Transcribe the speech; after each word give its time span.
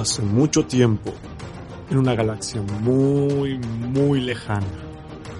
Hace 0.00 0.22
mucho 0.22 0.64
tiempo, 0.64 1.12
en 1.90 1.98
una 1.98 2.14
galaxia 2.14 2.62
muy, 2.62 3.58
muy 3.58 4.22
lejana, 4.22 4.66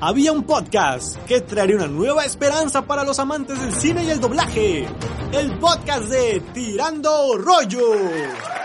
había 0.03 0.33
un 0.33 0.43
podcast 0.43 1.17
que 1.25 1.41
traería 1.41 1.77
una 1.77 1.87
nueva 1.87 2.27
esperanza 2.27 2.83
para 2.83 3.03
los 3.03 3.19
amantes 3.19 3.59
del 3.59 3.73
cine 3.73 4.05
y 4.05 4.11
el 4.11 4.21
doblaje. 4.21 4.87
El 5.33 5.59
podcast 5.59 6.11
de 6.11 6.43
Tirando 6.53 7.39
Rollo. 7.39 8.60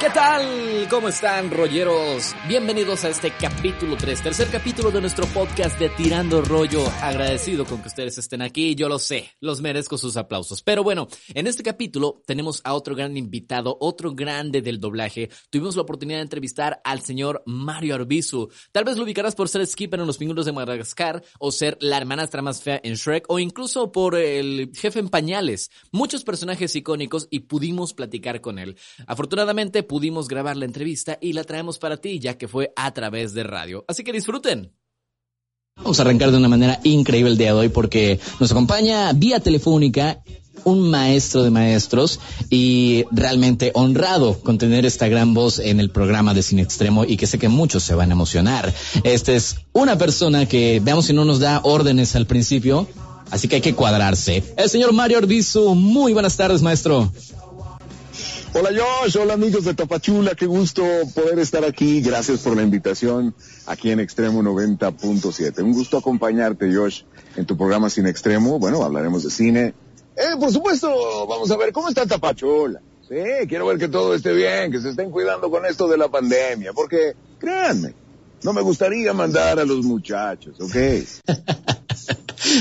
¿Qué 0.00 0.10
tal? 0.10 0.86
¿Cómo 0.88 1.08
están, 1.08 1.50
rolleros? 1.50 2.32
Bienvenidos 2.46 3.04
a 3.04 3.08
este 3.08 3.32
capítulo 3.32 3.96
3, 3.96 4.22
tercer 4.22 4.46
capítulo 4.46 4.92
de 4.92 5.00
nuestro 5.00 5.26
podcast 5.26 5.76
de 5.76 5.88
Tirando 5.88 6.40
Rollo. 6.40 6.86
Agradecido 7.02 7.64
con 7.64 7.82
que 7.82 7.88
ustedes 7.88 8.16
estén 8.16 8.40
aquí, 8.40 8.76
yo 8.76 8.88
lo 8.88 9.00
sé, 9.00 9.32
los 9.40 9.60
merezco 9.60 9.98
sus 9.98 10.16
aplausos. 10.16 10.62
Pero 10.62 10.84
bueno, 10.84 11.08
en 11.34 11.48
este 11.48 11.64
capítulo 11.64 12.22
tenemos 12.26 12.60
a 12.62 12.74
otro 12.74 12.94
gran 12.94 13.16
invitado, 13.16 13.76
otro 13.80 14.14
grande 14.14 14.62
del 14.62 14.78
doblaje. 14.78 15.30
Tuvimos 15.50 15.74
la 15.74 15.82
oportunidad 15.82 16.18
de 16.18 16.22
entrevistar 16.22 16.80
al 16.84 17.00
señor 17.00 17.42
Mario 17.44 17.96
Arbizu. 17.96 18.50
Tal 18.70 18.84
vez 18.84 18.98
lo 18.98 19.02
ubicarás 19.02 19.34
por 19.34 19.48
ser 19.48 19.66
Skipper 19.66 19.98
en 19.98 20.06
Los 20.06 20.18
Pingüinos 20.18 20.46
de 20.46 20.52
Madagascar, 20.52 21.24
o 21.40 21.50
ser 21.50 21.76
la 21.80 21.96
hermanastra 21.96 22.40
más 22.40 22.62
fea 22.62 22.80
en 22.84 22.94
Shrek, 22.94 23.24
o 23.28 23.40
incluso 23.40 23.90
por 23.90 24.14
el 24.14 24.70
jefe 24.76 25.00
en 25.00 25.08
pañales. 25.08 25.72
Muchos 25.90 26.22
personajes 26.22 26.76
icónicos 26.76 27.26
y 27.30 27.40
pudimos 27.40 27.94
platicar 27.94 28.40
con 28.40 28.60
él. 28.60 28.76
Afortunadamente, 29.08 29.87
pudimos 29.88 30.28
grabar 30.28 30.56
la 30.56 30.66
entrevista 30.66 31.18
y 31.20 31.32
la 31.32 31.42
traemos 31.42 31.78
para 31.78 31.96
ti, 31.96 32.20
ya 32.20 32.38
que 32.38 32.46
fue 32.46 32.72
a 32.76 32.92
través 32.92 33.34
de 33.34 33.42
radio. 33.42 33.84
Así 33.88 34.04
que 34.04 34.12
disfruten. 34.12 34.72
Vamos 35.76 35.98
a 35.98 36.02
arrancar 36.02 36.30
de 36.30 36.36
una 36.36 36.48
manera 36.48 36.80
increíble 36.84 37.30
el 37.30 37.38
día 37.38 37.52
de 37.54 37.58
hoy 37.60 37.68
porque 37.68 38.20
nos 38.40 38.50
acompaña 38.50 39.12
vía 39.12 39.40
telefónica 39.40 40.22
un 40.64 40.90
maestro 40.90 41.42
de 41.42 41.50
maestros 41.50 42.20
y 42.50 43.04
realmente 43.10 43.70
honrado 43.74 44.40
con 44.40 44.58
tener 44.58 44.84
esta 44.86 45.08
gran 45.08 45.34
voz 45.34 45.58
en 45.58 45.80
el 45.80 45.90
programa 45.90 46.34
de 46.34 46.42
Cine 46.42 46.62
Extremo 46.62 47.04
y 47.04 47.16
que 47.16 47.26
sé 47.26 47.38
que 47.38 47.48
muchos 47.48 47.82
se 47.82 47.94
van 47.94 48.10
a 48.10 48.14
emocionar. 48.14 48.74
Este 49.04 49.36
es 49.36 49.56
una 49.72 49.96
persona 49.96 50.46
que 50.46 50.80
veamos 50.82 51.06
si 51.06 51.12
no 51.12 51.24
nos 51.24 51.38
da 51.38 51.60
órdenes 51.62 52.16
al 52.16 52.26
principio, 52.26 52.88
así 53.30 53.48
que 53.48 53.56
hay 53.56 53.62
que 53.62 53.74
cuadrarse. 53.74 54.42
El 54.56 54.68
señor 54.68 54.92
Mario 54.92 55.18
Orbizu, 55.18 55.74
muy 55.74 56.12
buenas 56.12 56.36
tardes, 56.36 56.60
maestro. 56.60 57.12
Hola 58.54 58.70
Josh, 58.70 59.16
hola 59.18 59.34
amigos 59.34 59.64
de 59.64 59.74
Tapachula, 59.74 60.34
qué 60.34 60.46
gusto 60.46 60.82
poder 61.14 61.38
estar 61.38 61.64
aquí. 61.64 62.00
Gracias 62.00 62.40
por 62.40 62.56
la 62.56 62.62
invitación 62.62 63.34
aquí 63.66 63.90
en 63.90 64.00
Extremo 64.00 64.42
90.7. 64.42 65.62
Un 65.62 65.72
gusto 65.72 65.98
acompañarte 65.98 66.74
Josh 66.74 67.02
en 67.36 67.44
tu 67.44 67.58
programa 67.58 67.90
Sin 67.90 68.06
Extremo. 68.06 68.58
Bueno, 68.58 68.82
hablaremos 68.82 69.22
de 69.22 69.30
cine. 69.30 69.74
Eh, 70.16 70.36
por 70.40 70.50
supuesto, 70.50 71.26
vamos 71.26 71.50
a 71.50 71.58
ver 71.58 71.72
cómo 71.72 71.90
está 71.90 72.06
Tapachula. 72.06 72.80
Sí, 73.06 73.46
quiero 73.48 73.66
ver 73.66 73.78
que 73.78 73.88
todo 73.88 74.14
esté 74.14 74.32
bien, 74.32 74.72
que 74.72 74.80
se 74.80 74.90
estén 74.90 75.10
cuidando 75.10 75.50
con 75.50 75.66
esto 75.66 75.86
de 75.86 75.98
la 75.98 76.08
pandemia, 76.08 76.72
porque 76.72 77.14
créanme, 77.38 77.94
no 78.42 78.52
me 78.54 78.62
gustaría 78.62 79.12
mandar 79.12 79.58
a 79.58 79.64
los 79.64 79.84
muchachos, 79.84 80.58
¿ok? 80.58 80.76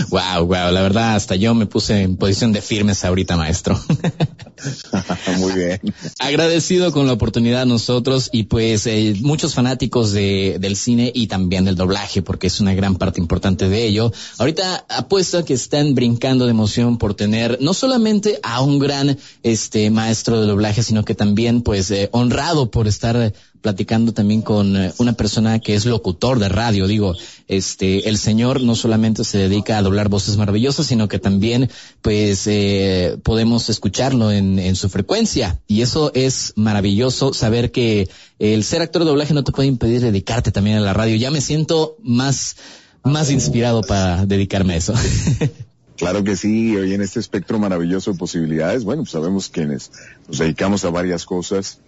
wow, 0.10 0.46
wow, 0.46 0.72
la 0.72 0.82
verdad 0.82 1.16
hasta 1.16 1.36
yo 1.36 1.54
me 1.54 1.66
puse 1.66 2.02
en 2.02 2.18
posición 2.18 2.54
de 2.54 2.62
firmes 2.62 3.04
ahorita, 3.04 3.38
maestro. 3.38 3.80
Muy 5.38 5.54
bien. 5.54 5.80
Agradecido 6.20 6.92
con 6.92 7.08
la 7.08 7.14
oportunidad 7.14 7.66
nosotros 7.66 8.30
y 8.32 8.44
pues 8.44 8.88
eh, 8.88 9.16
muchos 9.22 9.54
fanáticos 9.54 10.12
de, 10.12 10.58
del 10.60 10.76
cine 10.76 11.12
y 11.14 11.28
también 11.28 11.66
del 11.66 11.76
doblaje, 11.76 12.22
porque 12.22 12.48
es 12.48 12.60
una 12.60 12.74
gran 12.74 12.96
parte 12.96 13.20
importante 13.20 13.70
de 13.70 13.86
ello. 13.86 14.12
Ahorita 14.38 14.86
apuesto 14.90 15.40
a 15.40 15.46
que 15.46 15.54
están 15.54 15.96
brincando 15.96 16.46
de 16.46 16.52
emoción 16.52 16.98
por 16.98 17.14
tener 17.14 17.58
no 17.62 17.74
solamente 17.74 18.40
a 18.44 18.62
un 18.62 18.80
gran 18.80 19.18
este 19.44 19.90
maestro 19.92 20.42
de 20.42 20.48
doblaje, 20.48 20.84
sino 20.84 21.06
que 21.06 21.16
también 21.16 21.62
pues 21.62 21.92
eh, 21.92 22.10
honrado 22.12 22.72
por 22.72 22.88
estar 22.88 23.34
platicando 23.68 24.14
también 24.14 24.44
con 24.44 24.78
eh, 24.78 24.94
una 24.98 25.12
persona 25.12 25.60
que 25.60 25.76
es 25.76 25.86
locutor 25.86 26.40
de 26.40 26.48
radio. 26.48 26.88
Digo, 26.88 27.18
este, 27.50 28.08
el 28.08 28.18
señor 28.18 28.62
no 28.62 28.76
solamente 28.76 29.26
se 29.26 29.40
dedica 29.40 29.78
a 29.78 29.82
doblar 29.82 30.08
voces 30.08 30.38
maravillosas, 30.38 30.86
sino 30.86 31.10
que 31.10 31.20
también, 31.20 31.70
pues, 32.02 32.48
eh, 32.48 33.18
podemos 33.24 33.70
escucharlo 33.70 34.32
en, 34.32 34.58
en 34.58 34.78
su 34.78 34.88
frecuencia. 34.88 35.60
Y 35.68 35.82
eso 35.82 36.14
es 36.14 36.54
maravilloso 36.56 37.34
saber 37.34 37.74
que 37.74 38.08
el 38.40 38.64
ser 38.64 38.82
actor 38.82 39.04
de 39.04 39.10
doblaje 39.10 39.34
no 39.34 39.44
te 39.44 39.52
puede 39.52 39.68
impedir 39.68 40.00
dedicarte 40.00 40.54
también 40.54 40.78
a 40.78 40.80
la 40.80 40.94
radio. 40.94 41.18
Ya 41.18 41.30
me 41.30 41.42
siento 41.42 41.98
más, 42.02 42.56
más 43.04 43.30
inspirado 43.32 43.82
para 43.82 44.26
dedicarme 44.26 44.76
a 44.76 44.78
eso. 44.78 44.94
Claro 45.98 46.24
que 46.24 46.36
sí, 46.36 46.78
hoy 46.78 46.94
en 46.94 47.02
este 47.02 47.20
espectro 47.20 47.58
maravilloso 47.58 48.12
de 48.12 48.20
posibilidades, 48.20 48.84
bueno, 48.84 49.02
pues 49.02 49.12
sabemos 49.12 49.50
quienes 49.50 49.92
nos 50.28 50.38
dedicamos 50.38 50.86
a 50.86 50.92
varias 50.92 51.26
cosas 51.26 51.80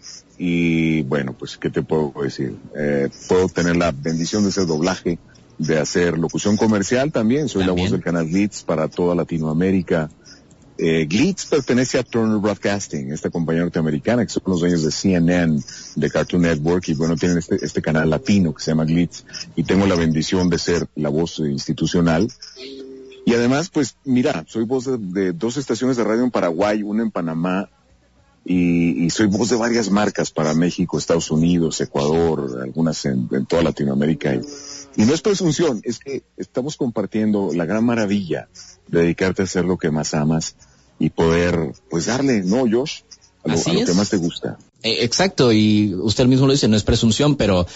y 0.41 1.01
bueno, 1.01 1.35
pues, 1.37 1.57
¿qué 1.57 1.69
te 1.69 1.83
puedo 1.83 2.13
decir? 2.23 2.55
Eh, 2.73 3.09
puedo 3.27 3.49
tener 3.49 3.75
la 3.75 3.91
bendición 3.91 4.43
de 4.43 4.49
hacer 4.49 4.65
doblaje, 4.65 5.19
de 5.57 5.77
hacer 5.77 6.17
locución 6.17 6.55
comercial 6.55 7.11
también. 7.11 7.49
Soy 7.49 7.65
la 7.65 7.73
voz 7.73 7.91
del 7.91 8.01
canal 8.01 8.25
Glitz 8.25 8.63
para 8.63 8.87
toda 8.87 9.15
Latinoamérica. 9.15 10.09
Eh, 10.77 11.05
Glitz 11.09 11.45
pertenece 11.45 11.99
a 11.99 12.03
Turner 12.03 12.37
Broadcasting, 12.37 13.11
esta 13.11 13.29
compañía 13.29 13.63
norteamericana 13.63 14.25
que 14.25 14.31
son 14.31 14.43
los 14.45 14.61
dueños 14.61 14.81
de 14.81 14.91
CNN, 14.91 15.61
de 15.97 16.09
Cartoon 16.09 16.43
Network 16.43 16.87
y 16.87 16.93
bueno, 16.93 17.17
tienen 17.17 17.39
este, 17.39 17.57
este 17.61 17.81
canal 17.81 18.09
latino 18.09 18.53
que 18.53 18.63
se 18.63 18.71
llama 18.71 18.85
Glitz 18.85 19.25
y 19.57 19.63
tengo 19.63 19.87
la 19.87 19.95
bendición 19.95 20.49
de 20.49 20.57
ser 20.57 20.87
la 20.95 21.09
voz 21.09 21.39
institucional. 21.39 22.31
Y 23.25 23.33
además, 23.33 23.69
pues 23.69 23.97
mira, 24.05 24.45
soy 24.47 24.63
voz 24.63 24.85
de, 24.85 24.97
de 24.97 25.33
dos 25.33 25.57
estaciones 25.57 25.97
de 25.97 26.05
radio 26.05 26.23
en 26.23 26.31
Paraguay, 26.31 26.81
una 26.81 27.03
en 27.03 27.11
Panamá 27.11 27.69
y, 28.51 29.05
y, 29.05 29.09
soy 29.11 29.27
voz 29.27 29.49
de 29.49 29.57
varias 29.57 29.91
marcas 29.91 30.31
para 30.31 30.55
México, 30.55 30.97
Estados 30.97 31.29
Unidos, 31.29 31.79
Ecuador, 31.81 32.59
algunas 32.63 33.05
en, 33.05 33.29
en 33.31 33.45
toda 33.45 33.61
Latinoamérica. 33.61 34.33
Y, 34.33 34.41
y, 34.97 35.05
no 35.05 35.13
es 35.13 35.21
presunción, 35.21 35.81
es 35.83 35.99
que 35.99 36.23
estamos 36.35 36.75
compartiendo 36.75 37.51
la 37.53 37.65
gran 37.65 37.85
maravilla 37.85 38.49
de 38.87 39.01
dedicarte 39.01 39.43
a 39.43 39.45
hacer 39.45 39.65
lo 39.65 39.77
que 39.77 39.91
más 39.91 40.15
amas 40.15 40.55
y 40.97 41.11
poder, 41.11 41.73
pues 41.91 42.07
darle, 42.07 42.41
¿no, 42.41 42.61
Josh? 42.61 43.01
A 43.43 43.49
lo, 43.49 43.53
a 43.53 43.73
lo 43.73 43.85
que 43.85 43.93
más 43.93 44.09
te 44.09 44.17
gusta. 44.17 44.57
Eh, 44.81 44.97
exacto, 45.01 45.53
y 45.53 45.93
usted 45.93 46.25
mismo 46.25 46.47
lo 46.47 46.53
dice, 46.53 46.67
no 46.67 46.75
es 46.75 46.83
presunción, 46.83 47.35
pero 47.35 47.67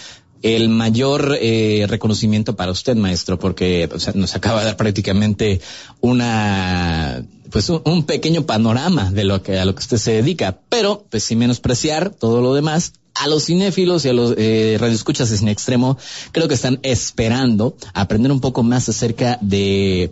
el 0.42 0.70
mayor 0.70 1.38
eh, 1.40 1.86
reconocimiento 1.88 2.56
para 2.56 2.72
usted, 2.72 2.96
maestro, 2.96 3.38
porque 3.38 3.88
o 3.94 4.00
sea, 4.00 4.14
nos 4.16 4.36
acaba 4.36 4.62
de 4.62 4.66
dar 4.66 4.78
prácticamente 4.78 5.62
una 6.02 7.24
pues 7.52 7.70
un, 7.70 8.04
pequeño 8.04 8.46
panorama 8.46 9.12
de 9.12 9.24
lo 9.24 9.42
que 9.42 9.60
a 9.60 9.66
lo 9.66 9.76
que 9.76 9.82
usted 9.82 9.98
se 9.98 10.12
dedica, 10.14 10.60
pero 10.70 11.06
pues 11.10 11.24
sin 11.24 11.40
menospreciar 11.40 12.10
todo 12.12 12.42
lo 12.42 12.54
demás. 12.54 12.94
A 13.16 13.28
los 13.28 13.46
cinéfilos 13.46 14.06
y 14.06 14.10
a 14.10 14.14
los 14.14 14.34
eh, 14.38 14.76
radioescuchas 14.80 15.30
de 15.30 15.38
Cine 15.38 15.52
Extremo, 15.52 16.00
creo 16.32 16.48
que 16.48 16.56
están 16.56 16.80
esperando 16.82 17.78
aprender 17.94 18.32
un 18.32 18.40
poco 18.42 18.64
más 18.64 18.90
acerca 18.90 19.38
de 19.40 20.12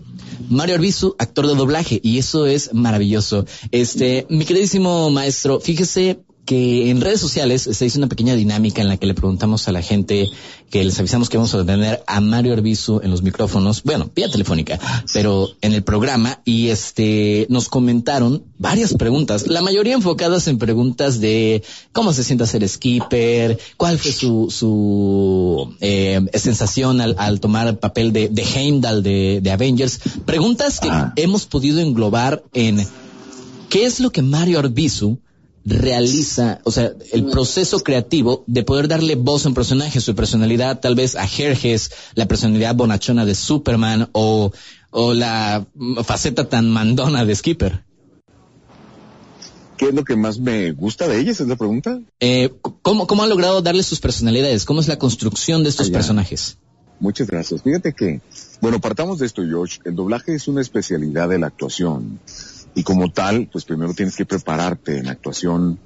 Mario 0.49 0.75
Arbizu, 0.75 1.15
actor 1.17 1.47
de 1.47 1.55
doblaje, 1.55 1.99
y 2.03 2.19
eso 2.19 2.45
es 2.45 2.75
maravilloso. 2.75 3.47
Este, 3.71 4.27
mi 4.29 4.45
queridísimo 4.45 5.09
maestro, 5.09 5.59
fíjese 5.59 6.19
que 6.51 6.89
en 6.89 6.99
redes 6.99 7.21
sociales 7.21 7.61
se 7.61 7.85
hizo 7.85 7.97
una 7.97 8.09
pequeña 8.09 8.35
dinámica 8.35 8.81
en 8.81 8.89
la 8.89 8.97
que 8.97 9.05
le 9.05 9.13
preguntamos 9.13 9.69
a 9.69 9.71
la 9.71 9.81
gente 9.81 10.29
que 10.69 10.83
les 10.83 10.99
avisamos 10.99 11.29
que 11.29 11.37
vamos 11.37 11.53
a 11.53 11.65
tener 11.65 12.03
a 12.05 12.19
Mario 12.19 12.51
Arbizu 12.51 12.99
en 13.01 13.09
los 13.09 13.21
micrófonos, 13.21 13.83
bueno, 13.83 14.11
vía 14.13 14.29
telefónica, 14.29 14.77
pero 15.13 15.47
en 15.61 15.71
el 15.71 15.81
programa 15.83 16.41
y 16.43 16.67
este 16.67 17.47
nos 17.49 17.69
comentaron 17.69 18.43
varias 18.57 18.95
preguntas, 18.95 19.47
la 19.47 19.61
mayoría 19.61 19.93
enfocadas 19.93 20.49
en 20.49 20.57
preguntas 20.57 21.21
de 21.21 21.63
cómo 21.93 22.11
se 22.11 22.25
siente 22.25 22.45
ser 22.45 22.67
skipper, 22.67 23.57
cuál 23.77 23.97
fue 23.97 24.11
su 24.11 24.49
su 24.49 25.73
eh, 25.79 26.19
sensación 26.33 26.99
al, 26.99 27.15
al, 27.17 27.39
tomar 27.39 27.69
el 27.69 27.77
papel 27.77 28.11
de, 28.11 28.27
de 28.27 28.41
Heimdall 28.41 29.03
de, 29.03 29.39
de 29.41 29.51
Avengers, 29.51 30.01
preguntas 30.25 30.81
que 30.81 30.89
ah. 30.89 31.13
hemos 31.15 31.45
podido 31.45 31.79
englobar 31.79 32.43
en 32.51 32.85
qué 33.69 33.85
es 33.85 34.01
lo 34.01 34.11
que 34.11 34.21
Mario 34.21 34.59
Arbizu 34.59 35.17
realiza, 35.65 36.59
o 36.63 36.71
sea, 36.71 36.91
el 37.11 37.25
proceso 37.25 37.81
creativo 37.81 38.43
de 38.47 38.63
poder 38.63 38.87
darle 38.87 39.15
voz 39.15 39.45
a 39.45 39.49
un 39.49 39.55
personaje, 39.55 40.01
su 40.01 40.15
personalidad 40.15 40.79
tal 40.79 40.95
vez 40.95 41.15
a 41.15 41.27
Jerjes, 41.27 41.91
la 42.15 42.27
personalidad 42.27 42.75
bonachona 42.75 43.25
de 43.25 43.35
Superman 43.35 44.09
o, 44.13 44.51
o 44.89 45.13
la 45.13 45.65
faceta 46.03 46.49
tan 46.49 46.69
mandona 46.69 47.25
de 47.25 47.35
Skipper. 47.35 47.83
¿Qué 49.77 49.89
es 49.89 49.95
lo 49.95 50.03
que 50.03 50.15
más 50.15 50.39
me 50.39 50.71
gusta 50.73 51.07
de 51.07 51.19
ellas? 51.19 51.41
Es 51.41 51.47
la 51.47 51.55
pregunta. 51.55 51.99
Eh, 52.19 52.53
¿cómo, 52.83 53.07
¿Cómo 53.07 53.23
ha 53.23 53.27
logrado 53.27 53.63
darle 53.63 53.81
sus 53.81 53.99
personalidades? 53.99 54.63
¿Cómo 54.65 54.79
es 54.79 54.87
la 54.87 54.99
construcción 54.99 55.63
de 55.63 55.69
estos 55.69 55.87
Allá. 55.87 55.93
personajes? 55.93 56.57
Muchas 56.99 57.25
gracias. 57.25 57.63
Fíjate 57.63 57.93
que, 57.93 58.21
bueno, 58.61 58.79
partamos 58.79 59.17
de 59.17 59.25
esto, 59.25 59.43
George. 59.43 59.79
El 59.85 59.95
doblaje 59.95 60.35
es 60.35 60.47
una 60.47 60.61
especialidad 60.61 61.29
de 61.29 61.39
la 61.39 61.47
actuación. 61.47 62.19
Y 62.75 62.83
como 62.83 63.11
tal, 63.11 63.49
pues 63.51 63.65
primero 63.65 63.93
tienes 63.93 64.15
que 64.15 64.25
prepararte 64.25 64.97
en 64.97 65.07
actuación. 65.07 65.79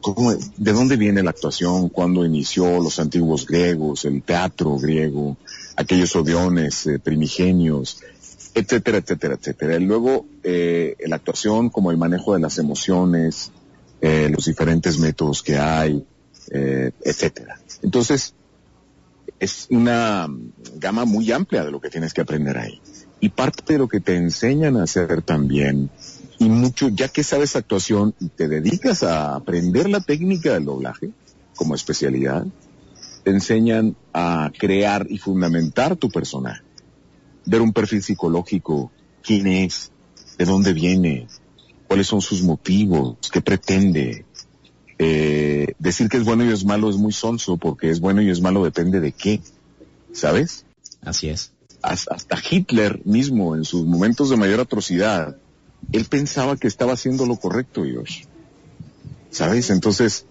¿Cómo, 0.00 0.32
¿De 0.32 0.72
dónde 0.72 0.96
viene 0.96 1.22
la 1.22 1.30
actuación? 1.30 1.88
¿Cuándo 1.88 2.26
inició 2.26 2.80
los 2.80 2.98
antiguos 2.98 3.46
griegos, 3.46 4.04
el 4.04 4.22
teatro 4.22 4.76
griego, 4.78 5.36
aquellos 5.76 6.16
odiones 6.16 6.86
eh, 6.86 6.98
primigenios? 6.98 8.02
etcétera, 8.54 8.98
etcétera, 8.98 9.34
etcétera. 9.34 9.76
Y 9.76 9.84
luego, 9.84 10.26
eh, 10.42 10.96
la 11.06 11.16
actuación 11.16 11.70
como 11.70 11.90
el 11.90 11.96
manejo 11.96 12.34
de 12.34 12.40
las 12.40 12.58
emociones, 12.58 13.50
eh, 14.00 14.28
los 14.34 14.44
diferentes 14.44 14.98
métodos 14.98 15.42
que 15.42 15.56
hay, 15.56 16.04
eh, 16.50 16.90
etcétera. 17.02 17.58
Entonces, 17.82 18.34
es 19.38 19.66
una 19.70 20.28
gama 20.76 21.04
muy 21.04 21.30
amplia 21.32 21.64
de 21.64 21.70
lo 21.70 21.80
que 21.80 21.90
tienes 21.90 22.12
que 22.12 22.20
aprender 22.20 22.58
ahí. 22.58 22.80
Y 23.22 23.30
parte 23.30 23.72
de 23.72 23.78
lo 23.78 23.88
que 23.88 24.00
te 24.00 24.16
enseñan 24.16 24.76
a 24.76 24.82
hacer 24.82 25.22
también, 25.22 25.88
y 26.38 26.50
mucho, 26.50 26.90
ya 26.90 27.08
que 27.08 27.24
sabes 27.24 27.56
actuación 27.56 28.14
y 28.20 28.28
te 28.28 28.48
dedicas 28.48 29.02
a 29.02 29.34
aprender 29.34 29.88
la 29.88 30.00
técnica 30.00 30.52
del 30.52 30.66
doblaje 30.66 31.12
como 31.56 31.74
especialidad, 31.74 32.44
te 33.24 33.30
enseñan 33.30 33.96
a 34.12 34.52
crear 34.58 35.06
y 35.08 35.16
fundamentar 35.16 35.96
tu 35.96 36.10
personaje 36.10 36.62
ver 37.44 37.60
un 37.60 37.72
perfil 37.72 38.02
psicológico, 38.02 38.90
quién 39.22 39.46
es, 39.46 39.90
de 40.38 40.44
dónde 40.44 40.72
viene, 40.72 41.26
cuáles 41.86 42.06
son 42.06 42.20
sus 42.20 42.42
motivos, 42.42 43.16
qué 43.32 43.40
pretende. 43.40 44.24
Eh, 44.98 45.74
decir 45.78 46.08
que 46.08 46.18
es 46.18 46.24
bueno 46.24 46.44
y 46.44 46.52
es 46.52 46.64
malo 46.64 46.88
es 46.88 46.96
muy 46.96 47.12
sonso 47.12 47.56
porque 47.56 47.90
es 47.90 47.98
bueno 47.98 48.22
y 48.22 48.30
es 48.30 48.40
malo 48.40 48.62
depende 48.62 49.00
de 49.00 49.12
qué, 49.12 49.40
¿sabes? 50.12 50.64
Así 51.00 51.28
es. 51.28 51.52
Hasta 51.82 52.36
Hitler 52.48 53.00
mismo, 53.04 53.56
en 53.56 53.64
sus 53.64 53.84
momentos 53.84 54.30
de 54.30 54.36
mayor 54.36 54.60
atrocidad, 54.60 55.36
él 55.90 56.04
pensaba 56.04 56.56
que 56.56 56.68
estaba 56.68 56.92
haciendo 56.92 57.26
lo 57.26 57.36
correcto, 57.36 57.82
Josh. 57.82 58.24
¿Sabes? 59.30 59.70
Entonces, 59.70 60.26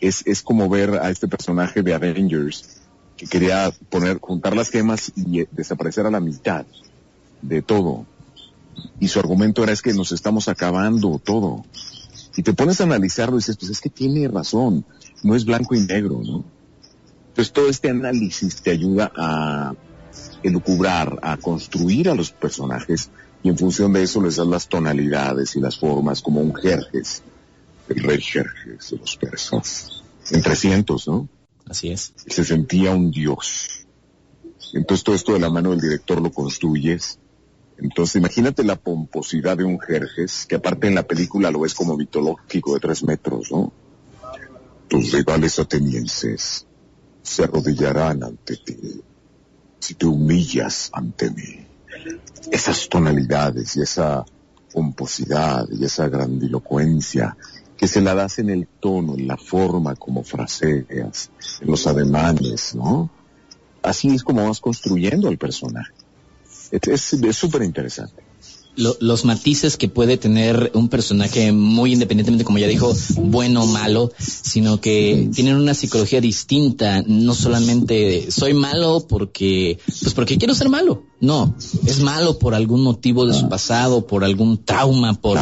es, 0.00 0.22
es 0.26 0.42
como 0.42 0.68
ver 0.68 0.90
a 0.96 1.10
este 1.10 1.28
personaje 1.28 1.82
de 1.82 1.94
Avengers 1.94 2.82
que 3.16 3.26
quería 3.26 3.72
poner, 3.88 4.18
juntar 4.18 4.56
las 4.56 4.70
gemas 4.70 5.12
y 5.16 5.40
eh, 5.40 5.48
desaparecer 5.52 6.06
a 6.06 6.10
la 6.10 6.20
mitad 6.20 6.66
de 7.42 7.62
todo. 7.62 8.06
Y 9.00 9.08
su 9.08 9.20
argumento 9.20 9.62
era 9.62 9.72
es 9.72 9.82
que 9.82 9.94
nos 9.94 10.12
estamos 10.12 10.48
acabando 10.48 11.20
todo. 11.22 11.64
Y 12.36 12.42
te 12.42 12.52
pones 12.52 12.80
a 12.80 12.84
analizarlo 12.84 13.36
y 13.36 13.38
dices, 13.38 13.56
pues 13.56 13.70
es 13.70 13.80
que 13.80 13.90
tiene 13.90 14.26
razón, 14.28 14.84
no 15.22 15.36
es 15.36 15.44
blanco 15.44 15.74
y 15.74 15.80
negro, 15.80 16.20
¿no? 16.24 16.44
Entonces 17.28 17.52
todo 17.52 17.68
este 17.68 17.90
análisis 17.90 18.62
te 18.62 18.70
ayuda 18.70 19.12
a 19.16 19.74
elucubrar, 20.44 21.18
a 21.22 21.36
construir 21.38 22.08
a 22.08 22.14
los 22.14 22.30
personajes 22.30 23.10
y 23.42 23.48
en 23.48 23.58
función 23.58 23.92
de 23.92 24.02
eso 24.02 24.22
les 24.22 24.36
das 24.36 24.46
las 24.46 24.68
tonalidades 24.68 25.56
y 25.56 25.60
las 25.60 25.78
formas 25.78 26.22
como 26.22 26.40
un 26.40 26.54
Jerjes, 26.54 27.22
el 27.88 28.02
rey 28.02 28.20
Jerjes 28.20 28.90
de 28.90 28.98
los 28.98 29.16
persas, 29.16 30.02
en 30.30 30.42
300, 30.42 31.08
¿no? 31.08 31.28
Así 31.68 31.90
es. 31.90 32.12
Se 32.26 32.44
sentía 32.44 32.90
un 32.90 33.10
dios. 33.10 33.86
Entonces 34.74 35.02
todo 35.02 35.16
esto 35.16 35.32
de 35.32 35.40
la 35.40 35.50
mano 35.50 35.70
del 35.70 35.80
director 35.80 36.20
lo 36.20 36.30
construyes. 36.30 37.18
Entonces 37.78 38.16
imagínate 38.16 38.64
la 38.64 38.76
pomposidad 38.76 39.56
de 39.56 39.64
un 39.64 39.80
Jerjes, 39.80 40.46
que 40.46 40.56
aparte 40.56 40.88
en 40.88 40.94
la 40.94 41.04
película 41.04 41.50
lo 41.50 41.60
ves 41.60 41.74
como 41.74 41.96
mitológico 41.96 42.74
de 42.74 42.80
tres 42.80 43.02
metros, 43.02 43.50
¿no? 43.50 43.72
Tus 44.88 45.12
rivales 45.12 45.58
atenienses 45.58 46.66
se 47.22 47.44
arrodillarán 47.44 48.22
ante 48.22 48.56
ti 48.56 49.02
si 49.84 49.94
te 49.94 50.06
humillas 50.06 50.88
ante 50.92 51.30
mí. 51.30 51.66
Esas 52.50 52.88
tonalidades 52.88 53.76
y 53.76 53.82
esa 53.82 54.24
pomposidad 54.72 55.66
y 55.70 55.84
esa 55.84 56.08
grandilocuencia 56.08 57.36
que 57.76 57.86
se 57.86 58.00
la 58.00 58.14
das 58.14 58.38
en 58.38 58.48
el 58.48 58.66
tono, 58.66 59.14
en 59.14 59.28
la 59.28 59.36
forma 59.36 59.94
como 59.94 60.24
fraseas, 60.24 61.30
en 61.60 61.70
los 61.70 61.86
ademanes, 61.86 62.74
¿no? 62.74 63.10
Así 63.82 64.14
es 64.14 64.22
como 64.22 64.48
vas 64.48 64.60
construyendo 64.60 65.28
al 65.28 65.36
personaje. 65.36 65.92
Es 66.70 67.36
súper 67.36 67.62
interesante. 67.62 68.22
Los 68.76 69.24
matices 69.24 69.76
que 69.76 69.88
puede 69.88 70.16
tener 70.16 70.70
un 70.74 70.88
personaje 70.88 71.52
muy 71.52 71.92
independientemente, 71.92 72.44
como 72.44 72.58
ya 72.58 72.66
dijo, 72.66 72.92
bueno 73.16 73.64
o 73.64 73.66
malo, 73.66 74.12
sino 74.18 74.80
que 74.80 75.28
tienen 75.34 75.56
una 75.56 75.74
psicología 75.74 76.20
distinta. 76.20 77.02
No 77.06 77.34
solamente 77.34 78.30
soy 78.30 78.54
malo 78.54 79.06
porque, 79.08 79.78
pues 79.86 80.14
porque 80.14 80.38
quiero 80.38 80.54
ser 80.54 80.68
malo. 80.68 81.04
No, 81.20 81.54
es 81.86 82.00
malo 82.00 82.38
por 82.38 82.54
algún 82.54 82.82
motivo 82.82 83.26
de 83.26 83.34
su 83.34 83.48
pasado, 83.48 84.06
por 84.06 84.24
algún 84.24 84.64
trauma, 84.64 85.14
por, 85.14 85.38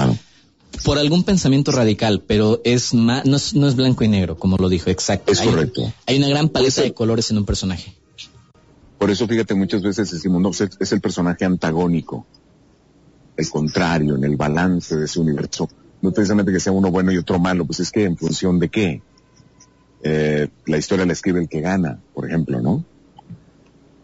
por 0.84 0.98
algún 0.98 1.24
pensamiento 1.24 1.72
radical, 1.72 2.22
pero 2.26 2.60
es 2.64 2.94
no, 2.94 3.36
es, 3.36 3.54
no 3.54 3.66
es 3.66 3.76
blanco 3.76 4.04
y 4.04 4.08
negro, 4.08 4.36
como 4.36 4.56
lo 4.56 4.68
dijo, 4.68 4.90
exacto. 4.90 5.32
Es 5.32 5.40
correcto. 5.40 5.92
Hay 6.06 6.18
una 6.18 6.28
gran 6.28 6.48
paleta 6.48 6.82
de 6.82 6.92
colores 6.94 7.30
en 7.30 7.38
un 7.38 7.44
personaje. 7.44 7.94
Por 8.98 9.10
eso, 9.10 9.26
fíjate, 9.26 9.54
muchas 9.54 9.82
veces 9.82 10.10
decimos, 10.12 10.40
no, 10.40 10.50
es 10.50 10.92
el 10.92 11.00
personaje 11.00 11.44
antagónico, 11.44 12.24
el 13.42 13.50
contrario, 13.50 14.16
en 14.16 14.24
el 14.24 14.36
balance 14.36 14.96
de 14.96 15.04
ese 15.04 15.20
universo. 15.20 15.68
No 16.00 16.10
precisamente 16.12 16.52
que 16.52 16.60
sea 16.60 16.72
uno 16.72 16.90
bueno 16.90 17.12
y 17.12 17.18
otro 17.18 17.38
malo, 17.38 17.64
pues 17.64 17.80
es 17.80 17.90
que 17.90 18.04
en 18.04 18.16
función 18.16 18.58
de 18.58 18.68
qué. 18.68 19.02
Eh, 20.02 20.48
la 20.66 20.78
historia 20.78 21.06
la 21.06 21.12
escribe 21.12 21.40
el 21.40 21.48
que 21.48 21.60
gana, 21.60 22.00
por 22.12 22.26
ejemplo, 22.26 22.60
¿no? 22.60 22.84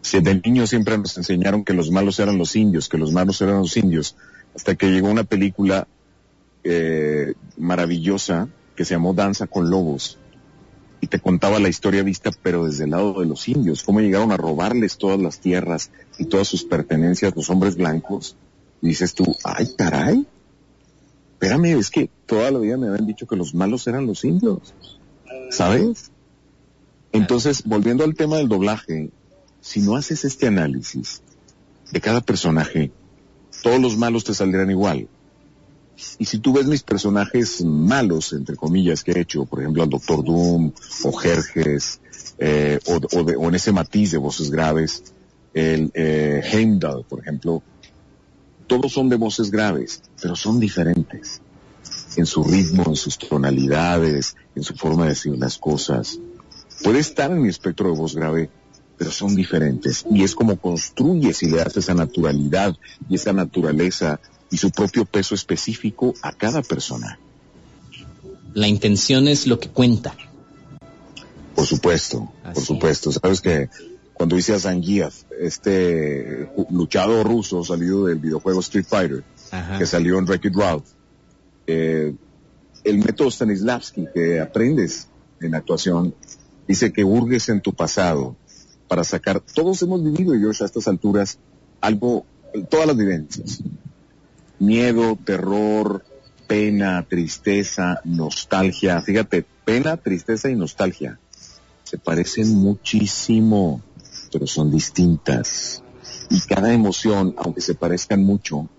Si 0.01 0.21
de 0.21 0.41
niño 0.43 0.65
siempre 0.65 0.97
nos 0.97 1.17
enseñaron 1.17 1.65
que 1.65 1.73
los 1.73 1.91
malos 1.91 2.19
eran 2.19 2.37
los 2.37 2.55
indios, 2.55 2.87
que 2.87 2.97
los 2.97 3.11
malos 3.11 3.41
eran 3.41 3.57
los 3.57 3.75
indios, 3.75 4.15
hasta 4.55 4.75
que 4.75 4.91
llegó 4.91 5.09
una 5.09 5.25
película 5.25 5.87
eh, 6.63 7.33
maravillosa 7.57 8.47
que 8.75 8.85
se 8.85 8.93
llamó 8.93 9.13
Danza 9.13 9.47
con 9.47 9.69
Lobos 9.69 10.17
y 11.01 11.07
te 11.07 11.19
contaba 11.19 11.59
la 11.59 11.69
historia 11.69 12.03
vista 12.03 12.31
pero 12.43 12.65
desde 12.65 12.85
el 12.85 12.91
lado 12.91 13.19
de 13.19 13.25
los 13.25 13.47
indios, 13.47 13.83
cómo 13.83 14.01
llegaron 14.01 14.31
a 14.31 14.37
robarles 14.37 14.97
todas 14.97 15.19
las 15.19 15.39
tierras 15.39 15.91
y 16.17 16.25
todas 16.25 16.47
sus 16.47 16.63
pertenencias 16.63 17.35
los 17.35 17.49
hombres 17.49 17.75
blancos. 17.75 18.35
Dices 18.81 19.13
tú, 19.13 19.35
ay 19.43 19.73
caray, 19.77 20.25
espérame, 21.33 21.77
es 21.77 21.89
que 21.89 22.09
toda 22.25 22.51
la 22.51 22.59
vida 22.59 22.77
me 22.77 22.87
habían 22.87 23.07
dicho 23.07 23.27
que 23.27 23.35
los 23.35 23.53
malos 23.53 23.87
eran 23.87 24.05
los 24.05 24.23
indios, 24.23 24.73
¿sabes? 25.49 26.11
Entonces, 27.11 27.63
volviendo 27.65 28.03
al 28.03 28.15
tema 28.15 28.37
del 28.37 28.47
doblaje, 28.47 29.09
si 29.61 29.81
no 29.81 29.95
haces 29.95 30.25
este 30.25 30.47
análisis 30.47 31.21
de 31.91 32.01
cada 32.01 32.21
personaje, 32.21 32.91
todos 33.63 33.79
los 33.79 33.97
malos 33.97 34.23
te 34.23 34.33
saldrán 34.33 34.69
igual. 34.69 35.07
Y 36.17 36.25
si 36.25 36.39
tú 36.39 36.53
ves 36.53 36.65
mis 36.65 36.83
personajes 36.83 37.63
malos, 37.63 38.31
entre 38.31 38.55
comillas, 38.55 39.03
que 39.03 39.11
he 39.11 39.19
hecho, 39.19 39.45
por 39.45 39.59
ejemplo, 39.59 39.83
al 39.83 39.89
Doctor 39.89 40.23
Doom, 40.23 40.71
o 41.03 41.11
Jerjes, 41.11 41.99
eh, 42.37 42.79
o, 42.85 43.47
en 43.47 43.55
ese 43.55 43.71
matiz 43.73 44.11
de 44.11 44.17
voces 44.17 44.49
graves, 44.49 45.03
el 45.53 45.91
eh, 45.93 46.41
Heimdall, 46.43 47.03
por 47.03 47.19
ejemplo, 47.19 47.61
todos 48.69 48.93
son 48.93 49.09
de 49.09 49.17
voces 49.17 49.49
graves, 49.51 50.01
pero 50.21 50.35
son 50.35 50.59
diferentes 50.59 51.41
en 52.15 52.25
su 52.25 52.43
ritmo, 52.43 52.83
en 52.87 52.95
sus 52.95 53.17
tonalidades, 53.17 54.35
en 54.55 54.63
su 54.63 54.75
forma 54.75 55.03
de 55.03 55.09
decir 55.09 55.35
las 55.37 55.57
cosas. 55.57 56.19
Puede 56.83 56.99
estar 56.99 57.31
en 57.31 57.41
mi 57.41 57.49
espectro 57.49 57.91
de 57.91 57.97
voz 57.97 58.15
grave, 58.15 58.49
pero 58.97 59.11
son 59.11 59.35
diferentes. 59.35 60.05
Y 60.09 60.23
es 60.23 60.35
como 60.35 60.57
construyes 60.57 61.41
y 61.43 61.49
le 61.49 61.57
das 61.57 61.77
esa 61.77 61.93
naturalidad 61.93 62.75
y 63.09 63.15
esa 63.15 63.33
naturaleza 63.33 64.19
y 64.51 64.57
su 64.57 64.69
propio 64.69 65.05
peso 65.05 65.33
específico 65.33 66.13
a 66.21 66.31
cada 66.31 66.61
persona. 66.61 67.19
La 68.53 68.67
intención 68.67 69.27
es 69.27 69.47
lo 69.47 69.59
que 69.59 69.69
cuenta. 69.69 70.15
Por 71.55 71.65
supuesto, 71.65 72.31
por 72.53 72.63
supuesto. 72.63 73.11
Sabes 73.11 73.41
que 73.41 73.69
cuando 74.13 74.37
hice 74.37 74.53
a 74.53 74.59
Zangief, 74.59 75.23
este 75.39 76.49
luchador 76.69 77.25
ruso 77.25 77.63
salido 77.63 78.05
del 78.05 78.19
videojuego 78.19 78.59
Street 78.59 78.85
Fighter, 78.87 79.23
que 79.77 79.85
salió 79.85 80.19
en 80.19 80.25
Wreck-It 80.25 80.55
Ralph, 80.55 80.85
eh, 81.65 82.13
el 82.83 82.97
método 82.99 83.29
Stanislavski 83.29 84.07
que 84.13 84.39
aprendes 84.39 85.07
en 85.41 85.55
actuación 85.55 86.13
dice 86.67 86.91
que 86.91 87.03
hurgues 87.03 87.49
en 87.49 87.61
tu 87.61 87.73
pasado 87.73 88.35
para 88.87 89.03
sacar, 89.03 89.39
todos 89.39 89.81
hemos 89.81 90.03
vivido, 90.03 90.35
yo 90.35 90.49
a 90.49 90.65
estas 90.65 90.87
alturas, 90.87 91.39
algo, 91.79 92.25
todas 92.69 92.87
las 92.87 92.97
vivencias, 92.97 93.63
miedo, 94.59 95.17
terror, 95.23 96.03
pena, 96.47 97.05
tristeza, 97.07 98.01
nostalgia. 98.03 99.01
Fíjate, 99.01 99.45
pena, 99.63 99.97
tristeza 99.97 100.49
y 100.49 100.55
nostalgia. 100.55 101.19
Se 101.83 101.97
parecen 101.97 102.55
muchísimo, 102.55 103.81
pero 104.31 104.47
son 104.47 104.71
distintas. 104.71 105.83
Y 106.29 106.39
cada 106.41 106.73
emoción, 106.73 107.35
aunque 107.37 107.61
se 107.61 107.75
parezcan 107.75 108.23
mucho, 108.23 108.69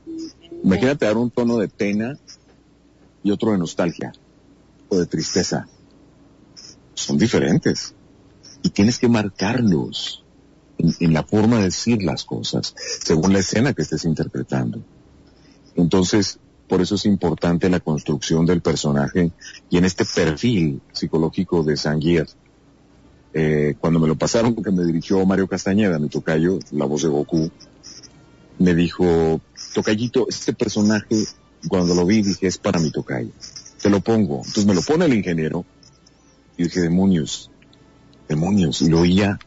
imagínate 0.62 1.06
dar 1.06 1.16
un 1.16 1.30
tono 1.30 1.58
de 1.58 1.68
pena 1.68 2.18
y 3.22 3.30
otro 3.30 3.52
de 3.52 3.58
nostalgia 3.58 4.12
o 4.88 4.96
de 4.98 5.06
tristeza. 5.06 5.68
Son 6.94 7.18
diferentes. 7.18 7.94
Y 8.62 8.70
tienes 8.70 8.98
que 8.98 9.08
marcarlos 9.08 10.24
en, 10.78 11.12
la 11.12 11.22
forma 11.22 11.58
de 11.58 11.64
decir 11.64 12.02
las 12.02 12.24
cosas, 12.24 12.74
según 13.02 13.32
la 13.32 13.40
escena 13.40 13.72
que 13.72 13.82
estés 13.82 14.04
interpretando. 14.04 14.82
Entonces, 15.76 16.38
por 16.68 16.80
eso 16.80 16.94
es 16.94 17.06
importante 17.06 17.68
la 17.68 17.80
construcción 17.80 18.46
del 18.46 18.60
personaje 18.62 19.32
y 19.70 19.78
en 19.78 19.84
este 19.84 20.04
perfil 20.04 20.80
psicológico 20.92 21.62
de 21.62 21.76
Sanguías. 21.76 22.36
Eh, 23.32 23.74
cuando 23.78 24.00
me 24.00 24.08
lo 24.08 24.16
pasaron, 24.16 24.54
porque 24.54 24.70
me 24.70 24.84
dirigió 24.84 25.24
Mario 25.24 25.46
Castañeda, 25.46 25.98
mi 25.98 26.08
tocayo, 26.08 26.58
la 26.72 26.84
voz 26.84 27.02
de 27.02 27.08
Goku, 27.08 27.50
me 28.58 28.74
dijo, 28.74 29.40
Tocayito, 29.74 30.26
este 30.28 30.52
personaje, 30.52 31.24
cuando 31.68 31.94
lo 31.94 32.04
vi, 32.04 32.22
dije, 32.22 32.46
es 32.46 32.58
para 32.58 32.80
mi 32.80 32.90
tocayo. 32.90 33.30
Te 33.80 33.88
lo 33.88 34.00
pongo. 34.00 34.38
Entonces 34.38 34.66
me 34.66 34.74
lo 34.74 34.82
pone 34.82 35.06
el 35.06 35.14
ingeniero. 35.14 35.64
Y 36.56 36.64
dije, 36.64 36.80
demonios, 36.80 37.50
demonios. 38.28 38.82
Y 38.82 38.88
lo 38.88 39.00
oía, 39.00 39.38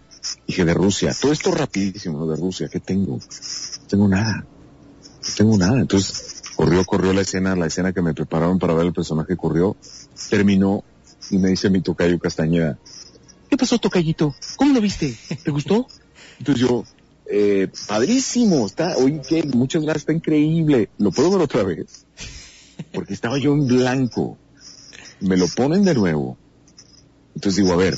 dije, 0.48 0.66
de 0.66 0.74
Rusia. 0.74 1.14
Todo 1.20 1.32
esto 1.32 1.52
rapidísimo. 1.52 2.26
De 2.26 2.36
Rusia. 2.36 2.70
¿Qué 2.70 2.80
tengo? 2.80 3.18
No 3.18 3.88
tengo 3.88 4.08
nada. 4.08 4.46
No 5.22 5.36
tengo 5.38 5.58
nada. 5.58 5.80
Entonces, 5.80 6.42
corrió, 6.56 6.84
corrió 6.86 7.14
la 7.14 7.22
escena, 7.22 7.56
la 7.56 7.68
escena 7.68 7.94
que 7.94 8.02
me 8.02 8.14
prepararon 8.14 8.60
para 8.60 8.74
ver 8.74 8.88
el 8.88 8.94
personaje 8.94 9.36
corrió, 9.36 9.76
terminó 10.30 10.84
y 11.30 11.38
me 11.38 11.50
dice 11.50 11.70
mi 11.70 11.82
tocayo 11.82 12.20
Castañeda, 12.20 12.78
¿qué 13.54 13.58
pasó 13.58 13.78
tocayito? 13.78 14.34
¿Cómo 14.56 14.74
lo 14.74 14.82
viste? 14.82 15.16
¿Te 15.44 15.52
gustó? 15.52 15.88
Entonces 16.40 16.68
yo, 16.68 16.84
eh, 17.28 17.68
padrísimo, 17.88 18.66
está, 18.66 18.98
oye, 18.98 19.22
¿qué? 19.30 19.44
Muchas 19.44 19.84
gracias, 19.84 20.02
está 20.02 20.14
increíble. 20.14 20.90
¿Lo 20.98 21.12
puedo 21.12 21.30
ver 21.30 21.42
otra 21.42 21.62
vez? 21.62 22.08
Porque 22.92 23.14
estaba 23.14 23.38
yo 23.38 23.54
en 23.54 23.68
blanco. 23.68 24.40
Me 25.20 25.38
lo 25.38 25.48
ponen 25.50 25.84
de 25.84 25.94
nuevo. 25.94 26.36
Entonces 27.36 27.64
digo, 27.64 27.74
a 27.74 27.78
ver, 27.78 27.96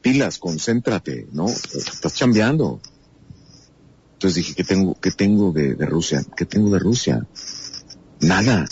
pilas, 0.00 0.38
concéntrate, 0.38 1.26
¿no? 1.32 1.48
Estás 1.48 2.14
chambeando. 2.14 2.80
Entonces 4.12 4.36
dije, 4.36 4.54
¿qué 4.54 4.62
tengo, 4.62 4.94
qué 4.94 5.10
tengo 5.10 5.50
de, 5.50 5.74
de 5.74 5.86
Rusia? 5.86 6.24
¿Qué 6.36 6.44
tengo 6.44 6.70
de 6.70 6.78
Rusia? 6.78 7.26
Nada. 8.20 8.68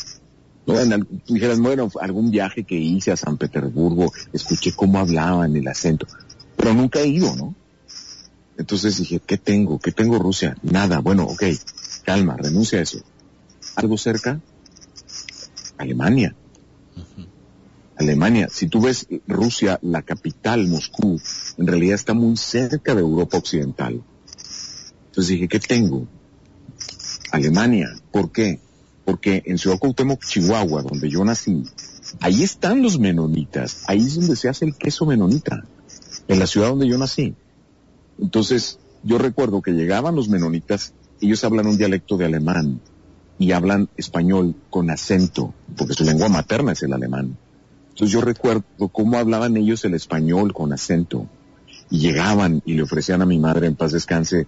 ¿No? 0.67 1.07
Dijeras, 1.29 1.61
bueno, 1.61 1.89
algún 2.01 2.31
viaje 2.31 2.65
que 2.65 2.77
hice 2.77 3.13
a 3.13 3.17
San 3.17 3.37
Petersburgo, 3.37 4.13
escuché 4.33 4.73
cómo 4.73 4.99
hablaban, 4.99 5.57
el 5.57 5.67
acento, 5.69 6.07
pero 6.57 6.75
nunca 6.75 7.01
he 7.01 7.09
ido, 7.09 7.35
¿no? 7.37 7.55
Entonces 8.59 8.99
dije, 8.99 9.21
¿qué 9.25 9.39
tengo? 9.39 9.79
¿Qué 9.79 9.93
tengo 9.93 10.19
Rusia? 10.19 10.57
Nada. 10.63 11.01
Bueno, 11.01 11.25
ok, 11.25 11.43
calma, 12.05 12.37
renuncia 12.37 12.79
a 12.79 12.83
eso. 12.83 12.99
¿Algo 13.77 13.97
cerca? 13.97 14.41
Alemania. 15.79 16.35
Alemania. 17.97 18.49
Si 18.51 18.69
tú 18.69 18.81
ves 18.81 19.07
Rusia, 19.27 19.79
la 19.83 20.03
capital, 20.03 20.69
Moscú, 20.69 21.21
en 21.57 21.67
realidad 21.67 21.95
está 21.95 22.15
muy 22.15 22.37
cerca 22.37 22.95
de 22.95 23.01
Europa 23.01 23.39
Occidental. 23.39 24.03
Entonces 25.07 25.29
dije, 25.29 25.49
¿qué 25.49 25.61
tengo? 25.61 26.07
Alemania. 27.33 27.89
¿Por 28.11 28.31
qué? 28.31 28.61
Porque 29.05 29.43
en 29.47 29.59
Ciudad 29.59 29.79
Cuauhtémoc, 29.79 30.25
Chihuahua, 30.25 30.83
donde 30.83 31.11
yo 31.11 31.25
nací, 31.25 31.65
ahí 32.21 32.43
están 32.43 32.83
los 32.83 32.99
menonitas, 32.99 33.85
ahí 33.87 33.99
es 33.99 34.15
donde 34.15 34.37
se 34.37 34.49
hace 34.49 34.65
el 34.65 34.77
queso 34.77 35.07
menonita, 35.07 35.65
en 36.29 36.39
la 36.39 36.47
ciudad 36.47 36.69
donde 36.69 36.89
yo 36.89 36.99
nací. 36.99 37.35
Entonces, 38.21 38.79
yo 39.03 39.19
recuerdo 39.19 39.63
que 39.63 39.73
llegaban 39.73 40.15
los 40.15 40.29
menonitas, 40.29 40.95
ellos 41.21 41.43
hablan 41.45 41.67
un 41.67 41.79
dialecto 41.79 42.17
de 42.17 42.27
alemán 42.27 42.81
y 43.39 43.53
hablan 43.53 43.89
español 43.97 44.55
con 44.71 44.91
acento, 44.91 45.53
porque 45.77 45.95
su 45.95 46.05
lengua 46.05 46.29
materna 46.29 46.73
es 46.73 46.83
el 46.83 46.93
alemán. 46.93 47.37
Entonces 47.91 48.11
yo 48.11 48.21
recuerdo 48.21 48.65
cómo 48.91 49.19
hablaban 49.19 49.57
ellos 49.57 49.85
el 49.85 49.95
español 49.95 50.53
con 50.53 50.73
acento. 50.73 51.27
Y 51.91 51.99
llegaban 51.99 52.63
y 52.65 52.75
le 52.75 52.83
ofrecían 52.83 53.21
a 53.21 53.27
mi 53.27 53.39
madre 53.39 53.67
en 53.67 53.77
paz 53.77 53.93
descanse, 53.93 54.47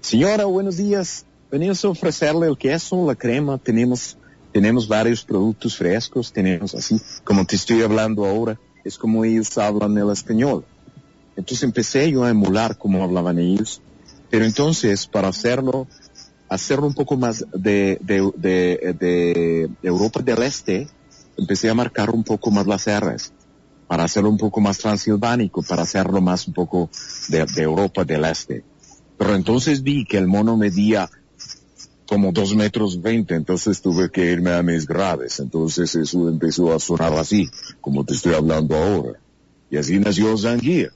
señora, 0.00 0.44
buenos 0.44 0.76
días, 0.76 1.26
venimos 1.58 1.82
a 1.86 1.88
ofrecerle 1.88 2.48
el 2.48 2.58
queso, 2.58 3.06
la 3.06 3.14
crema, 3.14 3.56
tenemos, 3.56 4.18
tenemos 4.52 4.86
varios 4.86 5.24
productos 5.24 5.74
frescos, 5.74 6.30
tenemos 6.30 6.74
así, 6.74 7.00
como 7.24 7.46
te 7.46 7.56
estoy 7.56 7.80
hablando 7.80 8.26
ahora, 8.26 8.60
es 8.84 8.98
como 8.98 9.24
ellos 9.24 9.56
hablan 9.56 9.96
el 9.96 10.10
español. 10.10 10.66
Entonces 11.34 11.62
empecé 11.62 12.10
yo 12.10 12.24
a 12.24 12.30
emular 12.30 12.76
cómo 12.76 13.02
hablaban 13.02 13.38
ellos, 13.38 13.80
pero 14.28 14.44
entonces 14.44 15.06
para 15.06 15.28
hacerlo, 15.28 15.86
hacerlo 16.50 16.86
un 16.88 16.94
poco 16.94 17.16
más 17.16 17.46
de, 17.54 17.98
de, 18.02 18.30
de, 18.36 18.94
de 19.00 19.70
Europa 19.82 20.20
del 20.20 20.42
Este, 20.42 20.88
empecé 21.38 21.70
a 21.70 21.74
marcar 21.74 22.10
un 22.10 22.22
poco 22.22 22.50
más 22.50 22.66
las 22.66 22.86
R's, 22.86 23.32
para 23.86 24.04
hacerlo 24.04 24.28
un 24.28 24.36
poco 24.36 24.60
más 24.60 24.76
transilvánico, 24.76 25.62
para 25.62 25.84
hacerlo 25.84 26.20
más 26.20 26.46
un 26.48 26.52
poco 26.52 26.90
de, 27.28 27.46
de 27.46 27.62
Europa 27.62 28.04
del 28.04 28.26
Este. 28.26 28.62
Pero 29.16 29.34
entonces 29.34 29.82
vi 29.82 30.04
que 30.04 30.18
el 30.18 30.26
mono 30.26 30.58
medía 30.58 31.08
como 32.06 32.32
dos 32.32 32.54
metros 32.54 33.00
veinte, 33.02 33.34
entonces 33.34 33.80
tuve 33.80 34.10
que 34.10 34.32
irme 34.32 34.52
a 34.52 34.62
mis 34.62 34.86
graves, 34.86 35.40
entonces 35.40 35.94
eso 35.94 36.28
empezó 36.28 36.72
a 36.72 36.78
sonar 36.78 37.12
así, 37.14 37.48
como 37.80 38.04
te 38.04 38.14
estoy 38.14 38.34
hablando 38.34 38.76
ahora. 38.76 39.18
Y 39.70 39.76
así 39.76 39.98
nació 39.98 40.36
Zangier, 40.38 40.92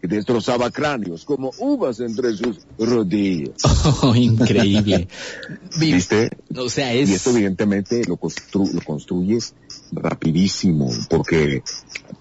que 0.00 0.08
destrozaba 0.08 0.70
cráneos 0.70 1.24
como 1.24 1.52
uvas 1.58 2.00
entre 2.00 2.32
sus 2.36 2.58
rodillas. 2.78 3.54
Oh, 4.02 4.14
increíble. 4.14 5.08
¿Viste? 5.78 6.30
O 6.54 6.68
sea, 6.68 6.92
es... 6.92 7.08
Y 7.08 7.14
esto 7.14 7.30
evidentemente 7.30 8.02
lo, 8.06 8.16
constru 8.16 8.66
lo 8.72 8.80
construyes 8.82 9.54
rapidísimo, 9.92 10.90
porque 11.08 11.62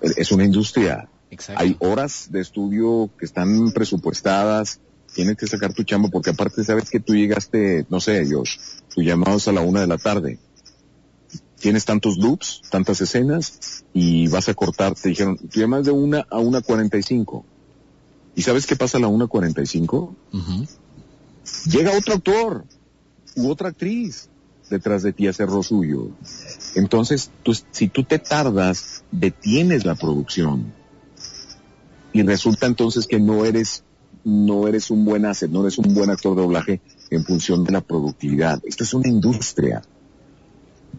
es 0.01 0.31
una 0.31 0.45
industria. 0.45 1.09
Exacto. 1.31 1.61
Hay 1.61 1.75
horas 1.79 2.29
de 2.31 2.41
estudio 2.41 3.09
que 3.17 3.25
están 3.25 3.71
presupuestadas, 3.71 4.79
tienes 5.13 5.37
que 5.37 5.47
sacar 5.47 5.73
tu 5.73 5.83
chamba 5.83 6.09
porque 6.09 6.31
aparte 6.31 6.63
sabes 6.63 6.89
que 6.89 6.99
tú 6.99 7.13
llegaste, 7.15 7.85
no 7.89 7.99
sé, 7.99 8.25
Josh, 8.29 8.57
tu 8.93 9.01
llamado 9.01 9.37
es 9.37 9.47
a 9.47 9.51
la 9.51 9.61
una 9.61 9.81
de 9.81 9.87
la 9.87 9.97
tarde. 9.97 10.39
Tienes 11.59 11.85
tantos 11.85 12.17
loops, 12.17 12.61
tantas 12.69 13.01
escenas 13.01 13.83
y 13.93 14.27
vas 14.29 14.47
a 14.47 14.53
cortar, 14.53 14.95
te 14.95 15.09
dijeron, 15.09 15.37
tú 15.37 15.59
llamas 15.59 15.85
de 15.85 15.91
una 15.91 16.25
a 16.29 16.39
una 16.39 16.61
cuarenta 16.61 16.97
y 16.97 17.03
cinco. 17.03 17.45
¿Y 18.35 18.43
sabes 18.43 18.65
qué 18.65 18.75
pasa 18.75 18.97
a 18.97 19.01
la 19.01 19.07
una 19.07 19.27
cuarenta 19.27 19.61
y 19.61 19.65
cinco? 19.65 20.15
Llega 21.65 21.97
otro 21.97 22.13
actor 22.13 22.65
u 23.35 23.49
otra 23.49 23.69
actriz 23.69 24.29
detrás 24.69 25.03
de 25.03 25.11
ti 25.11 25.27
a 25.27 25.31
hacer 25.31 25.49
lo 25.49 25.63
suyo. 25.63 26.11
Entonces, 26.75 27.31
tú, 27.43 27.57
si 27.71 27.89
tú 27.89 28.03
te 28.03 28.19
tardas, 28.19 29.03
detienes 29.11 29.83
la 29.83 29.95
producción. 29.95 30.71
Y 32.13 32.21
resulta 32.23 32.67
entonces 32.67 33.07
que 33.07 33.19
no 33.19 33.45
eres 33.45 33.83
no 34.23 34.67
eres 34.67 34.91
un 34.91 35.05
buen 35.05 35.25
asset, 35.25 35.49
no 35.49 35.61
eres 35.61 35.77
un 35.77 35.93
buen 35.93 36.09
actor 36.09 36.35
de 36.35 36.41
doblaje 36.41 36.81
en 37.09 37.23
función 37.23 37.63
de 37.63 37.71
la 37.71 37.81
productividad. 37.81 38.61
Esto 38.65 38.83
es 38.83 38.93
una 38.93 39.07
industria. 39.07 39.81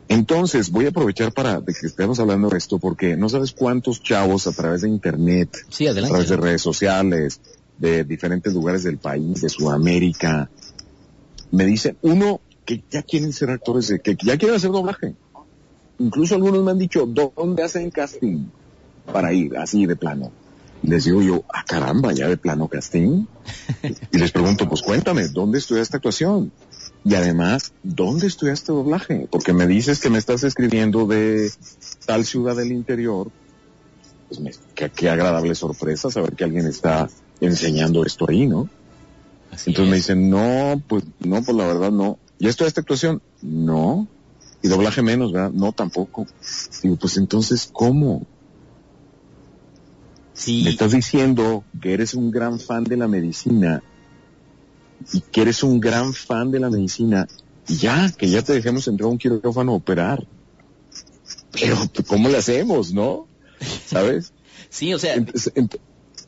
Entonces, 0.09 0.71
voy 0.71 0.87
a 0.87 0.89
aprovechar 0.89 1.33
para 1.33 1.61
de 1.61 1.73
que 1.73 1.87
estemos 1.87 2.19
hablando 2.19 2.49
de 2.49 2.59
esto 2.59 2.79
porque 2.79 3.17
no 3.17 3.29
sabes 3.29 3.53
cuántos 3.53 4.03
chavos 4.03 4.47
a 4.47 4.53
través 4.53 4.83
de 4.83 4.89
internet, 4.89 5.57
sí, 5.69 5.87
a 5.87 5.95
través 5.95 6.29
de 6.29 6.37
redes 6.37 6.63
sociales, 6.63 7.41
de 7.79 8.05
diferentes 8.05 8.53
lugares 8.53 8.83
del 8.83 8.99
país, 8.99 9.41
de 9.41 9.49
Sudamérica, 9.49 10.51
me 11.53 11.65
dicen, 11.65 11.97
uno, 12.03 12.41
que 12.65 12.83
ya 12.91 13.03
quieren 13.03 13.33
ser 13.33 13.51
actores, 13.51 13.89
de, 13.89 14.01
que 14.01 14.17
ya 14.23 14.37
quieren 14.37 14.57
hacer 14.57 14.71
doblaje. 14.71 15.15
Incluso 15.99 16.35
algunos 16.35 16.63
me 16.65 16.71
han 16.71 16.79
dicho, 16.79 17.07
¿dónde 17.07 17.63
hacen 17.63 17.91
casting 17.91 18.47
para 19.13 19.33
ir 19.33 19.57
así 19.57 19.87
de 19.87 19.97
plano? 19.97 20.33
Les 20.83 21.05
digo 21.05 21.23
yo, 21.23 21.45
ah 21.53 21.65
caramba, 21.67 22.13
ya 22.13 22.29
de 22.29 22.37
plano 22.37 22.69
casting. 22.69 23.27
Y 24.13 24.19
les 24.19 24.33
pregunto, 24.33 24.69
pues 24.69 24.83
cuéntame, 24.83 25.29
¿dónde 25.29 25.59
estudiaste 25.59 25.97
actuación? 25.97 26.53
Y 27.05 27.15
además, 27.15 27.73
¿dónde 27.83 28.27
estudiaste 28.27 28.73
doblaje? 28.73 29.29
Porque 29.31 29.53
me 29.53 29.67
dices 29.67 30.01
que 30.01 30.11
me 30.11 30.19
estás 30.19 30.43
escribiendo 30.45 31.07
de 31.07 31.51
tal 32.07 32.25
ciudad 32.25 32.57
del 32.57 32.73
interior. 32.73 33.31
Pues 34.29 34.41
me, 34.41 34.53
qué, 34.75 34.91
qué, 34.91 35.09
agradable 35.09 35.55
sorpresa 35.55 36.11
saber 36.11 36.35
que 36.35 36.45
alguien 36.45 36.67
está 36.67 37.09
enseñando 37.41 38.05
esto 38.05 38.27
ahí, 38.29 38.47
¿no? 38.47 38.69
Así 39.51 39.71
Entonces 39.71 39.87
es. 39.87 39.91
me 39.91 39.97
dicen, 39.97 40.31
no, 40.31 40.83
pues, 40.87 41.05
no, 41.21 41.43
pues 41.43 41.57
la 41.57 41.67
verdad 41.67 41.91
no. 41.91 42.19
¿Ya 42.39 42.51
estudiaste 42.51 42.81
actuación? 42.81 43.23
No. 43.43 44.07
Y 44.63 44.69
doblaje 44.69 45.03
menos, 45.03 45.33
¿verdad? 45.33 45.51
No, 45.53 45.73
tampoco. 45.73 46.27
Digo, 46.83 46.97
pues 46.97 47.17
entonces, 47.17 47.69
¿cómo? 47.73 48.27
Sí. 50.41 50.63
Me 50.65 50.71
estás 50.71 50.93
diciendo 50.93 51.65
que 51.83 51.93
eres 51.93 52.15
un 52.15 52.31
gran 52.31 52.59
fan 52.59 52.83
de 52.85 52.97
la 52.97 53.07
medicina 53.09 53.83
y 55.13 55.21
que 55.21 55.43
eres 55.43 55.63
un 55.63 55.81
gran 55.81 56.15
fan 56.15 56.51
de 56.51 56.61
la 56.61 56.71
medicina 56.71 57.27
y 57.69 57.77
ya, 57.77 58.11
que 58.17 58.27
ya 58.29 58.41
te 58.41 58.55
dejemos 58.55 58.89
entrar 58.89 59.07
a 59.09 59.11
un 59.11 59.19
quirófano 59.19 59.73
a 59.73 59.77
operar. 59.77 60.27
Pero, 61.53 61.77
¿cómo 62.07 62.31
le 62.31 62.39
hacemos, 62.39 62.93
no? 62.93 63.27
¿Sabes? 63.87 64.33
Sí, 64.71 64.95
o 64.95 64.99
sea, 64.99 65.15
Entonces, 65.15 65.53
ent- 65.55 65.81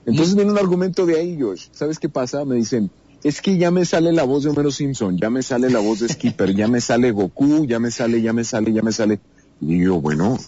entonces 0.05 0.35
viene 0.35 0.51
un 0.51 0.59
argumento 0.59 1.07
de 1.07 1.17
ahí, 1.19 1.39
Josh. 1.41 1.67
¿Sabes 1.73 1.99
qué 1.99 2.09
pasa? 2.09 2.45
Me 2.45 2.57
dicen, 2.57 2.91
es 3.23 3.41
que 3.41 3.57
ya 3.57 3.71
me 3.71 3.85
sale 3.85 4.13
la 4.13 4.25
voz 4.25 4.43
de 4.45 4.51
Homero 4.51 4.71
Simpson, 4.73 5.17
ya 5.19 5.31
me 5.31 5.43
sale 5.43 5.71
la 5.71 5.79
voz 5.79 6.01
de 6.01 6.09
Skipper, 6.09 6.55
ya 6.55 6.67
me 6.67 6.81
sale 6.81 7.13
Goku, 7.13 7.67
ya 7.67 7.79
me 7.79 7.91
sale, 7.91 8.21
ya 8.21 8.33
me 8.33 8.43
sale, 8.45 8.73
ya 8.73 8.83
me 8.83 8.91
sale. 8.93 9.21
Y 9.61 9.79
digo, 9.81 10.01
bueno, 10.01 10.39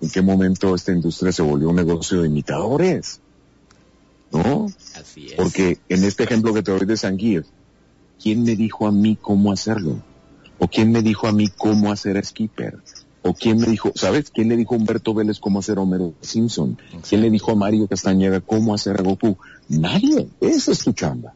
¿en 0.00 0.10
qué 0.10 0.22
momento 0.22 0.74
esta 0.74 0.92
industria 0.92 1.32
se 1.32 1.42
volvió 1.42 1.70
un 1.70 1.76
negocio 1.76 2.22
de 2.22 2.28
imitadores? 2.28 3.20
¿No? 4.32 4.66
así 4.98 5.28
es. 5.28 5.34
Porque 5.34 5.78
en 5.88 6.04
este 6.04 6.24
ejemplo 6.24 6.52
que 6.52 6.62
te 6.62 6.72
doy 6.72 6.86
de 6.86 6.96
Sanguir, 6.96 7.46
¿quién 8.20 8.42
me 8.42 8.56
dijo 8.56 8.86
a 8.86 8.92
mí 8.92 9.16
cómo 9.20 9.52
hacerlo? 9.52 10.02
¿O 10.58 10.68
quién 10.68 10.90
me 10.90 11.02
dijo 11.02 11.26
a 11.26 11.32
mí 11.32 11.48
cómo 11.48 11.92
hacer 11.92 12.16
a 12.16 12.22
Skipper? 12.22 12.78
¿O 13.22 13.34
quién 13.34 13.58
me 13.58 13.66
dijo, 13.66 13.92
sabes, 13.94 14.30
quién 14.30 14.48
le 14.48 14.56
dijo 14.56 14.74
a 14.74 14.78
Humberto 14.78 15.12
Vélez 15.12 15.40
cómo 15.40 15.58
hacer 15.58 15.78
a 15.78 15.80
Homero 15.80 16.14
Simpson? 16.20 16.78
¿Quién 17.08 17.22
le 17.22 17.30
dijo 17.30 17.50
a 17.50 17.56
Mario 17.56 17.88
Castañeda 17.88 18.40
cómo 18.40 18.72
hacer 18.72 19.00
a 19.00 19.02
Goku? 19.02 19.36
Nadie. 19.68 20.28
Esa 20.40 20.72
es 20.72 20.78
tu 20.78 20.92
chamba. 20.92 21.34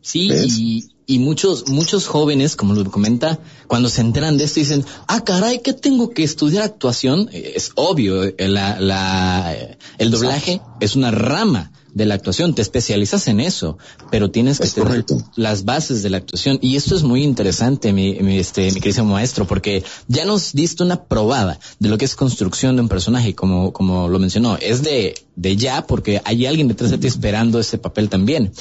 Sí, 0.00 0.30
y, 0.30 0.91
y 1.06 1.18
muchos, 1.18 1.68
muchos 1.68 2.06
jóvenes, 2.06 2.56
como 2.56 2.74
lo 2.74 2.90
comenta, 2.90 3.38
cuando 3.66 3.88
se 3.88 4.00
enteran 4.00 4.38
de 4.38 4.44
esto 4.44 4.60
dicen, 4.60 4.84
ah, 5.08 5.24
caray, 5.24 5.60
¿qué 5.60 5.72
tengo 5.72 6.10
que 6.10 6.22
estudiar 6.22 6.64
actuación? 6.64 7.28
Es 7.32 7.72
obvio, 7.74 8.24
eh, 8.24 8.34
la, 8.38 8.80
la, 8.80 9.56
el 9.98 10.10
doblaje 10.10 10.60
es 10.80 10.96
una 10.96 11.10
rama 11.10 11.72
de 11.94 12.06
la 12.06 12.14
actuación, 12.14 12.54
te 12.54 12.62
especializas 12.62 13.28
en 13.28 13.40
eso, 13.40 13.76
pero 14.10 14.30
tienes 14.30 14.58
que 14.58 14.68
tener 14.68 15.04
las 15.36 15.64
bases 15.64 16.02
de 16.02 16.10
la 16.10 16.18
actuación. 16.18 16.58
Y 16.62 16.76
esto 16.76 16.96
es 16.96 17.02
muy 17.02 17.22
interesante, 17.22 17.92
mi, 17.92 18.14
mi, 18.20 18.38
este, 18.38 18.70
mi 18.72 18.80
querido 18.80 19.04
maestro, 19.04 19.46
porque 19.46 19.84
ya 20.08 20.24
nos 20.24 20.52
diste 20.52 20.82
una 20.82 21.04
probada 21.04 21.58
de 21.78 21.88
lo 21.88 21.98
que 21.98 22.04
es 22.04 22.16
construcción 22.16 22.76
de 22.76 22.82
un 22.82 22.88
personaje, 22.88 23.34
como, 23.34 23.72
como 23.72 24.08
lo 24.08 24.18
mencionó. 24.18 24.56
Es 24.56 24.82
de, 24.82 25.14
de 25.36 25.56
ya, 25.56 25.86
porque 25.86 26.22
hay 26.24 26.46
alguien 26.46 26.68
detrás 26.68 26.90
de 26.90 26.98
ti 26.98 27.08
esperando 27.08 27.60
ese 27.60 27.78
papel 27.78 28.08
también. 28.08 28.52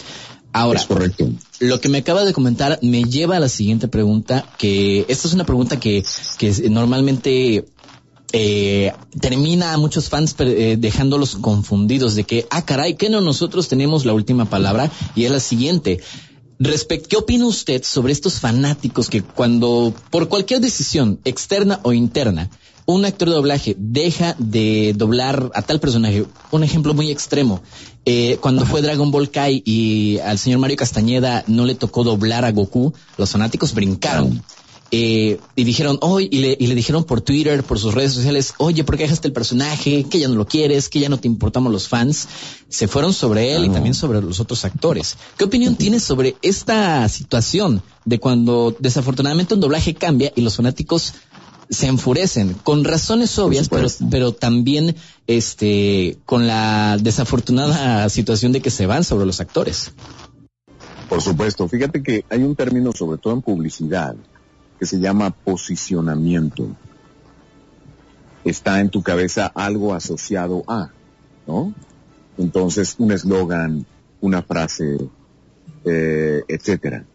Ahora, 0.53 0.84
correcto. 0.86 1.29
lo 1.60 1.79
que 1.79 1.89
me 1.89 2.00
acaba 2.00 2.25
de 2.25 2.34
comentar 2.34 2.79
me 2.81 3.03
lleva 3.03 3.38
a 3.38 3.39
la 3.39 3.50
siguiente 3.50 3.88
pregunta, 3.88 4.46
que 4.58 5.05
esta 5.08 5.27
es 5.27 5.34
una 5.34 5.46
pregunta 5.46 5.79
que, 5.79 6.03
que 6.38 6.70
normalmente 6.70 7.65
eh, 8.34 8.91
termina 9.20 9.74
a 9.74 9.77
muchos 9.77 10.10
fans 10.10 10.36
eh, 10.39 10.77
dejándolos 10.77 11.36
confundidos 11.36 12.15
de 12.15 12.24
que, 12.24 12.48
ah, 12.50 12.65
caray, 12.65 12.96
que 12.96 13.10
no 13.10 13.22
nosotros 13.22 13.67
tenemos 13.67 14.05
la 14.05 14.13
última 14.13 14.46
palabra 14.46 14.91
y 15.15 15.25
es 15.25 15.31
la 15.31 15.39
siguiente. 15.39 16.00
Respecto, 16.60 17.10
¿qué 17.10 17.17
opina 17.17 17.48
usted 17.48 17.84
sobre 17.84 18.13
estos 18.13 18.39
fanáticos 18.39 19.10
que 19.10 19.22
cuando, 19.22 19.93
por 20.12 20.27
cualquier 20.27 20.62
decisión 20.62 21.20
externa 21.25 21.79
o 21.84 21.91
interna, 21.91 22.50
un 22.86 23.05
actor 23.05 23.29
de 23.29 23.36
doblaje 23.36 23.75
deja 23.77 24.36
de 24.38 24.93
doblar 24.96 25.51
a 25.53 25.62
tal 25.62 25.79
personaje. 25.79 26.25
Un 26.51 26.63
ejemplo 26.63 26.93
muy 26.93 27.12
extremo. 27.12 27.62
Eh, 28.05 28.38
cuando 28.41 28.65
fue 28.65 28.81
Dragon 28.81 29.12
Ball 29.12 29.29
Kai 29.29 29.62
y 29.63 30.17
al 30.20 30.39
señor 30.39 30.60
Mario 30.60 30.77
Castañeda 30.77 31.43
no 31.48 31.65
le 31.65 31.75
tocó 31.75 32.03
doblar 32.03 32.46
a 32.46 32.51
Goku, 32.51 32.93
los 33.17 33.29
fanáticos 33.29 33.74
brincaron. 33.74 34.41
Eh, 34.93 35.39
y 35.55 35.63
dijeron, 35.63 35.98
oye, 36.01 36.27
y 36.29 36.39
le, 36.39 36.58
y 36.60 36.67
le 36.67 36.75
dijeron 36.75 37.05
por 37.05 37.22
Twitter, 37.22 37.63
por 37.63 37.79
sus 37.79 37.93
redes 37.93 38.12
sociales, 38.12 38.53
oye, 38.58 38.84
¿por 38.84 38.98
qué 38.98 39.03
dejaste 39.03 39.29
el 39.29 39.34
personaje? 39.34 40.03
Que 40.03 40.20
ya 40.20 40.27
no 40.27 40.36
lo 40.36 40.46
quieres, 40.46 40.89
que 40.89 41.00
ya 41.00 41.08
no 41.08 41.17
te 41.17 41.29
importamos 41.29 41.72
los 41.72 41.88
fans. 41.88 42.27
Se 42.67 42.89
fueron 42.89 43.13
sobre 43.13 43.55
él 43.55 43.63
y 43.63 43.70
también 43.70 43.93
sobre 43.93 44.22
los 44.22 44.41
otros 44.41 44.65
actores. 44.65 45.15
¿Qué 45.38 45.46
opinión 45.46 45.75
tienes 45.75 46.03
sobre 46.03 46.36
esta 46.41 47.08
situación 47.08 47.81
de 48.03 48.20
cuando 48.20 48.75
desafortunadamente 48.79 49.53
un 49.53 49.62
doblaje 49.62 49.93
cambia 49.93 50.34
y 50.36 50.41
los 50.41 50.58
fanáticos 50.58 51.13
se 51.72 51.88
enfurecen 51.88 52.54
con 52.54 52.84
razones 52.84 53.40
obvias, 53.40 53.70
pero, 53.70 53.88
pero 54.12 54.34
también 54.34 54.96
este, 55.25 56.18
con 56.25 56.46
la 56.46 56.98
desafortunada 57.01 58.08
situación 58.10 58.51
de 58.51 58.62
que 58.62 58.70
se 58.70 58.86
van 58.86 59.06
sobre 59.06 59.25
los 59.25 59.40
actores. 59.40 59.94
Por 61.08 61.22
supuesto, 61.22 61.68
fíjate 61.70 62.04
que 62.04 62.25
hay 62.30 62.44
un 62.44 62.56
término, 62.56 62.92
sobre 62.92 63.18
todo 63.18 63.34
en 63.34 63.42
publicidad, 63.42 64.16
que 64.80 64.86
se 64.86 65.00
llama 65.00 65.32
posicionamiento. 65.32 66.68
Está 68.44 68.82
en 68.82 68.90
tu 68.90 69.01
cabeza 69.01 69.48
algo 69.48 69.94
asociado 69.94 70.63
a, 70.68 70.90
¿no? 71.48 71.74
Entonces, 72.38 72.96
un 72.98 73.13
eslogan, 73.13 73.86
una 74.20 74.42
frase, 74.42 74.98
eh, 75.86 76.44
etcétera. 76.48 77.06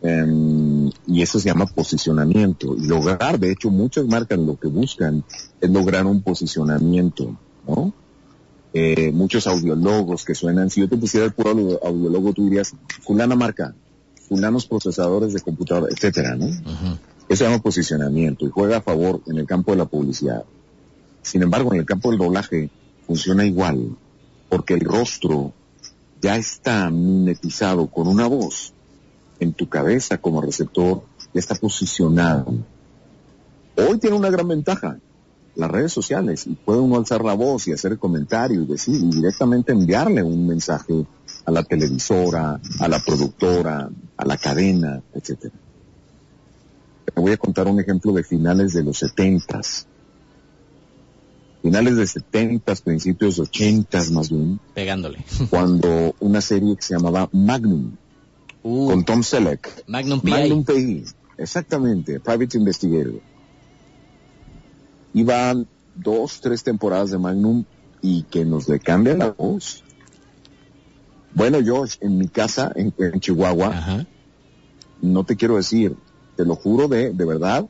Em, 0.00 0.90
y 1.06 1.22
eso 1.22 1.40
se 1.40 1.48
llama 1.48 1.66
posicionamiento. 1.66 2.76
Y 2.76 2.86
lograr, 2.86 3.38
de 3.38 3.52
hecho, 3.52 3.70
muchas 3.70 4.06
marcas 4.06 4.38
lo 4.38 4.58
que 4.58 4.68
buscan 4.68 5.24
es 5.60 5.70
lograr 5.70 6.06
un 6.06 6.22
posicionamiento, 6.22 7.36
¿no? 7.66 7.92
Eh, 8.72 9.10
muchos 9.12 9.46
audiólogos 9.46 10.24
que 10.24 10.34
suenan, 10.34 10.70
si 10.70 10.80
yo 10.80 10.88
te 10.88 10.96
pusiera 10.96 11.26
el 11.26 11.32
puro 11.32 11.80
audiólogo, 11.82 12.32
tú 12.32 12.44
dirías, 12.44 12.74
fulana 13.02 13.34
marca, 13.34 13.74
fulanos 14.28 14.66
procesadores 14.66 15.32
de 15.32 15.40
computadora, 15.40 15.92
etcétera, 15.92 16.36
¿no? 16.36 16.46
Eso 16.46 17.44
se 17.44 17.44
llama 17.44 17.62
posicionamiento 17.62 18.46
y 18.46 18.50
juega 18.50 18.78
a 18.78 18.82
favor 18.82 19.22
en 19.26 19.38
el 19.38 19.46
campo 19.46 19.72
de 19.72 19.78
la 19.78 19.86
publicidad. 19.86 20.44
Sin 21.22 21.42
embargo, 21.42 21.72
en 21.72 21.80
el 21.80 21.86
campo 21.86 22.10
del 22.10 22.18
doblaje 22.18 22.70
funciona 23.06 23.44
igual, 23.44 23.96
porque 24.48 24.74
el 24.74 24.80
rostro 24.80 25.52
ya 26.20 26.36
está 26.36 26.88
mimetizado 26.90 27.86
con 27.88 28.06
una 28.06 28.26
voz 28.26 28.74
en 29.40 29.52
tu 29.52 29.68
cabeza 29.68 30.18
como 30.18 30.40
receptor 30.40 31.02
ya 31.32 31.40
está 31.40 31.54
posicionado. 31.54 32.54
Hoy 33.76 33.98
tiene 33.98 34.16
una 34.16 34.30
gran 34.30 34.48
ventaja, 34.48 34.98
las 35.54 35.70
redes 35.70 35.92
sociales, 35.92 36.46
y 36.46 36.54
puede 36.54 36.80
uno 36.80 36.96
alzar 36.96 37.24
la 37.24 37.34
voz 37.34 37.68
y 37.68 37.72
hacer 37.72 37.92
el 37.92 37.98
comentario 37.98 38.62
y 38.62 38.66
decir, 38.66 38.96
y 38.96 39.10
directamente 39.10 39.72
enviarle 39.72 40.22
un 40.22 40.46
mensaje 40.46 41.06
a 41.44 41.50
la 41.50 41.62
televisora, 41.62 42.60
a 42.80 42.88
la 42.88 42.98
productora, 42.98 43.88
a 44.16 44.24
la 44.24 44.36
cadena, 44.36 45.02
etcétera. 45.14 45.54
Te 47.14 47.20
voy 47.20 47.32
a 47.32 47.36
contar 47.36 47.66
un 47.66 47.80
ejemplo 47.80 48.12
de 48.12 48.22
finales 48.22 48.72
de 48.74 48.84
los 48.84 48.98
setentas. 48.98 49.86
Finales 51.62 51.96
de 51.96 52.06
setentas, 52.06 52.82
principios 52.82 53.36
de 53.36 53.42
ochentas 53.42 54.10
más 54.10 54.30
bien. 54.30 54.60
Pegándole. 54.74 55.24
Cuando 55.50 56.14
una 56.20 56.40
serie 56.40 56.76
que 56.76 56.82
se 56.82 56.94
llamaba 56.94 57.28
Magnum, 57.32 57.92
Uh. 58.62 58.88
con 58.88 59.04
Tom 59.04 59.22
Selleck. 59.22 59.84
Magnum 59.86 60.20
PI. 60.20 60.30
Magnum 60.30 60.64
PI. 60.64 61.04
Exactamente, 61.36 62.20
Private 62.20 62.58
Investigator. 62.58 63.20
Iban 65.14 65.66
dos, 65.94 66.40
tres 66.40 66.62
temporadas 66.62 67.10
de 67.10 67.18
Magnum 67.18 67.64
y 68.02 68.22
que 68.24 68.44
nos 68.44 68.68
le 68.68 68.80
cambia 68.80 69.16
la 69.16 69.30
voz. 69.30 69.84
Bueno, 71.34 71.58
Josh, 71.64 71.96
en 72.00 72.18
mi 72.18 72.28
casa, 72.28 72.72
en, 72.74 72.92
Chihuahua, 73.20 74.06
no 75.00 75.24
te 75.24 75.36
quiero 75.36 75.56
decir, 75.56 75.96
te 76.36 76.44
lo 76.44 76.56
juro 76.56 76.88
de, 76.88 77.12
de 77.12 77.24
verdad, 77.24 77.68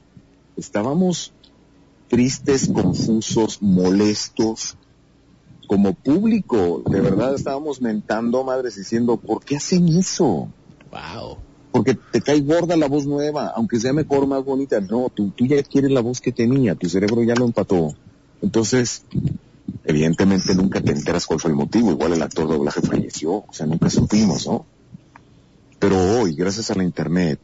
estábamos 0.56 1.32
tristes, 2.08 2.70
confusos, 2.72 3.60
molestos, 3.60 4.76
como 5.66 5.92
público, 5.92 6.82
de 6.88 7.00
verdad 7.00 7.34
estábamos 7.34 7.82
mentando 7.82 8.42
madres 8.42 8.76
diciendo, 8.76 9.18
¿por 9.18 9.44
qué 9.44 9.56
hacen 9.56 9.88
eso? 9.88 10.48
Wow. 10.90 11.38
Porque 11.72 11.94
te 11.94 12.20
cae 12.20 12.40
gorda 12.40 12.76
la 12.76 12.88
voz 12.88 13.06
nueva, 13.06 13.52
aunque 13.54 13.78
sea 13.78 13.92
mejor, 13.92 14.26
más 14.26 14.44
bonita. 14.44 14.80
No, 14.80 15.10
tú, 15.14 15.30
tú 15.30 15.46
ya 15.46 15.62
quieres 15.62 15.90
la 15.90 16.00
voz 16.00 16.20
que 16.20 16.32
tenía, 16.32 16.74
tu 16.74 16.88
cerebro 16.88 17.22
ya 17.22 17.34
lo 17.34 17.44
empató. 17.44 17.94
Entonces, 18.40 19.04
evidentemente 19.84 20.54
nunca 20.54 20.80
te 20.80 20.92
enteras 20.92 21.26
cuál 21.26 21.40
fue 21.40 21.50
el 21.50 21.56
motivo. 21.56 21.90
Igual 21.90 22.14
el 22.14 22.22
actor 22.22 22.48
doblaje 22.48 22.80
falleció, 22.80 23.32
o 23.32 23.52
sea, 23.52 23.66
nunca 23.66 23.90
supimos, 23.90 24.46
¿no? 24.46 24.64
Pero 25.78 25.96
hoy, 26.18 26.34
gracias 26.34 26.70
a 26.70 26.74
la 26.74 26.84
internet, 26.84 27.38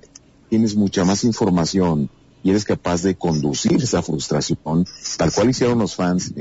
tienes 0.48 0.74
mucha 0.74 1.04
más 1.04 1.22
información 1.24 2.08
y 2.42 2.50
eres 2.50 2.64
capaz 2.64 3.02
de 3.02 3.14
conducir 3.14 3.82
esa 3.82 4.02
frustración, 4.02 4.86
tal 5.16 5.32
cual 5.32 5.50
hicieron 5.50 5.78
los 5.78 5.94
fans 5.94 6.32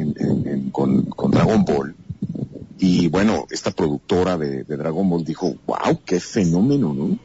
con, 0.72 1.04
con 1.06 1.32
Dragon 1.32 1.64
Ball, 1.64 1.96
y 2.80 3.08
bueno, 3.08 3.46
esta 3.52 3.72
productora 3.72 4.38
de, 4.38 4.64
Dragon 4.64 5.10
Ball 5.10 5.24
dijo, 5.24 5.56
wow, 5.66 6.00
qué 6.06 6.20
fenómeno, 6.20 6.94
¿no? 6.94 7.18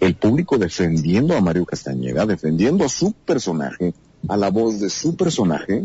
El 0.00 0.14
público 0.16 0.58
defendiendo 0.58 1.36
a 1.36 1.40
Mario 1.40 1.64
Castañeda, 1.64 2.26
defendiendo 2.26 2.84
a 2.84 2.88
su 2.88 3.12
personaje, 3.12 3.94
a 4.28 4.36
la 4.36 4.50
voz 4.50 4.80
de 4.80 4.90
su 4.90 5.16
personaje. 5.16 5.84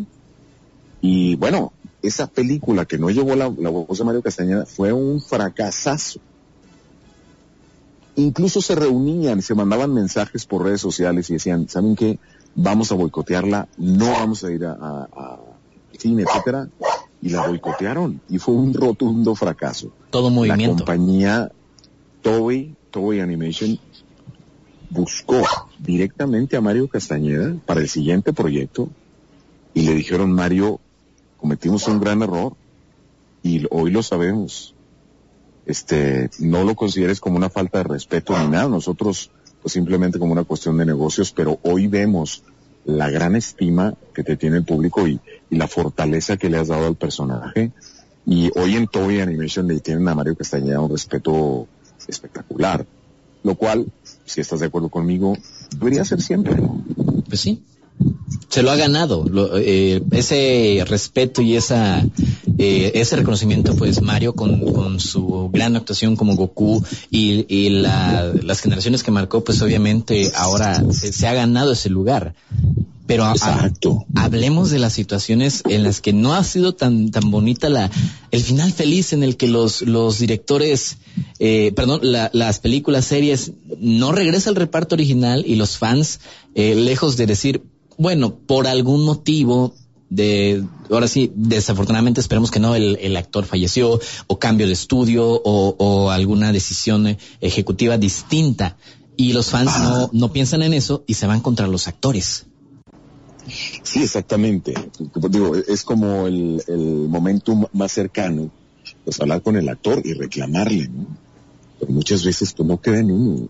Y 1.02 1.36
bueno, 1.36 1.72
esa 2.02 2.28
película 2.28 2.86
que 2.86 2.98
no 2.98 3.10
llevó 3.10 3.36
la, 3.36 3.48
voz 3.48 3.98
de 3.98 4.04
Mario 4.04 4.22
Castañeda 4.22 4.66
fue 4.66 4.92
un 4.92 5.22
fracasazo. 5.22 6.20
Incluso 8.16 8.62
se 8.62 8.76
reunían, 8.76 9.42
se 9.42 9.56
mandaban 9.56 9.94
mensajes 9.94 10.46
por 10.46 10.66
redes 10.66 10.82
sociales 10.82 11.30
y 11.30 11.34
decían, 11.34 11.70
¿saben 11.70 11.96
qué? 11.96 12.20
Vamos 12.56 12.92
a 12.92 12.96
boicotearla, 12.96 13.70
no 13.78 14.12
vamos 14.12 14.44
a 14.44 14.52
ir 14.52 14.66
a, 14.66 14.74
a 14.74 15.40
cine, 15.98 16.24
etcétera 16.24 16.68
y 17.22 17.30
la 17.30 17.48
boicotearon 17.48 18.22
y 18.30 18.40
fue 18.40 18.56
un 18.56 18.74
rotundo 18.74 19.36
fracaso. 19.36 19.92
Todo 20.10 20.30
movimiento. 20.30 20.72
La 20.72 20.78
compañía 20.78 21.52
Toei, 22.22 22.76
Toei 22.92 23.20
Animation 23.20 23.80
buscó 24.90 25.44
directamente 25.78 26.58
a 26.58 26.62
Mario 26.62 26.88
Castañeda 26.88 27.56
para 27.66 27.82
el 27.82 27.90
siguiente 27.90 28.34
proyecto 28.34 28.90
y 29.74 29.84
le 29.84 29.94
dijeron, 29.94 30.32
Mario, 30.32 30.80
cometimos 31.38 31.88
un 31.88 32.00
gran 32.00 32.22
error 32.22 32.54
y 33.44 33.66
hoy 33.70 33.92
lo 33.92 34.02
sabemos. 34.04 34.74
Este, 35.66 36.30
no 36.40 36.64
lo 36.64 36.76
consideres 36.76 37.20
como 37.20 37.38
una 37.38 37.50
falta 37.50 37.80
de 37.80 37.84
respeto 37.84 38.38
ni 38.40 38.48
nada, 38.48 38.68
nosotros 38.68 39.30
pues 39.62 39.74
simplemente 39.74 40.20
como 40.20 40.32
una 40.32 40.46
cuestión 40.46 40.78
de 40.78 40.86
negocios, 40.86 41.32
pero 41.32 41.60
hoy 41.64 41.88
vemos 41.88 42.44
la 42.86 43.10
gran 43.10 43.36
estima 43.36 43.94
que 44.14 44.24
te 44.24 44.38
tiene 44.38 44.58
el 44.58 44.66
público 44.66 45.08
y, 45.08 45.20
la 45.52 45.68
fortaleza 45.68 46.38
que 46.38 46.48
le 46.48 46.60
has 46.60 46.68
dado 46.68 46.86
al 46.86 46.96
personaje. 46.96 47.72
Y 48.28 48.52
hoy 48.56 48.76
en 48.76 48.86
Toy 48.86 49.20
Animation 49.20 49.68
le 49.68 49.80
tienen 49.80 50.08
a 50.08 50.14
Mario 50.14 50.36
Castañeda 50.36 50.80
un 50.80 50.92
respeto 50.92 51.68
espectacular. 52.08 52.86
Lo 53.42 53.56
cual, 53.56 53.88
si 54.26 54.42
estás 54.42 54.60
de 54.60 54.68
acuerdo 54.68 54.90
conmigo, 54.90 55.36
debería 55.76 56.06
ser 56.06 56.22
siempre. 56.22 56.62
Pues 57.28 57.40
sí. 57.40 57.64
Se 58.50 58.64
lo 58.64 58.72
ha 58.72 58.76
ganado. 58.76 59.26
eh, 59.58 60.02
ese 60.12 60.84
respeto 60.88 61.42
y 61.42 61.56
esa 61.56 62.04
eh, 62.62 63.00
ese 63.00 63.16
reconocimiento, 63.16 63.74
pues 63.78 64.02
Mario 64.02 64.34
con, 64.36 65.00
su 65.00 65.50
gran 65.54 65.78
actuación 65.78 66.18
como 66.18 66.36
Goku 66.36 66.84
y, 67.10 67.70
las 67.70 68.60
generaciones 68.60 69.02
que 69.02 69.12
marcó, 69.12 69.46
pues 69.46 69.62
obviamente 69.62 70.30
ahora 70.36 70.84
se, 70.92 71.26
ha 71.26 71.34
ganado 71.34 71.72
ese 71.72 71.90
lugar. 71.90 72.36
Pero 73.08 73.26
hablemos 74.14 74.72
de 74.72 74.80
las 74.80 74.92
situaciones 74.92 75.64
en 75.70 75.84
las 75.84 76.02
que 76.02 76.12
no 76.12 76.34
ha 76.34 76.44
sido 76.44 76.76
tan, 76.76 77.12
tan 77.12 77.32
bonita 77.32 77.70
la, 77.70 77.90
el 78.30 78.42
final 78.42 78.74
feliz 78.74 79.14
en 79.14 79.24
el 79.24 79.38
que 79.38 79.48
los, 79.48 79.82
los 79.82 80.20
directores, 80.20 80.98
eh, 81.40 81.72
perdón, 81.74 82.02
las 82.04 82.60
películas, 82.60 83.06
series, 83.06 83.54
no 83.80 84.12
regresa 84.12 84.50
al 84.50 84.58
reparto 84.58 84.96
original 84.96 85.46
y 85.48 85.56
los 85.56 85.78
fans, 85.78 86.20
eh, 86.56 86.76
lejos 86.76 87.16
de 87.16 87.26
decir, 87.26 87.64
bueno, 88.00 88.34
por 88.34 88.66
algún 88.66 89.04
motivo 89.04 89.76
de, 90.10 90.64
ahora 90.90 91.10
sí, 91.10 91.32
desafortunadamente 91.36 92.22
esperemos 92.22 92.50
que 92.50 92.62
no, 92.62 92.74
el, 92.74 93.18
actor 93.18 93.46
falleció 93.46 94.00
o 94.26 94.40
cambio 94.40 94.68
de 94.68 94.74
estudio 94.74 95.30
o, 95.30 96.10
alguna 96.10 96.54
decisión 96.54 97.18
ejecutiva 97.42 97.98
distinta. 97.98 98.78
Y 99.18 99.34
los 99.34 99.50
fans 99.50 99.78
no, 99.80 100.10
no 100.14 100.32
piensan 100.32 100.62
en 100.62 100.74
eso 100.74 101.04
y 101.06 101.16
se 101.16 101.28
van 101.28 101.42
contra 101.42 101.68
los 101.68 101.90
actores. 101.90 102.46
Sí, 103.84 104.02
exactamente. 104.02 104.74
Digo, 105.30 105.58
es 105.58 105.84
como 105.84 106.26
el, 106.26 106.64
el 106.68 107.10
momento 107.10 107.70
más 107.74 107.92
cercano, 107.92 108.50
pues 109.04 109.20
hablar 109.20 109.42
con 109.42 109.58
el 109.58 109.68
actor 109.68 110.02
y 110.06 110.14
reclamarle, 110.14 110.88
¿no? 110.88 111.06
Pero 111.82 111.92
muchas 111.92 112.24
veces 112.24 112.54
pues 112.54 112.66
no 112.66 112.80
queda 112.80 113.00
en 113.00 113.12
uno. 113.12 113.50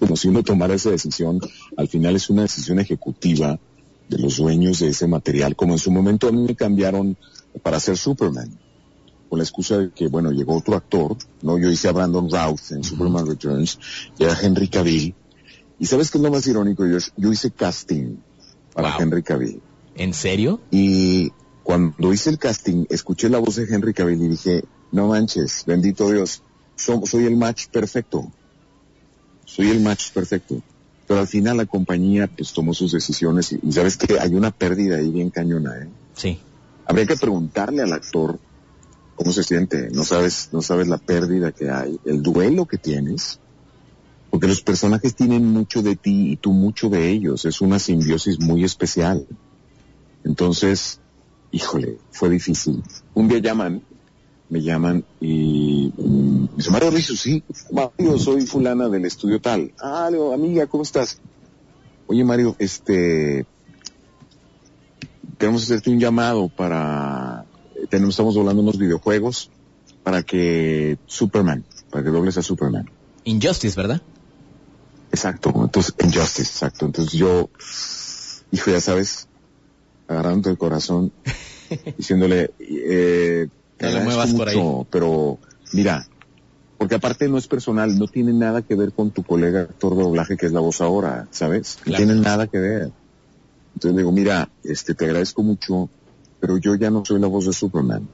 Como 0.00 0.16
si 0.16 0.26
uno 0.26 0.42
tomara 0.42 0.74
esa 0.74 0.90
decisión, 0.90 1.40
al 1.76 1.86
final 1.86 2.16
es 2.16 2.28
una 2.28 2.42
decisión 2.42 2.80
ejecutiva 2.80 3.60
de 4.08 4.18
los 4.18 4.36
dueños 4.36 4.80
de 4.80 4.88
ese 4.88 5.06
material, 5.06 5.56
como 5.56 5.74
en 5.74 5.78
su 5.78 5.90
momento 5.90 6.28
a 6.28 6.32
mí 6.32 6.42
me 6.42 6.54
cambiaron 6.54 7.16
para 7.62 7.78
hacer 7.78 7.96
Superman, 7.96 8.58
con 9.28 9.38
la 9.38 9.44
excusa 9.44 9.78
de 9.78 9.90
que, 9.90 10.08
bueno, 10.08 10.30
llegó 10.30 10.56
otro 10.56 10.76
actor, 10.76 11.16
¿no? 11.42 11.58
Yo 11.58 11.70
hice 11.70 11.88
a 11.88 11.92
Brandon 11.92 12.28
Routh 12.30 12.72
en 12.72 12.84
Superman 12.84 13.26
Returns, 13.26 13.78
y 14.18 14.24
era 14.24 14.38
Henry 14.40 14.68
Cavill, 14.68 15.14
y 15.78 15.86
¿sabes 15.86 16.10
qué 16.10 16.18
es 16.18 16.24
lo 16.24 16.30
más 16.30 16.46
irónico? 16.46 16.86
Yo, 16.86 16.98
yo 17.16 17.32
hice 17.32 17.50
casting 17.50 18.16
para 18.74 18.96
Henry 18.96 19.22
Cavill. 19.22 19.60
¿En 19.96 20.14
serio? 20.14 20.60
Y 20.70 21.30
cuando 21.62 22.12
hice 22.12 22.30
el 22.30 22.38
casting, 22.38 22.86
escuché 22.90 23.28
la 23.28 23.38
voz 23.38 23.56
de 23.56 23.64
Henry 23.64 23.94
Cavill 23.94 24.22
y 24.22 24.28
dije, 24.28 24.64
no 24.92 25.08
manches, 25.08 25.64
bendito 25.66 26.10
Dios, 26.10 26.42
soy 26.76 27.24
el 27.26 27.36
match 27.36 27.68
perfecto. 27.68 28.30
Soy 29.44 29.70
el 29.70 29.80
match 29.80 30.10
perfecto. 30.12 30.62
Pero 31.06 31.20
al 31.20 31.28
final 31.28 31.58
la 31.58 31.66
compañía 31.66 32.26
pues 32.26 32.52
tomó 32.52 32.72
sus 32.72 32.92
decisiones 32.92 33.52
y, 33.52 33.72
sabes 33.72 33.96
que 33.96 34.18
hay 34.18 34.34
una 34.34 34.50
pérdida 34.50 34.96
ahí 34.96 35.10
bien 35.10 35.30
cañona, 35.30 35.76
¿eh? 35.76 35.88
Sí. 36.14 36.38
Habría 36.86 37.06
que 37.06 37.16
preguntarle 37.16 37.82
al 37.82 37.92
actor 37.92 38.38
cómo 39.14 39.32
se 39.32 39.42
siente. 39.42 39.90
No 39.90 40.04
sabes, 40.04 40.48
no 40.52 40.62
sabes 40.62 40.88
la 40.88 40.98
pérdida 40.98 41.52
que 41.52 41.70
hay, 41.70 41.98
el 42.04 42.22
duelo 42.22 42.66
que 42.66 42.78
tienes. 42.78 43.38
Porque 44.30 44.48
los 44.48 44.62
personajes 44.62 45.14
tienen 45.14 45.46
mucho 45.46 45.82
de 45.82 45.94
ti 45.94 46.32
y 46.32 46.36
tú 46.36 46.52
mucho 46.52 46.88
de 46.88 47.10
ellos. 47.10 47.44
Es 47.44 47.60
una 47.60 47.78
simbiosis 47.78 48.40
muy 48.40 48.64
especial. 48.64 49.26
Entonces, 50.24 51.00
híjole, 51.52 51.98
fue 52.10 52.30
difícil. 52.30 52.82
Un 53.14 53.28
día 53.28 53.38
llaman 53.38 53.82
me 54.48 54.62
llaman 54.62 55.04
y 55.20 55.92
me 55.96 56.48
dice, 56.56 56.70
Mario 56.70 56.90
Rizzo, 56.90 57.16
sí, 57.16 57.42
Mario, 57.72 58.18
soy 58.18 58.42
fulana 58.46 58.88
del 58.88 59.04
estudio 59.04 59.40
tal. 59.40 59.72
Ah, 59.80 60.10
amiga, 60.32 60.66
¿cómo 60.66 60.82
estás? 60.82 61.20
Oye, 62.06 62.24
Mario, 62.24 62.54
este, 62.58 63.46
queremos 65.38 65.62
hacerte 65.62 65.90
un 65.90 65.98
llamado 65.98 66.48
para, 66.48 67.46
tenemos, 67.88 68.14
estamos 68.14 68.36
volando 68.36 68.62
unos 68.62 68.78
videojuegos 68.78 69.50
para 70.02 70.22
que 70.22 70.98
Superman, 71.06 71.64
para 71.90 72.04
que 72.04 72.10
dobles 72.10 72.36
a 72.36 72.42
Superman. 72.42 72.90
Injustice, 73.24 73.80
¿verdad? 73.80 74.02
Exacto, 75.10 75.52
entonces, 75.54 75.94
Injustice, 76.02 76.50
exacto. 76.50 76.86
Entonces 76.86 77.12
yo, 77.14 77.48
hijo, 78.50 78.70
ya 78.70 78.80
sabes, 78.80 79.28
agarrando 80.08 80.50
el 80.50 80.58
corazón, 80.58 81.12
diciéndole, 81.96 82.50
eh, 82.58 83.48
pero 84.90 85.38
mira, 85.72 86.06
porque 86.78 86.96
aparte 86.96 87.28
no 87.28 87.38
es 87.38 87.48
personal, 87.48 87.98
no 87.98 88.08
tiene 88.08 88.32
nada 88.32 88.62
que 88.62 88.74
ver 88.74 88.92
con 88.92 89.10
tu 89.10 89.22
colega 89.22 89.62
actor 89.62 89.96
de 89.96 90.02
doblaje 90.02 90.36
que 90.36 90.46
es 90.46 90.52
la 90.52 90.60
voz 90.60 90.80
ahora, 90.80 91.28
¿sabes? 91.30 91.78
No 91.86 91.96
tiene 91.96 92.14
nada 92.14 92.46
que 92.46 92.58
ver. 92.58 92.92
Entonces 93.74 93.96
digo, 93.96 94.12
mira, 94.12 94.48
este, 94.62 94.94
te 94.94 95.04
agradezco 95.06 95.42
mucho, 95.42 95.88
pero 96.40 96.58
yo 96.58 96.74
ya 96.74 96.90
no 96.90 97.04
soy 97.04 97.20
la 97.20 97.26
voz 97.26 97.46
de 97.46 97.52
Superman. 97.52 98.08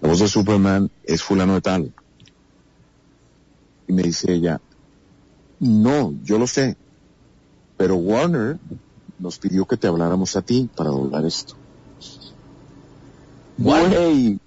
La 0.00 0.08
voz 0.08 0.20
de 0.20 0.28
Superman 0.28 0.90
es 1.04 1.22
fulano 1.22 1.54
de 1.54 1.60
tal. 1.60 1.92
Y 3.86 3.92
me 3.92 4.02
dice 4.02 4.32
ella, 4.32 4.60
no, 5.60 6.14
yo 6.22 6.38
lo 6.38 6.46
sé, 6.46 6.76
pero 7.76 7.96
Warner 7.96 8.58
nos 9.18 9.38
pidió 9.38 9.66
que 9.66 9.76
te 9.76 9.86
habláramos 9.86 10.36
a 10.36 10.42
ti 10.42 10.68
para 10.74 10.90
doblar 10.90 11.24
esto. 11.24 11.54
Güey, 13.56 14.38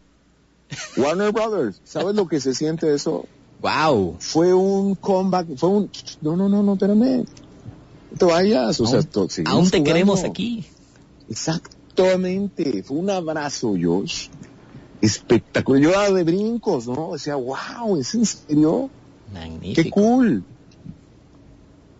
Warner 0.98 1.32
Brothers, 1.32 1.82
¿sabes 1.84 2.16
lo 2.16 2.28
que 2.28 2.40
se 2.40 2.54
siente 2.54 2.94
eso? 2.94 3.26
Wow. 3.62 4.16
Fue 4.20 4.54
un 4.54 4.96
comeback, 4.96 5.56
fue 5.56 5.70
un, 5.70 5.92
no, 6.22 6.36
no, 6.36 6.50
no, 6.50 6.64
no, 6.64 6.74
espérame. 6.74 7.26
Te 8.18 8.26
vayas, 8.26 8.80
o 8.80 8.86
sea, 8.86 9.02
aún 9.46 9.70
te 9.70 9.84
queremos 9.84 10.24
aquí. 10.24 10.66
Exactamente, 11.30 12.84
fue 12.84 12.98
un 12.98 13.10
abrazo, 13.10 13.76
Josh. 13.82 14.28
Espectacular. 15.02 15.82
Yo 15.82 15.92
daba 15.92 16.12
de 16.12 16.24
brincos, 16.24 16.88
¿no? 16.88 17.14
Decía, 17.14 17.36
wow, 17.36 17.98
¿es 18.00 18.14
en 18.16 18.26
serio? 18.26 18.90
Magnífico. 19.34 19.82
Qué 19.82 19.90
cool. 19.90 20.44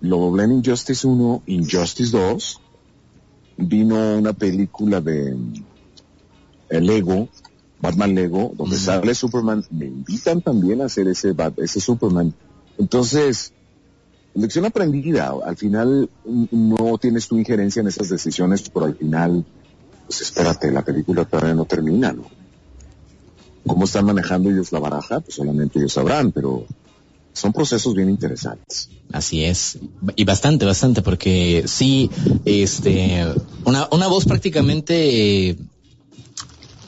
Lo 0.02 0.18
doblé 0.18 0.44
en 0.44 0.52
Injustice 0.54 1.08
1, 1.08 1.44
Injustice 1.46 2.12
2. 2.12 2.62
Vino 3.58 4.18
una 4.18 4.34
película 4.34 5.00
de 5.00 5.38
El 6.70 6.90
Ego, 6.90 7.30
Batman 7.82 8.14
Lego, 8.14 8.54
donde 8.56 8.78
sale 8.78 9.16
Superman, 9.16 9.66
me 9.72 9.88
invitan 9.88 10.42
también 10.42 10.82
a 10.82 10.86
hacer 10.86 11.08
ese, 11.08 11.34
ese 11.58 11.82
Superman. 11.82 12.34
Entonces, 12.78 13.54
lección 14.36 14.66
aprendida, 14.66 15.34
al 15.44 15.58
final 15.58 16.10
no 16.26 16.98
tienes 17.00 17.28
tu 17.28 17.38
injerencia 17.38 17.82
en 17.82 17.88
esas 17.88 18.10
decisiones, 18.10 18.70
pero 18.70 18.86
al 18.86 18.96
final, 18.96 19.46
pues 20.06 20.22
espérate, 20.22 20.72
la 20.72 20.84
película 20.84 21.26
todavía 21.26 21.56
no 21.56 21.66
termina, 21.66 22.14
¿no? 22.14 22.24
¿Cómo 23.66 23.86
están 23.86 24.06
manejando 24.06 24.50
ellos 24.50 24.72
la 24.72 24.80
baraja? 24.80 25.20
Pues 25.20 25.36
solamente 25.36 25.80
ellos 25.80 25.94
sabrán, 25.94 26.32
pero 26.32 26.66
son 27.34 27.54
procesos 27.54 27.96
bien 27.96 28.10
interesantes. 28.10 28.90
Así 29.12 29.44
es. 29.44 29.80
Y 30.16 30.24
bastante, 30.24 30.66
bastante, 30.66 31.02
porque 31.02 31.64
sí, 31.68 32.10
este, 32.46 33.26
una, 33.66 33.88
una 33.92 34.08
voz 34.08 34.26
prácticamente 34.26 35.58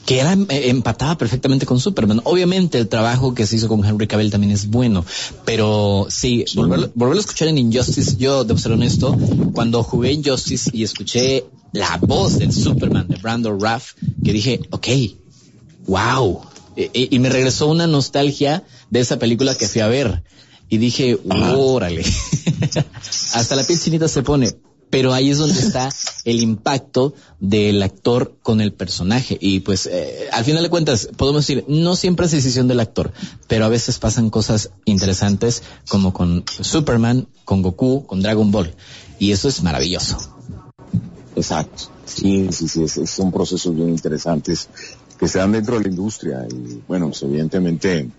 que 0.06 0.20
era 0.20 0.34
eh, 0.34 0.70
empataba 0.70 1.16
perfectamente 1.16 1.66
con 1.66 1.80
Superman. 1.80 2.20
Obviamente 2.24 2.78
el 2.78 2.88
trabajo 2.88 3.34
que 3.34 3.46
se 3.46 3.56
hizo 3.56 3.68
con 3.68 3.84
Henry 3.84 4.06
Cavill 4.06 4.30
también 4.30 4.52
es 4.52 4.68
bueno, 4.68 5.04
pero 5.44 6.06
sí, 6.10 6.44
volverlo, 6.54 6.90
a 7.12 7.20
escuchar 7.20 7.48
en 7.48 7.58
Injustice, 7.58 8.16
yo 8.16 8.44
debo 8.44 8.58
ser 8.58 8.72
honesto, 8.72 9.16
cuando 9.52 9.82
jugué 9.82 10.12
Injustice 10.12 10.70
y 10.72 10.82
escuché 10.82 11.44
la 11.72 11.98
voz 12.00 12.38
del 12.38 12.52
Superman 12.52 13.08
de 13.08 13.16
Brandon 13.16 13.58
Ruff, 13.58 13.94
que 14.22 14.32
dije, 14.32 14.60
ok, 14.70 14.88
wow, 15.86 16.40
y, 16.76 17.18
me 17.18 17.28
regresó 17.28 17.68
una 17.68 17.86
nostalgia 17.86 18.64
de 18.90 19.00
esa 19.00 19.18
película 19.18 19.54
que 19.54 19.68
fui 19.68 19.80
a 19.80 19.88
ver. 19.88 20.22
Y 20.68 20.78
dije, 20.78 21.18
órale, 21.56 22.02
hasta 23.34 23.54
la 23.54 23.64
piel 23.64 23.78
chinita 23.78 24.08
se 24.08 24.22
pone, 24.22 24.56
pero 24.94 25.12
ahí 25.12 25.30
es 25.30 25.38
donde 25.38 25.58
está 25.58 25.88
el 26.24 26.38
impacto 26.38 27.14
del 27.40 27.82
actor 27.82 28.36
con 28.44 28.60
el 28.60 28.72
personaje. 28.72 29.36
Y 29.40 29.58
pues, 29.58 29.86
eh, 29.86 30.28
al 30.30 30.44
final 30.44 30.62
de 30.62 30.70
cuentas, 30.70 31.08
podemos 31.16 31.44
decir, 31.44 31.64
no 31.66 31.96
siempre 31.96 32.26
es 32.26 32.30
decisión 32.30 32.68
del 32.68 32.78
actor, 32.78 33.12
pero 33.48 33.64
a 33.64 33.68
veces 33.68 33.98
pasan 33.98 34.30
cosas 34.30 34.70
interesantes 34.84 35.64
como 35.88 36.12
con 36.12 36.44
Superman, 36.60 37.26
con 37.44 37.60
Goku, 37.62 38.06
con 38.06 38.22
Dragon 38.22 38.52
Ball. 38.52 38.72
Y 39.18 39.32
eso 39.32 39.48
es 39.48 39.64
maravilloso. 39.64 40.16
Exacto. 41.34 41.90
Sí, 42.04 42.50
sí, 42.52 42.68
sí, 42.68 42.86
son 42.86 43.32
procesos 43.32 43.74
bien 43.74 43.88
interesantes 43.88 44.68
que 45.18 45.26
se 45.26 45.40
dan 45.40 45.50
dentro 45.50 45.76
de 45.76 45.82
la 45.82 45.88
industria. 45.88 46.46
Y 46.48 46.82
bueno, 46.86 47.08
pues 47.08 47.20
evidentemente 47.24 48.10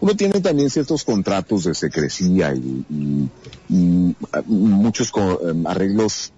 uno 0.00 0.14
tiene 0.14 0.40
también 0.40 0.70
ciertos 0.70 1.04
contratos 1.04 1.64
de 1.64 1.74
secrecía 1.74 2.54
y, 2.54 3.28
muchos 4.46 5.12
em, 5.42 5.66
arreglos 5.66 6.32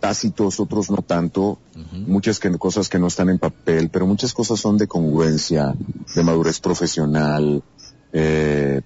tácitos, 0.00 0.60
otros 0.60 0.90
no 0.90 0.98
tanto, 0.98 1.58
muchas 2.06 2.40
cosas 2.58 2.88
que 2.88 2.98
no 2.98 3.08
están 3.08 3.30
en 3.30 3.38
papel, 3.38 3.90
pero 3.90 4.06
muchas 4.06 4.32
cosas 4.32 4.60
son 4.60 4.78
de 4.78 4.86
congruencia, 4.86 5.74
de 6.14 6.22
madurez 6.22 6.60
profesional, 6.60 7.62
eh, 8.12 8.80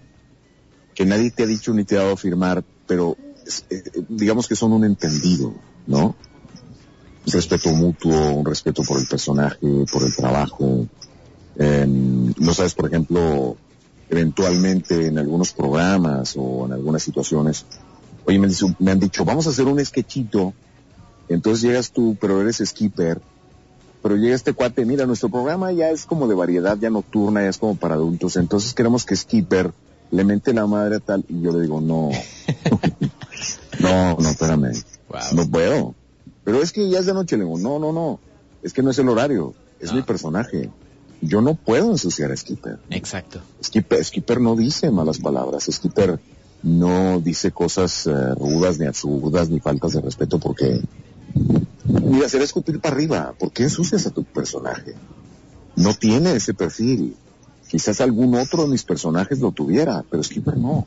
que 0.94 1.04
nadie 1.04 1.30
te 1.30 1.42
ha 1.42 1.46
dicho 1.46 1.72
ni 1.74 1.84
te 1.84 1.96
ha 1.96 2.00
dado 2.00 2.12
a 2.12 2.16
firmar, 2.16 2.64
pero 2.86 3.16
eh, 3.70 3.82
digamos 4.08 4.48
que 4.48 4.56
son 4.56 4.72
un 4.72 4.84
entendido, 4.84 5.54
¿no? 5.86 6.14
Un 7.26 7.32
respeto 7.32 7.70
mutuo, 7.70 8.32
un 8.32 8.44
respeto 8.44 8.82
por 8.82 8.98
el 8.98 9.06
personaje, 9.06 9.58
por 9.92 10.02
el 10.02 10.14
trabajo, 10.14 10.86
em, 11.56 12.32
no 12.38 12.54
sabes, 12.54 12.74
por 12.74 12.88
ejemplo, 12.88 13.56
eventualmente 14.12 15.06
en 15.06 15.18
algunos 15.18 15.54
programas 15.54 16.34
o 16.36 16.66
en 16.66 16.74
algunas 16.74 17.02
situaciones, 17.02 17.64
oye, 18.26 18.38
me, 18.38 18.48
me 18.78 18.90
han 18.90 19.00
dicho, 19.00 19.24
vamos 19.24 19.46
a 19.46 19.50
hacer 19.50 19.66
un 19.66 19.82
sketchito, 19.82 20.52
entonces 21.30 21.62
llegas 21.62 21.92
tú, 21.92 22.14
pero 22.20 22.40
eres 22.42 22.62
skipper, 22.62 23.22
pero 24.02 24.16
llega 24.16 24.34
este 24.34 24.52
cuate, 24.52 24.84
mira, 24.84 25.06
nuestro 25.06 25.30
programa 25.30 25.72
ya 25.72 25.88
es 25.90 26.04
como 26.04 26.28
de 26.28 26.34
variedad, 26.34 26.76
ya 26.76 26.90
nocturna, 26.90 27.42
ya 27.42 27.48
es 27.48 27.56
como 27.56 27.76
para 27.76 27.94
adultos, 27.94 28.36
entonces 28.36 28.74
queremos 28.74 29.06
que 29.06 29.16
Skipper 29.16 29.72
le 30.10 30.24
mente 30.24 30.52
la 30.52 30.66
madre 30.66 30.96
a 30.96 31.00
tal, 31.00 31.24
y 31.28 31.40
yo 31.40 31.52
le 31.52 31.62
digo, 31.62 31.80
no, 31.80 32.10
no, 33.80 34.16
no, 34.18 34.28
espérame, 34.28 34.72
no 35.34 35.48
puedo. 35.48 35.94
Pero 36.44 36.60
es 36.60 36.72
que 36.72 36.90
ya 36.90 36.98
es 36.98 37.06
de 37.06 37.14
noche, 37.14 37.38
le 37.38 37.44
digo, 37.44 37.58
no, 37.58 37.78
no, 37.78 37.92
no, 37.92 38.20
es 38.62 38.74
que 38.74 38.82
no 38.82 38.90
es 38.90 38.98
el 38.98 39.08
horario, 39.08 39.54
es 39.80 39.94
mi 39.94 40.02
personaje. 40.02 40.68
Yo 41.22 41.40
no 41.40 41.54
puedo 41.54 41.90
ensuciar 41.90 42.30
a 42.32 42.36
Skipper. 42.36 42.78
Exacto. 42.90 43.40
Skipper, 43.62 44.04
Skipper 44.04 44.40
no 44.40 44.56
dice 44.56 44.90
malas 44.90 45.18
palabras, 45.18 45.68
Skipper 45.70 46.20
no 46.62 47.20
dice 47.20 47.52
cosas 47.52 48.06
eh, 48.06 48.34
rudas, 48.34 48.78
ni 48.78 48.86
absurdas, 48.86 49.48
ni 49.48 49.60
faltas 49.60 49.92
de 49.92 50.00
respeto, 50.00 50.38
porque 50.38 50.82
Mira, 51.84 52.28
se 52.28 52.36
va 52.36 52.42
a 52.42 52.44
escupir 52.44 52.80
para 52.80 52.94
arriba. 52.94 53.34
¿Por 53.38 53.52
qué 53.52 53.64
ensucias 53.64 54.06
a 54.06 54.10
tu 54.10 54.24
personaje? 54.24 54.94
No 55.76 55.94
tiene 55.94 56.34
ese 56.34 56.54
perfil. 56.54 57.16
Quizás 57.68 58.00
algún 58.00 58.34
otro 58.34 58.64
de 58.64 58.68
mis 58.68 58.84
personajes 58.84 59.40
lo 59.40 59.50
tuviera, 59.50 60.04
pero 60.10 60.22
Skipper 60.22 60.56
no. 60.56 60.86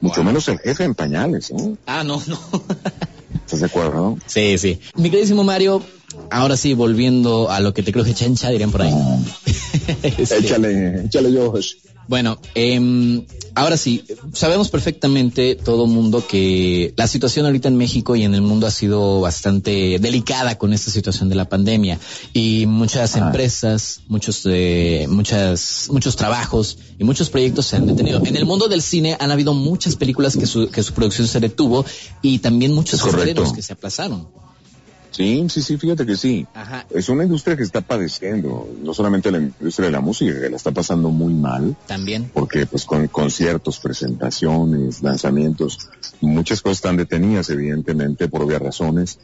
Mucho 0.00 0.22
menos 0.22 0.48
el 0.48 0.58
jefe 0.60 0.84
en 0.84 0.94
pañales, 0.94 1.52
¿no? 1.52 1.76
Ah, 1.86 2.04
no, 2.04 2.22
no. 2.26 2.38
¿Estás 3.44 3.60
de 3.60 3.66
acuerdo? 3.66 4.16
Sí, 4.26 4.56
sí. 4.58 4.80
Mi 4.94 5.10
queridísimo 5.10 5.42
Mario, 5.42 5.82
ahora 6.30 6.56
sí, 6.56 6.74
volviendo 6.74 7.50
a 7.50 7.60
lo 7.60 7.74
que 7.74 7.82
te 7.82 7.92
creo 7.92 8.04
que 8.04 8.14
chencha, 8.14 8.50
dirían 8.50 8.70
por 8.70 8.82
ahí. 8.82 8.92
Échale, 10.02 11.04
échale 11.04 11.32
yo, 11.32 11.52
Bueno, 12.08 12.38
eh, 12.54 13.24
ahora 13.54 13.76
sí, 13.76 14.04
sabemos 14.32 14.70
perfectamente 14.70 15.54
todo 15.54 15.86
mundo 15.86 16.26
que 16.26 16.94
la 16.96 17.06
situación 17.06 17.46
ahorita 17.46 17.68
en 17.68 17.76
México 17.76 18.16
y 18.16 18.22
en 18.22 18.34
el 18.34 18.42
mundo 18.42 18.66
ha 18.66 18.70
sido 18.70 19.20
bastante 19.20 19.98
delicada 19.98 20.56
con 20.56 20.72
esta 20.72 20.90
situación 20.90 21.28
de 21.28 21.34
la 21.34 21.48
pandemia 21.48 21.98
y 22.32 22.66
muchas 22.66 23.16
empresas, 23.16 24.00
muchos 24.08 24.42
eh, 24.46 25.06
muchas 25.08 25.88
muchos 25.90 26.16
trabajos 26.16 26.78
y 26.98 27.04
muchos 27.04 27.30
proyectos 27.30 27.66
se 27.66 27.76
han 27.76 27.86
detenido. 27.86 28.22
En 28.24 28.36
el 28.36 28.46
mundo 28.46 28.68
del 28.68 28.82
cine 28.82 29.16
han 29.18 29.30
habido 29.30 29.54
muchas 29.54 29.96
películas 29.96 30.36
que 30.36 30.46
su, 30.46 30.68
que 30.68 30.82
su 30.82 30.92
producción 30.92 31.26
se 31.28 31.40
detuvo 31.40 31.84
y 32.22 32.38
también 32.38 32.74
muchos 32.74 33.04
estrenos 33.04 33.52
que 33.52 33.62
se 33.62 33.72
aplazaron. 33.72 34.28
Sí, 35.18 35.44
sí, 35.48 35.62
sí, 35.62 35.76
fíjate 35.78 36.06
que 36.06 36.16
sí. 36.16 36.46
Es 36.90 37.08
una 37.08 37.24
industria 37.24 37.56
que 37.56 37.64
está 37.64 37.80
padeciendo, 37.80 38.68
no 38.80 38.94
solamente 38.94 39.32
la 39.32 39.38
industria 39.38 39.86
de 39.86 39.92
la 39.92 40.00
música, 40.00 40.40
que 40.40 40.48
la 40.48 40.54
está 40.54 40.70
pasando 40.70 41.10
muy 41.10 41.34
mal. 41.34 41.74
También. 41.88 42.30
Porque 42.32 42.66
pues 42.66 42.84
con 42.84 43.08
conciertos, 43.08 43.80
presentaciones, 43.80 45.02
lanzamientos, 45.02 45.90
muchas 46.20 46.62
cosas 46.62 46.78
están 46.78 46.98
detenidas, 46.98 47.50
evidentemente, 47.50 48.28
por 48.28 48.42
obvias 48.42 48.62
razones. 48.62 49.18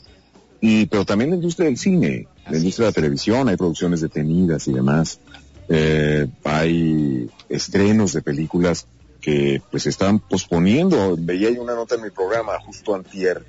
Y, 0.60 0.86
pero 0.86 1.04
también 1.04 1.30
la 1.30 1.36
industria 1.36 1.66
del 1.66 1.78
cine, 1.78 2.26
la 2.50 2.56
industria 2.56 2.86
de 2.86 2.90
la 2.90 2.94
televisión, 2.94 3.48
hay 3.48 3.56
producciones 3.56 4.00
detenidas 4.00 4.66
y 4.66 4.72
demás. 4.72 5.20
Eh, 5.68 6.26
hay 6.42 7.30
estrenos 7.48 8.14
de 8.14 8.22
películas 8.22 8.88
que 9.20 9.62
pues 9.70 9.86
están 9.86 10.18
posponiendo. 10.18 11.16
Veía 11.16 11.50
una 11.60 11.76
nota 11.76 11.94
en 11.94 12.02
mi 12.02 12.10
programa 12.10 12.58
justo 12.66 12.96
antier 12.96 13.44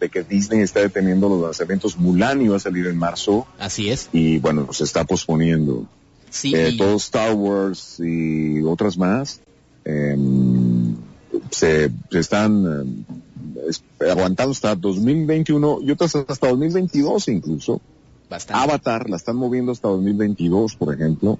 de 0.00 0.08
que 0.08 0.24
Disney 0.24 0.60
está 0.62 0.80
deteniendo 0.80 1.28
los 1.28 1.42
lanzamientos. 1.42 1.98
Mulan 1.98 2.40
iba 2.42 2.56
a 2.56 2.60
salir 2.60 2.86
en 2.86 2.96
marzo. 2.96 3.46
Así 3.58 3.90
es. 3.90 4.08
Y 4.12 4.38
bueno, 4.38 4.72
se 4.72 4.84
está 4.84 5.04
posponiendo. 5.04 5.86
Sí. 6.30 6.54
Eh, 6.54 6.74
todo 6.76 6.96
Star 6.96 7.34
Wars 7.34 7.98
y 7.98 8.62
otras 8.62 8.96
más 8.96 9.40
em, 9.84 10.94
se, 11.50 11.90
están 12.12 13.04
eh, 13.56 14.08
aguantando 14.08 14.52
hasta 14.52 14.76
2021 14.76 15.80
y 15.82 15.90
otras 15.90 16.14
hasta 16.14 16.48
2022 16.48 17.28
incluso. 17.28 17.80
Bastante. 18.28 18.62
Avatar 18.62 19.10
la 19.10 19.16
están 19.16 19.36
moviendo 19.36 19.72
hasta 19.72 19.88
2022, 19.88 20.76
por 20.76 20.94
ejemplo. 20.94 21.38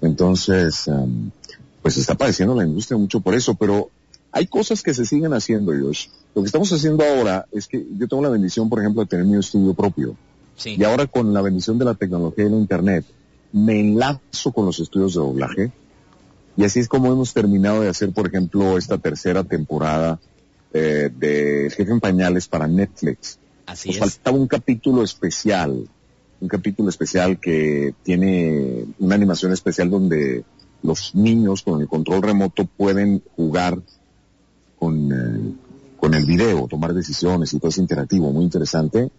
Entonces, 0.00 0.88
em, 0.88 1.30
pues 1.82 1.98
está 1.98 2.14
padeciendo 2.14 2.54
la 2.54 2.64
industria 2.64 2.96
mucho 2.96 3.20
por 3.20 3.34
eso, 3.34 3.54
pero 3.54 3.90
hay 4.34 4.48
cosas 4.48 4.82
que 4.82 4.92
se 4.92 5.04
siguen 5.04 5.32
haciendo, 5.32 5.72
Josh. 5.72 6.08
Lo 6.34 6.42
que 6.42 6.46
estamos 6.46 6.72
haciendo 6.72 7.04
ahora 7.04 7.46
es 7.52 7.68
que 7.68 7.86
yo 7.96 8.08
tengo 8.08 8.20
la 8.20 8.30
bendición, 8.30 8.68
por 8.68 8.80
ejemplo, 8.80 9.02
de 9.02 9.06
tener 9.06 9.24
mi 9.24 9.38
estudio 9.38 9.74
propio. 9.74 10.16
Sí. 10.56 10.74
Y 10.76 10.82
ahora 10.82 11.06
con 11.06 11.32
la 11.32 11.40
bendición 11.40 11.78
de 11.78 11.84
la 11.84 11.94
tecnología 11.94 12.46
y 12.46 12.50
la 12.50 12.56
internet, 12.56 13.04
me 13.52 13.78
enlazo 13.78 14.50
con 14.50 14.66
los 14.66 14.80
estudios 14.80 15.14
de 15.14 15.20
doblaje. 15.20 15.72
Y 16.56 16.64
así 16.64 16.80
es 16.80 16.88
como 16.88 17.12
hemos 17.12 17.32
terminado 17.32 17.82
de 17.82 17.88
hacer, 17.88 18.10
por 18.10 18.26
ejemplo, 18.26 18.76
esta 18.76 18.98
tercera 18.98 19.44
temporada 19.44 20.18
eh, 20.72 21.10
de 21.16 21.70
Jefe 21.70 21.92
en 21.92 22.00
Pañales 22.00 22.48
para 22.48 22.66
Netflix. 22.66 23.38
Así 23.66 23.90
Nos 23.90 23.96
es. 23.96 24.00
faltaba 24.00 24.36
un 24.36 24.48
capítulo 24.48 25.04
especial, 25.04 25.88
un 26.40 26.48
capítulo 26.48 26.88
especial 26.88 27.38
que 27.38 27.94
tiene 28.02 28.84
una 28.98 29.14
animación 29.14 29.52
especial 29.52 29.90
donde 29.90 30.42
los 30.82 31.14
niños 31.14 31.62
con 31.62 31.80
el 31.80 31.86
control 31.86 32.22
remoto 32.22 32.64
pueden 32.64 33.22
jugar 33.36 33.80
con, 34.84 35.12
eh, 35.12 35.54
con 35.98 36.12
el 36.12 36.26
video, 36.26 36.68
tomar 36.68 36.92
decisiones 36.92 37.54
y 37.54 37.58
todo 37.58 37.70
es 37.70 37.78
interactivo, 37.78 38.30
muy 38.30 38.44
interesante. 38.44 39.10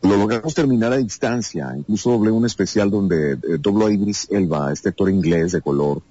Lo 0.00 0.16
logramos 0.16 0.54
terminar 0.54 0.92
a 0.92 0.96
distancia, 0.96 1.74
incluso 1.76 2.12
doblé 2.12 2.30
un 2.30 2.46
especial 2.46 2.90
donde 2.90 3.32
eh, 3.32 3.38
dobló 3.60 3.86
a 3.86 3.92
Idris 3.92 4.26
Elba, 4.30 4.72
este 4.72 4.88
actor 4.88 5.10
inglés 5.10 5.52
de 5.52 5.60
color, 5.60 6.02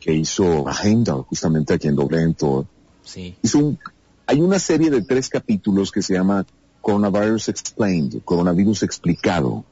que 0.00 0.12
hizo 0.12 0.68
a 0.68 0.74
Heimdall, 0.82 1.22
justamente 1.22 1.72
a 1.72 1.78
quien 1.78 1.96
doblé 1.96 2.20
en 2.22 2.34
Thor. 2.34 2.66
Sí. 3.02 3.34
Hizo 3.42 3.58
un, 3.58 3.78
hay 4.26 4.40
una 4.40 4.58
serie 4.58 4.90
de 4.90 5.00
tres 5.00 5.30
capítulos 5.30 5.90
que 5.90 6.02
se 6.02 6.12
llama 6.12 6.44
Coronavirus 6.82 7.48
Explained, 7.48 8.22
Coronavirus 8.22 8.82
Explicado, 8.82 9.64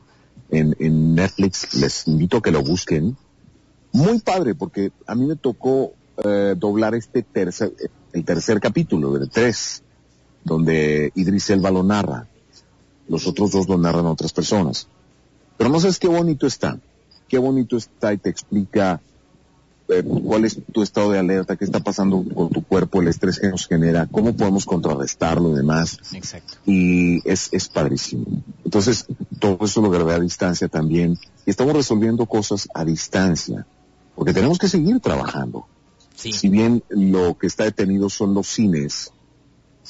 en, 0.50 0.74
en 0.78 1.14
Netflix. 1.14 1.74
Les 1.74 2.08
invito 2.08 2.38
a 2.38 2.42
que 2.42 2.50
lo 2.50 2.62
busquen. 2.62 3.14
Muy 3.92 4.20
padre, 4.20 4.54
porque 4.54 4.90
a 5.06 5.14
mí 5.14 5.26
me 5.26 5.36
tocó 5.36 5.92
eh, 6.24 6.54
doblar 6.58 6.94
este 6.94 7.22
tercer, 7.22 7.74
el 8.12 8.24
tercer 8.24 8.60
capítulo 8.60 9.12
de 9.12 9.26
tres, 9.26 9.82
donde 10.44 11.12
Idris 11.14 11.50
Elba 11.50 11.70
lo 11.70 11.82
narra. 11.82 12.26
Los 13.08 13.26
otros 13.26 13.50
dos 13.52 13.68
lo 13.68 13.78
narran 13.78 14.06
otras 14.06 14.32
personas. 14.32 14.88
Pero 15.56 15.70
no 15.70 15.80
sabes 15.80 15.98
qué 15.98 16.08
bonito 16.08 16.46
está. 16.46 16.78
Qué 17.28 17.38
bonito 17.38 17.76
está 17.76 18.12
y 18.12 18.18
te 18.18 18.30
explica 18.30 19.00
eh, 19.88 20.02
cuál 20.02 20.44
es 20.44 20.58
tu 20.72 20.82
estado 20.82 21.10
de 21.10 21.18
alerta, 21.18 21.56
qué 21.56 21.64
está 21.64 21.80
pasando 21.80 22.24
con 22.34 22.50
tu 22.50 22.62
cuerpo, 22.62 23.00
el 23.00 23.08
estrés 23.08 23.38
que 23.38 23.48
nos 23.48 23.66
genera, 23.66 24.06
cómo 24.10 24.34
podemos 24.34 24.64
contrarrestarlo 24.64 25.52
y 25.52 25.54
demás. 25.54 25.98
Exacto. 26.12 26.54
Y 26.66 27.28
es, 27.28 27.48
es 27.52 27.68
padrísimo. 27.68 28.24
Entonces, 28.64 29.06
todo 29.38 29.58
eso 29.64 29.80
lo 29.80 29.90
grabé 29.90 30.14
a 30.14 30.20
distancia 30.20 30.68
también. 30.68 31.18
Y 31.46 31.50
estamos 31.50 31.74
resolviendo 31.74 32.26
cosas 32.26 32.68
a 32.74 32.84
distancia. 32.84 33.66
Porque 34.14 34.32
tenemos 34.32 34.58
que 34.58 34.68
seguir 34.68 35.00
trabajando. 35.00 35.66
Sí. 36.22 36.32
Si 36.32 36.48
bien 36.48 36.82
lo 36.88 37.36
que 37.38 37.46
está 37.46 37.64
detenido 37.64 38.08
son 38.08 38.34
los 38.34 38.46
cines, 38.46 39.12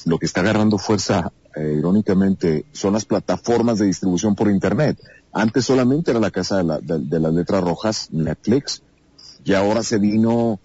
lo 0.06 0.18
que 0.18 0.26
está 0.26 0.40
agarrando 0.40 0.78
fuerza, 0.78 1.32
eh, 1.54 1.76
irónicamente, 1.78 2.64
son 2.72 2.94
las 2.94 3.04
plataformas 3.04 3.78
de 3.78 3.86
distribución 3.86 4.34
por 4.34 4.50
Internet. 4.50 4.98
Antes 5.32 5.64
solamente 5.66 6.10
era 6.10 6.20
la 6.20 6.30
casa 6.30 6.58
de, 6.58 6.64
la- 6.64 6.78
de- 6.80 6.98
de 7.00 7.20
las 7.20 7.32
letras 7.34 7.62
rojas, 7.62 8.08
Netflix, 8.10 8.82
y 9.44 9.52
ahora 9.54 9.82
se 9.82 9.98
vino 9.98 10.60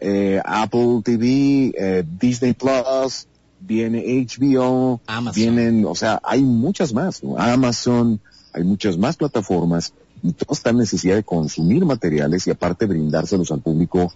eh, 0.00 0.40
Apple 0.44 1.00
TV, 1.04 1.72
eh, 1.78 2.04
Disney 2.20 2.52
Plus, 2.52 3.26
viene 3.60 4.04
HBO, 4.26 5.00
Amazon. 5.06 5.34
vienen, 5.42 5.84
o 5.86 5.94
sea, 5.94 6.20
hay 6.22 6.42
muchas 6.42 6.92
más, 6.92 7.22
¿no? 7.24 7.36
Amazon, 7.38 8.20
hay 8.52 8.62
muchas 8.64 8.96
más 8.98 9.16
plataformas 9.16 9.92
y 10.22 10.32
todas 10.32 10.58
están 10.58 10.74
en 10.76 10.80
necesidad 10.80 11.14
de 11.16 11.24
consumir 11.24 11.84
materiales 11.86 12.46
y 12.46 12.50
aparte 12.50 12.86
brindárselos 12.86 13.50
al 13.50 13.60
público 13.60 14.12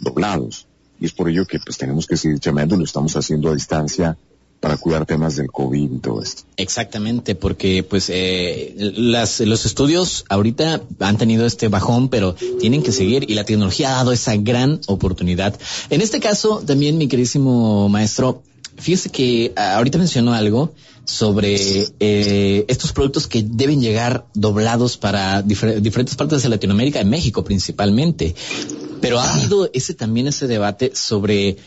doblados. 0.00 0.66
Y 1.00 1.06
es 1.06 1.12
por 1.12 1.28
ello 1.28 1.46
que 1.46 1.58
pues 1.58 1.76
tenemos 1.76 2.06
que 2.06 2.16
seguir 2.16 2.38
chamando, 2.38 2.76
lo 2.76 2.84
estamos 2.84 3.16
haciendo 3.16 3.50
a 3.50 3.54
distancia 3.54 4.16
para 4.64 4.78
cuidar 4.78 5.04
temas 5.04 5.36
del 5.36 5.50
COVID 5.52 5.92
y 5.92 5.98
todo 5.98 6.22
esto. 6.22 6.44
Exactamente, 6.56 7.34
porque 7.34 7.82
pues 7.82 8.08
eh, 8.08 8.74
las, 8.96 9.40
los 9.40 9.66
estudios 9.66 10.24
ahorita 10.30 10.80
han 11.00 11.18
tenido 11.18 11.44
este 11.44 11.68
bajón, 11.68 12.08
pero 12.08 12.34
tienen 12.60 12.82
que 12.82 12.90
seguir 12.90 13.30
y 13.30 13.34
la 13.34 13.44
tecnología 13.44 13.90
ha 13.90 13.96
dado 13.96 14.12
esa 14.12 14.36
gran 14.36 14.80
oportunidad. 14.86 15.54
En 15.90 16.00
este 16.00 16.18
caso, 16.18 16.62
también 16.66 16.96
mi 16.96 17.08
queridísimo 17.08 17.90
maestro, 17.90 18.42
fíjese 18.76 19.10
que 19.10 19.52
ah, 19.56 19.76
ahorita 19.76 19.98
mencionó 19.98 20.32
algo 20.34 20.74
sobre 21.04 21.86
eh, 22.00 22.64
estos 22.68 22.92
productos 22.92 23.26
que 23.26 23.42
deben 23.42 23.80
llegar 23.80 24.26
doblados 24.34 24.96
para 24.96 25.44
difer- 25.44 25.80
diferentes 25.80 26.14
partes 26.16 26.42
de 26.42 26.48
Latinoamérica, 26.48 27.00
en 27.00 27.10
México 27.10 27.44
principalmente. 27.44 28.34
Pero 29.00 29.20
ha 29.20 29.34
habido 29.34 29.68
ese 29.74 29.92
también 29.92 30.28
ese 30.28 30.46
debate 30.46 30.92
sobre 30.94 31.58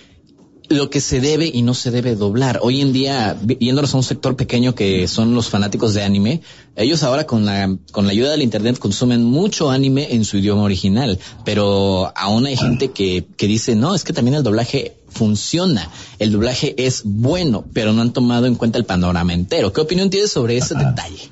lo 0.69 0.89
que 0.89 0.99
se 0.99 1.21
debe 1.21 1.49
y 1.53 1.61
no 1.61 1.73
se 1.73 1.91
debe 1.91 2.15
doblar. 2.15 2.59
Hoy 2.61 2.81
en 2.81 2.91
día, 2.91 3.39
yéndonos 3.59 3.93
a 3.93 3.97
un 3.97 4.03
sector 4.03 4.35
pequeño 4.35 4.75
que 4.75 5.07
son 5.07 5.33
los 5.33 5.47
fanáticos 5.47 5.93
de 5.93 6.03
anime, 6.03 6.41
ellos 6.75 7.03
ahora 7.03 7.25
con 7.25 7.45
la, 7.45 7.77
con 7.91 8.05
la 8.05 8.11
ayuda 8.11 8.31
del 8.31 8.41
internet 8.41 8.77
consumen 8.77 9.23
mucho 9.23 9.69
anime 9.69 10.09
en 10.11 10.25
su 10.25 10.37
idioma 10.37 10.63
original, 10.63 11.19
pero 11.45 12.11
aún 12.17 12.47
hay 12.47 12.57
gente 12.57 12.89
que, 12.91 13.25
que 13.37 13.47
dice, 13.47 13.75
no, 13.75 13.95
es 13.95 14.03
que 14.03 14.11
también 14.11 14.35
el 14.35 14.43
doblaje 14.43 14.96
funciona, 15.09 15.89
el 16.19 16.31
doblaje 16.31 16.75
es 16.77 17.01
bueno, 17.05 17.65
pero 17.73 17.93
no 17.93 18.01
han 18.01 18.13
tomado 18.13 18.45
en 18.45 18.55
cuenta 18.55 18.77
el 18.77 18.85
panorama 18.85 19.33
entero. 19.33 19.73
¿Qué 19.73 19.81
opinión 19.81 20.09
tienes 20.09 20.31
sobre 20.31 20.57
ese 20.57 20.75
detalle? 20.75 21.29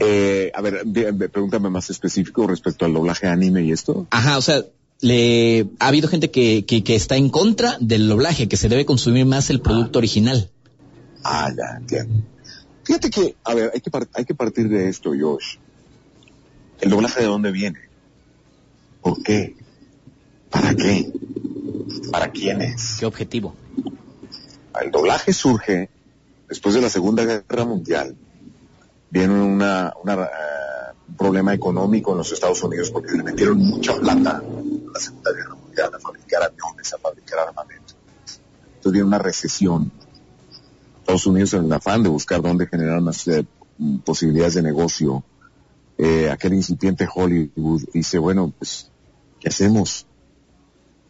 Eh, 0.00 0.50
a 0.54 0.60
ver, 0.60 0.82
pregúntame 1.30 1.70
más 1.70 1.88
específico 1.90 2.46
respecto 2.46 2.84
al 2.84 2.92
doblaje 2.92 3.26
anime 3.26 3.62
y 3.62 3.72
esto. 3.72 4.06
Ajá, 4.10 4.36
o 4.38 4.42
sea, 4.42 4.64
le 5.00 5.68
ha 5.78 5.88
habido 5.88 6.08
gente 6.08 6.30
que, 6.30 6.64
que, 6.64 6.94
está 6.94 7.16
en 7.16 7.30
contra 7.30 7.76
del 7.80 8.08
doblaje, 8.08 8.48
que 8.48 8.56
se 8.56 8.68
debe 8.68 8.84
consumir 8.84 9.26
más 9.26 9.50
el 9.50 9.60
producto 9.60 9.98
original. 9.98 10.50
Ah, 11.22 11.50
ya 11.56 11.78
entiendo. 11.78 12.14
Fíjate 12.84 13.10
que, 13.10 13.36
a 13.44 13.54
ver, 13.54 13.70
hay 13.72 13.80
que, 13.80 13.90
hay 14.14 14.24
que 14.24 14.34
partir 14.34 14.68
de 14.68 14.88
esto, 14.88 15.12
Josh. 15.18 15.56
¿El 16.80 16.90
doblaje 16.90 17.20
de 17.20 17.26
dónde 17.26 17.50
viene? 17.50 17.78
¿Por 19.00 19.22
qué? 19.22 19.56
¿Para 20.54 20.74
qué? 20.74 21.12
¿Para 22.12 22.30
quiénes? 22.30 22.96
¿Qué 23.00 23.06
objetivo? 23.06 23.54
El 24.80 24.90
doblaje 24.92 25.32
surge 25.32 25.90
después 26.48 26.76
de 26.76 26.80
la 26.80 26.88
Segunda 26.88 27.24
Guerra 27.24 27.64
Mundial. 27.64 28.16
Viene 29.10 29.34
una, 29.34 29.92
una 30.02 30.16
uh, 30.16 30.24
un 31.08 31.16
problema 31.16 31.52
económico 31.52 32.12
en 32.12 32.18
los 32.18 32.32
Estados 32.32 32.62
Unidos 32.62 32.90
porque 32.90 33.12
le 33.12 33.24
metieron 33.24 33.58
mucha 33.58 33.94
plata 33.96 34.42
la 34.92 35.00
Segunda 35.00 35.32
Guerra 35.32 35.54
Mundial, 35.54 35.90
a 35.92 35.98
fabricar 35.98 36.42
aviones, 36.44 36.94
a 36.94 36.98
fabricar 36.98 37.38
armamento. 37.40 37.94
Entonces 38.76 38.92
viene 38.92 39.08
una 39.08 39.18
recesión. 39.18 39.90
Estados 41.00 41.26
Unidos 41.26 41.54
en 41.54 41.64
el 41.64 41.72
afán 41.72 42.02
de 42.02 42.08
buscar 42.08 42.40
dónde 42.40 42.66
generar 42.66 43.00
más 43.00 43.26
eh, 43.28 43.44
posibilidades 44.04 44.54
de 44.54 44.62
negocio, 44.62 45.24
eh, 45.98 46.30
aquel 46.30 46.54
incipiente 46.54 47.06
Hollywood 47.12 47.82
dice, 47.92 48.18
bueno, 48.18 48.52
pues, 48.56 48.90
¿qué 49.40 49.48
hacemos? 49.48 50.06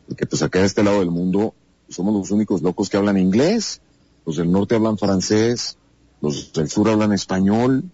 Porque 0.09 0.27
pues 0.27 0.43
acá 0.43 0.61
de 0.61 0.67
este 0.67 0.83
lado 0.83 1.01
del 1.01 1.11
mundo 1.11 1.55
somos 1.89 2.15
los 2.15 2.31
únicos 2.31 2.63
locos 2.63 2.89
que 2.89 2.97
hablan 2.97 3.19
inglés. 3.19 3.81
Los 4.27 4.37
del 4.37 4.51
norte 4.51 4.75
hablan 4.75 4.99
francés, 4.99 5.77
los 6.21 6.53
del 6.53 6.71
sur 6.71 6.89
hablan 6.89 7.13
español, 7.13 7.85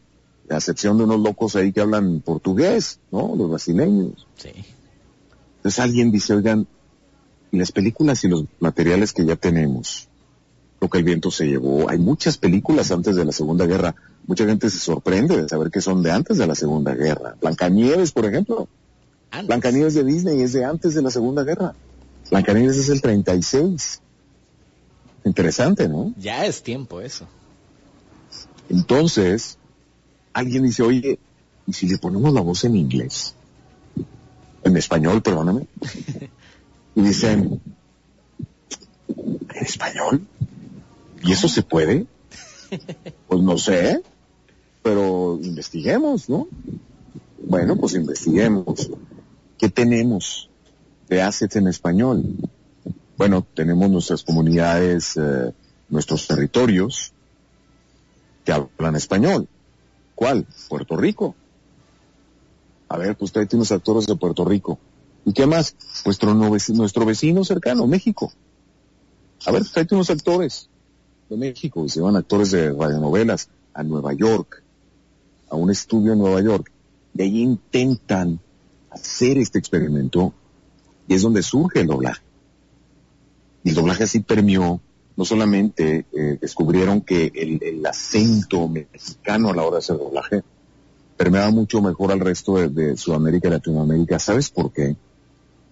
a 0.49 0.57
excepción 0.57 0.99
de 0.99 1.05
unos 1.05 1.21
locos 1.21 1.57
ahí 1.57 1.73
que 1.73 1.81
hablan 1.81 2.21
portugués, 2.21 3.01
¿no? 3.11 3.35
Los 3.37 3.51
brasileños. 3.51 4.27
Sí. 4.37 4.51
Entonces 5.57 5.79
alguien 5.81 6.11
dice, 6.11 6.35
oigan, 6.35 6.67
las 7.53 7.73
películas 7.73 8.23
y 8.25 8.29
los 8.29 8.45
materiales 8.61 9.13
que 9.13 9.25
ya 9.25 9.37
tenemos, 9.37 10.09
lo 10.81 10.89
que 10.89 10.99
el 10.99 11.05
viento 11.05 11.31
se 11.31 11.47
llevó, 11.47 11.91
hay 11.91 11.99
muchas 11.99 12.39
películas 12.39 12.91
antes 12.91 13.17
de 13.17 13.25
la 13.25 13.33
Segunda 13.33 13.67
Guerra. 13.67 13.95
Mucha 14.27 14.47
gente 14.47 14.71
se 14.71 14.79
sorprende 14.79 15.43
de 15.43 15.49
saber 15.49 15.71
que 15.71 15.81
son 15.81 16.03
de 16.03 16.13
antes 16.13 16.39
de 16.39 16.47
la 16.47 16.55
Segunda 16.55 16.95
Guerra. 16.95 17.37
Blancanieves, 17.41 18.13
por 18.13 18.25
ejemplo. 18.27 18.69
Blancanieves 19.47 19.95
de 19.95 20.05
Disney 20.05 20.41
es 20.41 20.53
de 20.53 20.65
antes 20.65 20.95
de 20.95 21.03
la 21.03 21.11
Segunda 21.11 21.45
Guerra. 21.45 21.75
Blancanieves 22.31 22.77
es 22.77 22.89
el 22.89 23.01
36. 23.01 24.01
Interesante, 25.25 25.89
¿no? 25.89 26.15
Ya 26.17 26.47
es 26.47 26.63
tiempo 26.63 27.01
eso. 27.01 27.27
Entonces, 28.69 29.59
alguien 30.33 30.63
dice, 30.63 30.83
oye, 30.83 31.19
¿y 31.67 31.73
si 31.73 31.89
le 31.89 31.99
ponemos 31.99 32.33
la 32.33 32.41
voz 32.41 32.65
en 32.65 32.77
inglés? 32.77 33.35
en 34.63 34.77
español, 34.77 35.23
perdóname, 35.23 35.67
y 36.95 37.03
dicen, 37.03 37.61
¿en 39.09 39.65
español? 39.65 40.27
¿Y 41.23 41.33
eso 41.33 41.49
se 41.49 41.63
puede? 41.63 42.07
Pues 43.27 43.43
no 43.43 43.59
sé, 43.59 44.01
pero 44.83 45.39
investiguemos, 45.43 46.29
¿no? 46.29 46.47
Bueno, 47.43 47.77
pues 47.77 47.95
investiguemos. 47.95 48.91
¿Qué 49.59 49.69
tenemos 49.69 50.50
de 51.11 51.21
assets 51.21 51.57
en 51.57 51.67
español? 51.67 52.23
Bueno, 53.19 53.45
tenemos 53.55 53.91
nuestras 53.91 54.23
comunidades, 54.23 55.17
eh, 55.17 55.53
nuestros 55.91 56.27
territorios 56.27 57.13
que 58.45 58.53
hablan 58.53 58.97
español. 58.97 59.49
¿Cuál? 60.15 60.47
Puerto 60.69 60.97
Rico. 60.97 61.35
A 62.89 62.97
ver, 62.97 63.17
pues 63.17 63.33
tráete 63.33 63.57
unos 63.57 63.73
actores 63.73 64.07
de 64.07 64.17
Puerto 64.17 64.45
Rico. 64.45 64.79
¿Y 65.25 65.33
qué 65.33 65.47
más? 65.47 65.75
Nuestro, 66.05 66.33
nuestro 66.33 67.05
vecino 67.05 67.45
cercano, 67.45 67.87
México. 67.87 68.33
A 69.47 69.51
ver, 69.51 69.65
tráete 69.69 69.97
unos 69.97 70.11
actores 70.11 70.71
de 71.29 71.37
México. 71.37 71.89
Se 71.89 72.01
van 72.01 72.17
actores 72.17 72.53
de 72.53 72.73
radionovelas 72.73 73.49
a 73.75 73.83
Nueva 73.83 74.13
York, 74.13 74.63
a 75.51 75.57
un 75.57 75.71
estudio 75.71 76.13
en 76.13 76.21
Nueva 76.21 76.41
York. 76.41 76.71
Y 77.15 77.23
ahí 77.23 77.43
intentan 77.43 78.39
hacer 78.91 79.39
este 79.39 79.59
experimento 79.59 80.35
y 81.11 81.15
es 81.15 81.23
donde 81.23 81.43
surge 81.43 81.81
el 81.81 81.89
doblaje. 81.89 82.23
Y 83.65 83.71
el 83.71 83.75
doblaje 83.75 84.05
así 84.05 84.21
permeó, 84.21 84.81
no 85.17 85.25
solamente 85.25 86.07
eh, 86.13 86.39
descubrieron 86.41 87.01
que 87.01 87.33
el, 87.35 87.61
el 87.63 87.85
acento 87.85 88.69
mexicano 88.69 89.51
a 89.51 89.57
la 89.57 89.63
hora 89.63 89.73
de 89.73 89.79
hacer 89.79 89.99
doblaje 89.99 90.45
permeaba 91.17 91.51
mucho 91.51 91.83
mejor 91.83 92.13
al 92.13 92.21
resto 92.21 92.55
de, 92.69 92.97
Sudamérica 92.97 93.49
y 93.49 93.51
Latinoamérica. 93.51 94.21
¿Sabes 94.21 94.51
por 94.51 94.73
qué? 94.73 94.95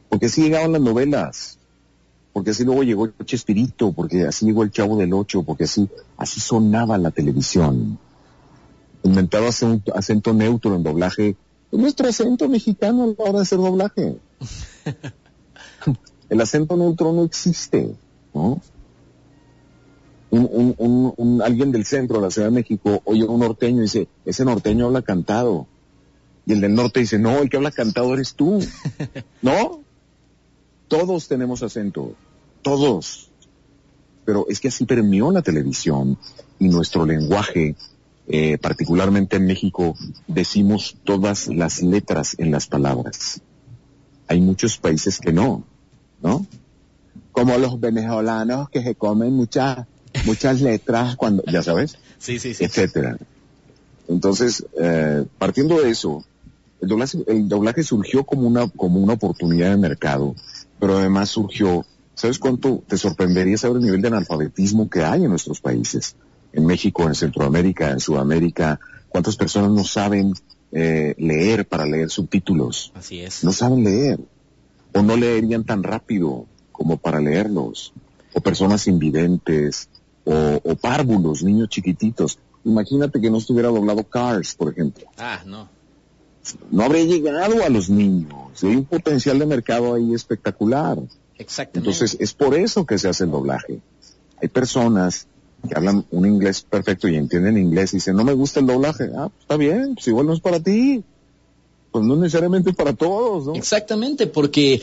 Porque 0.09 0.27
así 0.27 0.43
llegaban 0.43 0.73
las 0.73 0.83
novelas, 0.83 1.59
porque 2.33 2.51
así 2.51 2.65
luego 2.65 2.83
llegó 2.83 3.09
Chespirito, 3.25 3.93
porque 3.93 4.27
así 4.27 4.45
llegó 4.45 4.65
el 4.65 4.73
Chavo 4.73 4.97
del 4.97 5.13
Ocho, 5.13 5.45
porque 5.45 5.65
así, 5.65 5.89
así 6.17 6.41
sonaba 6.41 6.99
la 6.99 7.13
televisión. 7.13 7.97
Inventaba 9.05 9.51
acento, 9.51 9.97
acento 9.97 10.35
neutro 10.35 10.75
en 10.75 10.83
doblaje. 10.83 11.37
Nuestro 11.71 12.09
acento 12.09 12.49
mexicano 12.49 13.05
a 13.05 13.07
la 13.07 13.15
hora 13.19 13.39
de 13.39 13.43
hacer 13.43 13.59
doblaje. 13.59 14.17
el 16.29 16.41
acento 16.41 16.77
neutro 16.77 17.13
no 17.13 17.25
existe, 17.25 17.95
¿no? 18.35 18.61
un, 20.31 20.75
un, 20.79 21.15
un, 21.17 21.43
alguien 21.43 21.73
del 21.73 21.85
centro 21.85 22.17
de 22.17 22.23
la 22.23 22.31
Ciudad 22.31 22.49
de 22.49 22.55
México 22.55 23.01
oye 23.05 23.25
un 23.25 23.41
norteño 23.41 23.79
y 23.79 23.83
dice, 23.83 24.09
ese 24.25 24.45
norteño 24.45 24.87
habla 24.87 25.03
cantado. 25.03 25.67
Y 26.47 26.53
el 26.53 26.61
del 26.61 26.75
norte 26.75 27.01
dice, 27.01 27.19
no, 27.19 27.39
el 27.39 27.51
que 27.51 27.57
habla 27.57 27.71
cantado 27.71 28.13
eres 28.15 28.35
tú. 28.35 28.59
¿No? 29.43 29.83
Todos 30.89 31.29
tenemos 31.29 31.63
acento. 31.63 32.15
Todos. 32.63 33.31
Pero 34.25 34.47
es 34.49 34.61
que 34.61 34.69
así 34.69 34.85
permeó 34.85 35.31
la 35.31 35.43
televisión 35.43 36.19
y 36.59 36.69
nuestro 36.69 37.07
lenguaje, 37.07 37.77
eh, 38.27 38.59
particularmente 38.59 39.37
en 39.37 39.47
México, 39.47 39.95
decimos 40.27 40.97
todas 41.05 41.49
las 41.49 41.83
letras 41.83 42.35
en 42.39 42.51
las 42.51 42.67
palabras. 42.67 43.41
Hay 44.29 44.41
muchos 44.41 44.79
países 44.79 45.19
que 45.19 45.33
no, 45.33 45.65
¿no? 46.23 46.47
Como 47.33 47.57
los 47.59 47.81
venezolanos 47.81 48.69
que 48.71 48.83
se 48.83 48.95
comen 48.95 49.33
muchas 49.33 49.87
muchas 50.25 50.61
letras 50.61 51.17
cuando, 51.17 51.43
ya 51.45 51.63
sabes, 51.63 51.99
sí, 52.19 52.39
sí, 52.39 52.55
sí. 52.55 52.65
etcétera. 52.65 53.19
Entonces, 54.09 54.65
eh, 54.81 55.25
partiendo 55.39 55.81
de 55.81 55.91
eso, 55.91 56.25
el 56.81 56.89
doblaje, 56.89 57.19
el 57.27 57.49
doblaje 57.49 57.83
surgió 57.83 58.25
como 58.25 58.47
una, 58.47 58.69
como 58.69 59.01
una 59.01 59.15
oportunidad 59.15 59.71
de 59.71 59.77
mercado, 59.77 60.35
pero 60.79 60.99
además 60.99 61.29
surgió, 61.29 61.85
¿sabes 62.15 62.39
cuánto 62.39 62.83
te 62.87 62.97
sorprendería 62.97 63.59
saber 63.59 63.79
el 63.79 63.85
nivel 63.85 64.03
de 64.03 64.09
analfabetismo 64.09 64.89
que 64.89 65.05
hay 65.05 65.25
en 65.25 65.31
nuestros 65.31 65.61
países? 65.61 66.17
En 66.53 66.65
México, 66.65 67.07
en 67.07 67.15
Centroamérica, 67.15 67.91
en 67.91 68.01
Sudamérica, 68.01 68.81
cuántas 69.11 69.37
personas 69.37 69.71
no 69.71 69.85
saben 69.85 70.33
eh, 70.73 71.15
leer 71.19 71.67
para 71.67 71.87
leer 71.87 72.11
subtítulos. 72.11 72.93
Así 72.95 73.21
es. 73.21 73.45
No 73.45 73.53
saben 73.53 73.85
leer. 73.85 74.21
O 74.93 75.03
no 75.03 75.17
leerían 75.17 75.65
tan 75.65 75.83
rápido 75.83 76.47
como 76.73 76.97
para 76.97 77.21
leerlos. 77.21 77.93
O 78.35 78.41
personas 78.41 78.87
invidentes, 78.87 79.89
o, 80.25 80.77
párvulos, 80.77 81.43
niños 81.43 81.69
chiquititos. 81.69 82.39
Imagínate 82.65 83.21
que 83.21 83.31
no 83.31 83.39
estuviera 83.39 83.69
doblado 83.69 84.05
Cars, 84.05 84.55
por 84.55 84.73
ejemplo. 84.73 85.07
Ah, 85.17 85.41
no. 85.47 85.69
No 86.71 86.83
habría 86.83 87.05
llegado 87.05 87.63
a 87.65 87.69
los 87.69 87.89
niños. 87.89 88.63
Hay 88.63 88.77
un 88.77 88.85
potencial 88.85 89.39
de 89.39 89.47
mercado 89.47 89.95
ahí 89.95 90.15
espectacular. 90.15 90.99
Exactamente. 91.39 91.91
Entonces, 91.91 92.17
es 92.21 92.35
por 92.35 92.55
eso 92.55 92.85
que 92.85 92.99
se 92.99 93.09
hace 93.09 93.25
el 93.25 93.31
doblaje. 93.31 93.81
Hay 94.41 94.49
personas 94.49 95.27
que 95.67 95.75
hablan 95.75 96.05
un 96.11 96.27
inglés 96.27 96.63
perfecto 96.63 97.09
y 97.09 97.17
entienden 97.17 97.57
inglés 97.57 97.93
y 97.93 97.97
dicen, 97.97 98.17
no 98.17 98.25
me 98.25 98.33
gusta 98.33 98.61
el 98.61 98.67
doblaje. 98.67 99.11
Ah, 99.17 99.29
pues 99.29 99.41
está 99.41 99.57
bien, 99.57 99.95
pues 99.95 100.09
igual 100.09 100.27
no 100.27 100.35
es 100.35 100.41
para 100.41 100.61
ti. 100.61 101.03
Pues 101.91 102.05
no 102.05 102.17
necesariamente 102.17 102.73
para 102.73 102.93
todos, 102.93 103.47
¿no? 103.47 103.55
Exactamente, 103.55 104.27
porque 104.27 104.83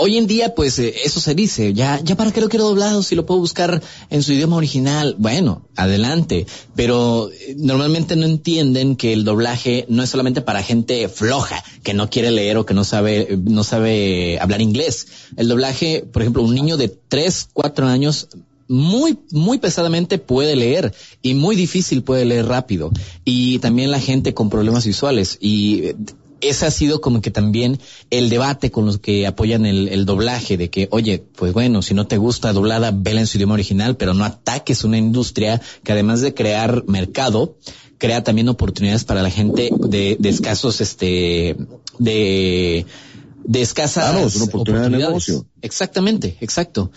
hoy 0.00 0.16
en 0.16 0.26
día, 0.26 0.54
pues 0.54 0.78
eh, 0.78 0.94
eso 1.04 1.20
se 1.20 1.34
dice, 1.34 1.74
ya, 1.74 2.00
ya 2.02 2.16
para 2.16 2.30
qué 2.30 2.40
lo 2.40 2.48
quiero 2.48 2.66
doblado 2.66 3.02
si 3.02 3.16
lo 3.16 3.26
puedo 3.26 3.40
buscar 3.40 3.82
en 4.10 4.22
su 4.22 4.32
idioma 4.32 4.56
original. 4.56 5.16
Bueno, 5.18 5.66
adelante. 5.76 6.46
Pero 6.74 7.30
eh, 7.30 7.56
normalmente 7.58 8.14
no 8.16 8.24
entienden 8.24 8.96
que 8.96 9.12
el 9.12 9.24
doblaje 9.24 9.86
no 9.88 10.02
es 10.02 10.10
solamente 10.10 10.40
para 10.40 10.62
gente 10.62 11.08
floja, 11.08 11.62
que 11.82 11.94
no 11.94 12.08
quiere 12.08 12.30
leer 12.30 12.56
o 12.56 12.64
que 12.64 12.74
no 12.74 12.84
sabe, 12.84 13.38
no 13.42 13.64
sabe 13.64 14.38
hablar 14.40 14.60
inglés. 14.60 15.08
El 15.36 15.48
doblaje, 15.48 16.04
por 16.10 16.22
ejemplo, 16.22 16.42
un 16.44 16.54
niño 16.54 16.76
de 16.76 16.88
tres, 16.88 17.48
cuatro 17.52 17.86
años 17.86 18.28
muy, 18.68 19.18
muy 19.32 19.58
pesadamente 19.58 20.18
puede 20.18 20.54
leer 20.54 20.94
y 21.22 21.34
muy 21.34 21.56
difícil 21.56 22.02
puede 22.02 22.24
leer 22.24 22.46
rápido. 22.46 22.90
Y 23.24 23.58
también 23.58 23.90
la 23.90 24.00
gente 24.00 24.34
con 24.34 24.50
problemas 24.50 24.86
visuales. 24.86 25.38
Y 25.40 25.86
eh, 25.86 25.96
ese 26.40 26.66
ha 26.66 26.70
sido 26.70 27.00
como 27.00 27.20
que 27.20 27.30
también 27.30 27.78
el 28.10 28.28
debate 28.28 28.70
con 28.70 28.86
los 28.86 28.98
que 28.98 29.26
apoyan 29.26 29.66
el, 29.66 30.06
doblaje, 30.06 30.56
de 30.56 30.70
que, 30.70 30.88
oye, 30.90 31.24
pues 31.36 31.52
bueno, 31.52 31.82
si 31.82 31.94
no 31.94 32.06
te 32.06 32.16
gusta 32.16 32.52
doblada, 32.52 32.92
vela 32.94 33.20
en 33.20 33.26
su 33.26 33.38
idioma 33.38 33.54
original, 33.54 33.96
pero 33.96 34.14
no 34.14 34.24
ataques 34.24 34.84
una 34.84 34.98
industria 34.98 35.60
que 35.82 35.92
además 35.92 36.20
de 36.20 36.34
crear 36.34 36.84
mercado, 36.86 37.56
crea 37.98 38.22
también 38.22 38.48
oportunidades 38.48 39.04
para 39.04 39.22
la 39.22 39.30
gente 39.30 39.70
de, 39.76 40.16
de 40.18 40.28
escasos, 40.28 40.80
este, 40.80 41.56
de, 41.98 42.86
de 43.44 43.62
escasas 43.62 44.10
claro, 44.10 44.26
es 44.26 44.36
una 44.36 44.44
oportunidad 44.44 44.84
de 44.84 44.90
negocio. 44.90 45.46
Exactamente, 45.62 46.36
exacto. 46.40 46.92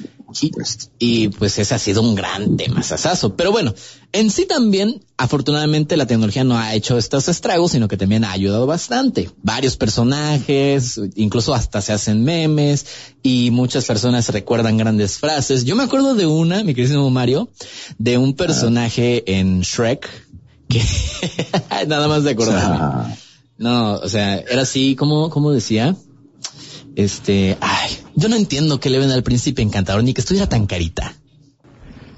Y, 0.99 1.29
pues 1.29 1.57
ese 1.57 1.75
ha 1.75 1.79
sido 1.79 2.01
un 2.01 2.15
gran 2.15 2.57
tema, 2.57 2.83
sasazo. 2.83 3.35
Pero 3.35 3.51
bueno, 3.51 3.73
en 4.11 4.29
sí 4.29 4.45
también, 4.45 5.03
afortunadamente, 5.17 5.97
la 5.97 6.05
tecnología 6.05 6.43
no 6.43 6.57
ha 6.57 6.73
hecho 6.73 6.97
estos 6.97 7.27
estragos, 7.27 7.71
sino 7.71 7.87
que 7.87 7.97
también 7.97 8.23
ha 8.23 8.31
ayudado 8.31 8.65
bastante. 8.65 9.29
Varios 9.43 9.77
personajes, 9.77 10.99
incluso 11.15 11.53
hasta 11.53 11.81
se 11.81 11.93
hacen 11.93 12.23
memes 12.23 12.85
y 13.23 13.51
muchas 13.51 13.85
personas 13.85 14.29
recuerdan 14.29 14.77
grandes 14.77 15.17
frases. 15.17 15.65
Yo 15.65 15.75
me 15.75 15.83
acuerdo 15.83 16.15
de 16.15 16.25
una, 16.25 16.63
mi 16.63 16.73
querido 16.73 17.09
Mario, 17.09 17.49
de 17.97 18.17
un 18.17 18.33
personaje 18.35 19.23
en 19.39 19.61
Shrek 19.61 20.09
que 20.67 20.81
nada 21.87 22.07
más 22.07 22.23
de 22.23 22.31
acordarme. 22.31 23.15
No, 23.57 23.93
o 23.95 24.09
sea, 24.09 24.37
era 24.37 24.63
así, 24.63 24.95
como, 24.95 25.29
como 25.29 25.51
decía? 25.51 25.95
Este, 26.95 27.57
ay, 27.61 27.91
yo 28.15 28.29
no 28.29 28.35
entiendo 28.35 28.79
que 28.79 28.89
le 28.89 28.99
ven 28.99 29.11
al 29.11 29.23
príncipe 29.23 29.61
encantador 29.61 30.03
ni 30.03 30.13
que 30.13 30.21
estuviera 30.21 30.47
tan 30.47 30.67
carita. 30.67 31.15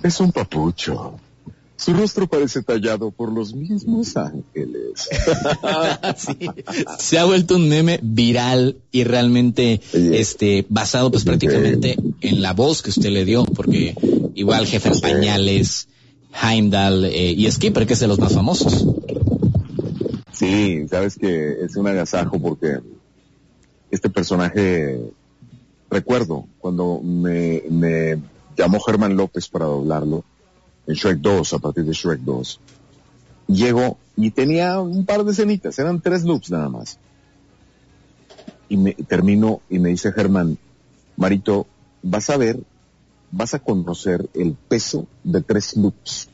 Es 0.01 0.19
un 0.19 0.31
papucho. 0.31 1.19
Su 1.75 1.93
rostro 1.93 2.27
parece 2.27 2.61
tallado 2.61 3.11
por 3.11 3.31
los 3.31 3.53
mismos 3.53 4.15
ángeles. 4.15 5.09
Se 6.99 7.19
ha 7.19 7.25
vuelto 7.25 7.55
un 7.55 7.67
meme 7.67 7.99
viral 8.01 8.77
y 8.91 9.03
realmente 9.03 9.81
este 9.91 10.65
basado 10.69 11.11
pues 11.11 11.23
prácticamente 11.23 11.97
en 12.21 12.41
la 12.41 12.53
voz 12.53 12.81
que 12.81 12.89
usted 12.89 13.09
le 13.09 13.25
dio, 13.25 13.43
porque 13.45 13.95
igual 14.35 14.65
jefe 14.65 14.89
en 14.89 15.01
pañales, 15.01 15.89
Heimdall 16.41 17.05
eh, 17.05 17.31
y 17.31 17.51
Skipper, 17.51 17.85
que 17.85 17.93
es 17.93 17.99
de 17.99 18.07
los 18.07 18.19
más 18.19 18.33
famosos. 18.33 18.85
Sí, 20.31 20.87
sabes 20.89 21.17
que 21.17 21.63
es 21.65 21.75
un 21.75 21.87
agasajo 21.87 22.39
porque 22.39 22.79
este 23.93 24.09
personaje, 24.09 24.99
recuerdo 25.87 26.47
cuando 26.57 26.99
me, 27.03 27.61
me 27.69 28.19
llamó 28.57 28.79
Germán 28.79 29.15
López 29.15 29.47
para 29.47 29.65
doblarlo 29.65 30.23
en 30.87 30.95
Shrek 30.95 31.19
2, 31.19 31.53
a 31.53 31.59
partir 31.59 31.85
de 31.85 31.93
Shrek 31.93 32.21
2. 32.21 32.59
Llego 33.49 33.99
y 34.17 34.31
tenía 34.31 34.79
un 34.79 35.05
par 35.05 35.23
de 35.23 35.31
escenitas, 35.31 35.77
eran 35.77 36.01
tres 36.01 36.23
loops 36.23 36.49
nada 36.49 36.69
más. 36.69 36.97
Y 38.67 38.77
me 38.77 38.93
termino 38.93 39.61
y 39.69 39.77
me 39.77 39.89
dice 39.89 40.11
Germán, 40.11 40.57
Marito, 41.15 41.67
vas 42.01 42.31
a 42.31 42.37
ver, 42.37 42.59
vas 43.29 43.53
a 43.53 43.59
conocer 43.59 44.27
el 44.33 44.53
peso 44.53 45.05
de 45.23 45.41
tres 45.41 45.77
loops. 45.77 46.29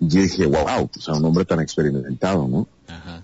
Y 0.00 0.08
yo 0.08 0.22
dije, 0.22 0.46
wow, 0.46 0.88
pues 0.88 1.06
a 1.10 1.12
un 1.12 1.24
hombre 1.26 1.44
tan 1.44 1.60
experimentado, 1.60 2.48
¿no? 2.48 2.66
Ajá. 2.88 3.22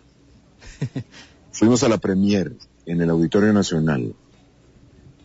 Fuimos 1.56 1.82
a 1.82 1.88
la 1.88 1.96
premier 1.96 2.52
en 2.84 3.00
el 3.00 3.08
Auditorio 3.08 3.50
Nacional. 3.50 4.14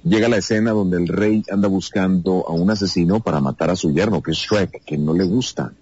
Llega 0.05 0.29
la 0.29 0.37
escena 0.37 0.71
donde 0.71 0.95
el 0.95 1.09
rey 1.09 1.43
anda 1.51 1.67
buscando 1.67 2.47
a 2.47 2.53
un 2.53 2.71
asesino 2.71 3.19
para 3.19 3.41
matar 3.41 3.69
a 3.69 3.75
su 3.75 3.91
yerno, 3.91 4.23
que 4.23 4.31
es 4.31 4.37
Shrek, 4.37 4.81
que 4.85 4.97
no 4.97 5.13
le 5.13 5.25
gusta. 5.25 5.73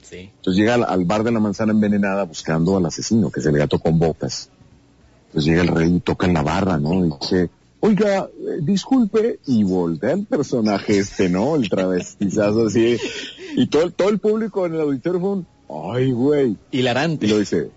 Sí. 0.00 0.30
Entonces 0.36 0.58
llega 0.58 0.76
al, 0.76 1.04
bar 1.04 1.22
de 1.22 1.32
la 1.32 1.38
manzana 1.38 1.72
envenenada 1.72 2.24
buscando 2.24 2.78
al 2.78 2.86
asesino, 2.86 3.30
que 3.30 3.40
es 3.40 3.46
el 3.46 3.58
gato 3.58 3.78
con 3.78 3.98
botas. 3.98 4.48
Entonces 5.26 5.50
llega 5.50 5.60
el 5.60 5.68
rey 5.68 5.96
y 5.96 6.00
toca 6.00 6.26
en 6.26 6.32
la 6.32 6.42
barra, 6.42 6.78
¿no? 6.78 7.04
Y 7.04 7.10
dice, 7.20 7.50
oiga, 7.80 8.30
eh, 8.40 8.60
disculpe, 8.62 9.40
y 9.46 9.64
voltea 9.64 10.12
el 10.12 10.24
personaje 10.24 10.96
este, 10.96 11.28
¿no? 11.28 11.56
El 11.56 11.68
travestizazo 11.68 12.68
así. 12.68 12.96
Y 13.54 13.66
todo, 13.66 13.90
todo 13.90 14.08
el 14.08 14.18
público 14.18 14.64
en 14.64 14.76
el 14.76 14.80
auditorio 14.80 15.20
fue 15.20 15.30
un, 15.30 15.46
ay, 15.68 16.10
güey. 16.10 16.56
Hilarante. 16.70 17.26
Y 17.26 17.28
lo 17.28 17.38
dice, 17.38 17.68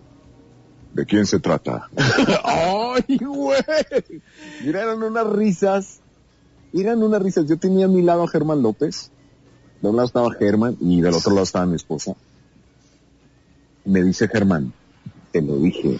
¿De 0.93 1.05
quién 1.05 1.25
se 1.25 1.39
trata? 1.39 1.89
¡Ay, 2.43 3.17
güey! 3.17 3.59
Mira, 4.63 4.95
unas 4.95 5.27
risas. 5.27 5.99
Eran 6.73 7.03
unas 7.03 7.21
risas. 7.21 7.45
Yo 7.47 7.57
tenía 7.57 7.85
a 7.85 7.89
mi 7.89 8.01
lado 8.01 8.23
a 8.23 8.27
Germán 8.27 8.61
López. 8.61 9.11
De 9.81 9.89
un 9.89 9.95
lado 9.95 10.07
estaba 10.07 10.33
Germán 10.33 10.75
y 10.79 11.01
del 11.01 11.13
otro 11.13 11.31
lado 11.31 11.43
estaba 11.43 11.65
mi 11.65 11.75
esposa. 11.75 12.15
Me 13.85 14.03
dice 14.03 14.27
Germán, 14.27 14.73
te 15.31 15.41
lo 15.41 15.57
dije. 15.57 15.99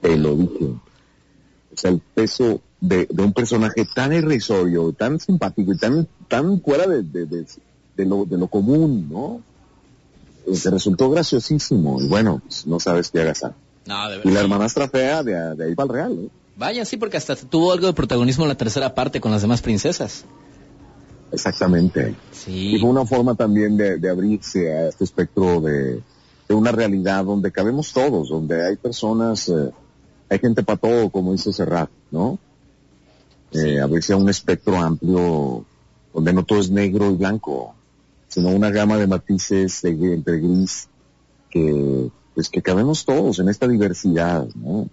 Te 0.00 0.16
lo 0.16 0.36
dije. 0.36 0.66
O 0.66 1.76
sea, 1.76 1.90
el 1.90 2.00
peso 2.00 2.60
de, 2.80 3.08
un 3.18 3.32
personaje 3.32 3.86
tan 3.94 4.12
irrisorio, 4.12 4.92
tan 4.92 5.18
simpático 5.18 5.72
y 5.72 5.78
tan, 5.78 6.06
tan 6.28 6.60
fuera 6.60 6.86
de, 6.86 7.02
de, 7.02 8.04
lo, 8.04 8.24
de 8.26 8.38
lo 8.38 8.46
común, 8.48 9.08
¿no? 9.08 9.42
Eh, 10.46 10.58
te 10.62 10.70
resultó 10.70 11.10
graciosísimo. 11.10 12.00
Y 12.00 12.06
bueno, 12.06 12.40
pues, 12.44 12.66
no 12.66 12.78
sabes 12.78 13.10
qué 13.10 13.22
hagas. 13.22 13.44
Y 14.24 14.30
la 14.30 14.40
hermanastra 14.40 14.88
fea 14.88 15.22
de, 15.22 15.36
ahí 15.64 15.74
para 15.74 15.86
el 15.86 15.92
real, 15.92 16.30
Vaya, 16.56 16.84
sí, 16.84 16.96
porque 16.96 17.16
hasta 17.16 17.34
tuvo 17.34 17.72
algo 17.72 17.88
de 17.88 17.92
protagonismo 17.92 18.44
en 18.44 18.48
la 18.48 18.56
tercera 18.56 18.94
parte 18.94 19.20
con 19.20 19.32
las 19.32 19.42
demás 19.42 19.60
princesas. 19.60 20.24
Exactamente. 21.32 22.14
Sí. 22.30 22.76
Y 22.76 22.78
fue 22.78 22.88
una 22.88 23.04
forma 23.04 23.34
también 23.34 23.76
de, 23.76 24.08
abrirse 24.08 24.72
a 24.72 24.88
este 24.88 25.02
espectro 25.02 25.60
de, 25.60 26.00
una 26.48 26.70
realidad 26.70 27.24
donde 27.24 27.50
cabemos 27.50 27.92
todos, 27.92 28.28
donde 28.28 28.64
hay 28.64 28.76
personas, 28.76 29.48
eh, 29.48 29.72
hay 30.30 30.38
gente 30.38 30.62
para 30.62 30.78
todo, 30.78 31.10
como 31.10 31.32
dice 31.32 31.52
Serrat, 31.52 31.90
¿no? 32.12 32.38
Eh, 33.50 33.80
abrirse 33.80 34.12
a 34.12 34.16
un 34.16 34.28
espectro 34.28 34.76
amplio 34.76 35.64
donde 36.12 36.32
no 36.32 36.44
todo 36.44 36.60
es 36.60 36.70
negro 36.70 37.10
y 37.10 37.16
blanco, 37.16 37.74
sino 38.28 38.50
una 38.50 38.70
gama 38.70 38.96
de 38.96 39.08
matices 39.08 39.82
entre 39.84 40.38
gris 40.38 40.88
que 41.50 42.10
pues 42.34 42.48
que 42.48 42.62
cabemos 42.62 43.04
todos 43.04 43.38
en 43.38 43.48
esta 43.48 43.68
diversidad, 43.68 44.46
¿no? 44.54 44.88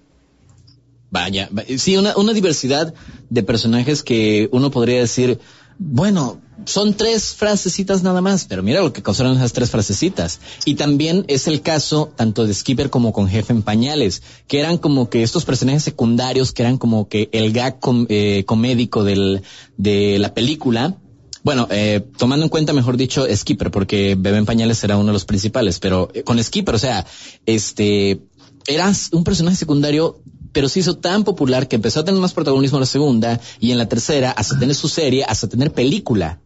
Vaya, 1.10 1.50
sí, 1.78 1.98
una, 1.98 2.16
una 2.16 2.32
diversidad 2.32 2.94
de 3.30 3.44
personajes 3.44 4.02
que 4.02 4.48
uno 4.54 4.72
podría 4.72 5.00
decir, 5.00 5.40
bueno, 5.78 6.40
son 6.66 6.94
tres 6.94 7.34
frasecitas 7.34 8.04
nada 8.04 8.22
más, 8.22 8.46
pero 8.46 8.64
mira 8.64 8.82
lo 8.82 8.94
que 8.94 9.02
causaron 9.02 9.36
esas 9.36 9.52
tres 9.52 9.72
frasecitas. 9.72 10.40
Y 10.64 10.76
también 10.76 11.26
es 11.28 11.48
el 11.48 11.62
caso 11.62 12.14
tanto 12.16 12.46
de 12.46 12.54
Skipper 12.54 12.90
como 12.90 13.12
con 13.14 13.28
Jefe 13.28 13.52
en 13.52 13.64
Pañales, 13.64 14.22
que 14.48 14.60
eran 14.60 14.78
como 14.78 15.10
que 15.10 15.24
estos 15.24 15.44
personajes 15.44 15.84
secundarios, 15.84 16.54
que 16.54 16.62
eran 16.62 16.78
como 16.78 17.08
que 17.10 17.30
el 17.32 17.52
gag 17.52 17.80
eh, 18.10 18.44
comédico 18.46 19.04
del, 19.04 19.42
de 19.78 20.20
la 20.20 20.34
película, 20.34 20.98
bueno, 21.44 21.68
eh, 21.72 22.06
tomando 22.18 22.46
en 22.46 22.50
cuenta, 22.50 22.74
mejor 22.74 22.98
dicho, 22.98 23.26
Skipper, 23.34 23.72
porque 23.72 24.16
Bebé 24.18 24.38
en 24.38 24.46
Pañales 24.46 24.84
era 24.84 24.98
uno 24.98 25.08
de 25.08 25.14
los 25.14 25.26
principales, 25.26 25.80
pero 25.80 26.10
eh, 26.14 26.24
con 26.24 26.42
Skipper, 26.42 26.76
o 26.76 26.80
sea, 26.80 27.06
este, 27.46 28.22
era 28.68 28.92
un 29.12 29.24
personaje 29.24 29.56
secundario, 29.56 30.20
pero 30.52 30.70
se 30.70 30.80
hizo 30.80 30.98
tan 30.98 31.24
popular 31.24 31.68
que 31.68 31.78
empezó 31.78 32.02
a 32.02 32.06
tener 32.06 32.22
más 32.22 32.34
protagonismo 32.34 32.78
en 32.78 32.82
la 32.82 32.88
segunda 32.88 33.40
y 33.60 33.72
en 33.72 33.78
la 33.78 33.90
tercera, 33.90 34.32
hasta 34.32 34.60
tener 34.60 34.76
su 34.76 34.88
serie, 34.88 35.24
hasta 35.24 35.48
tener 35.48 35.72
película. 35.72 36.40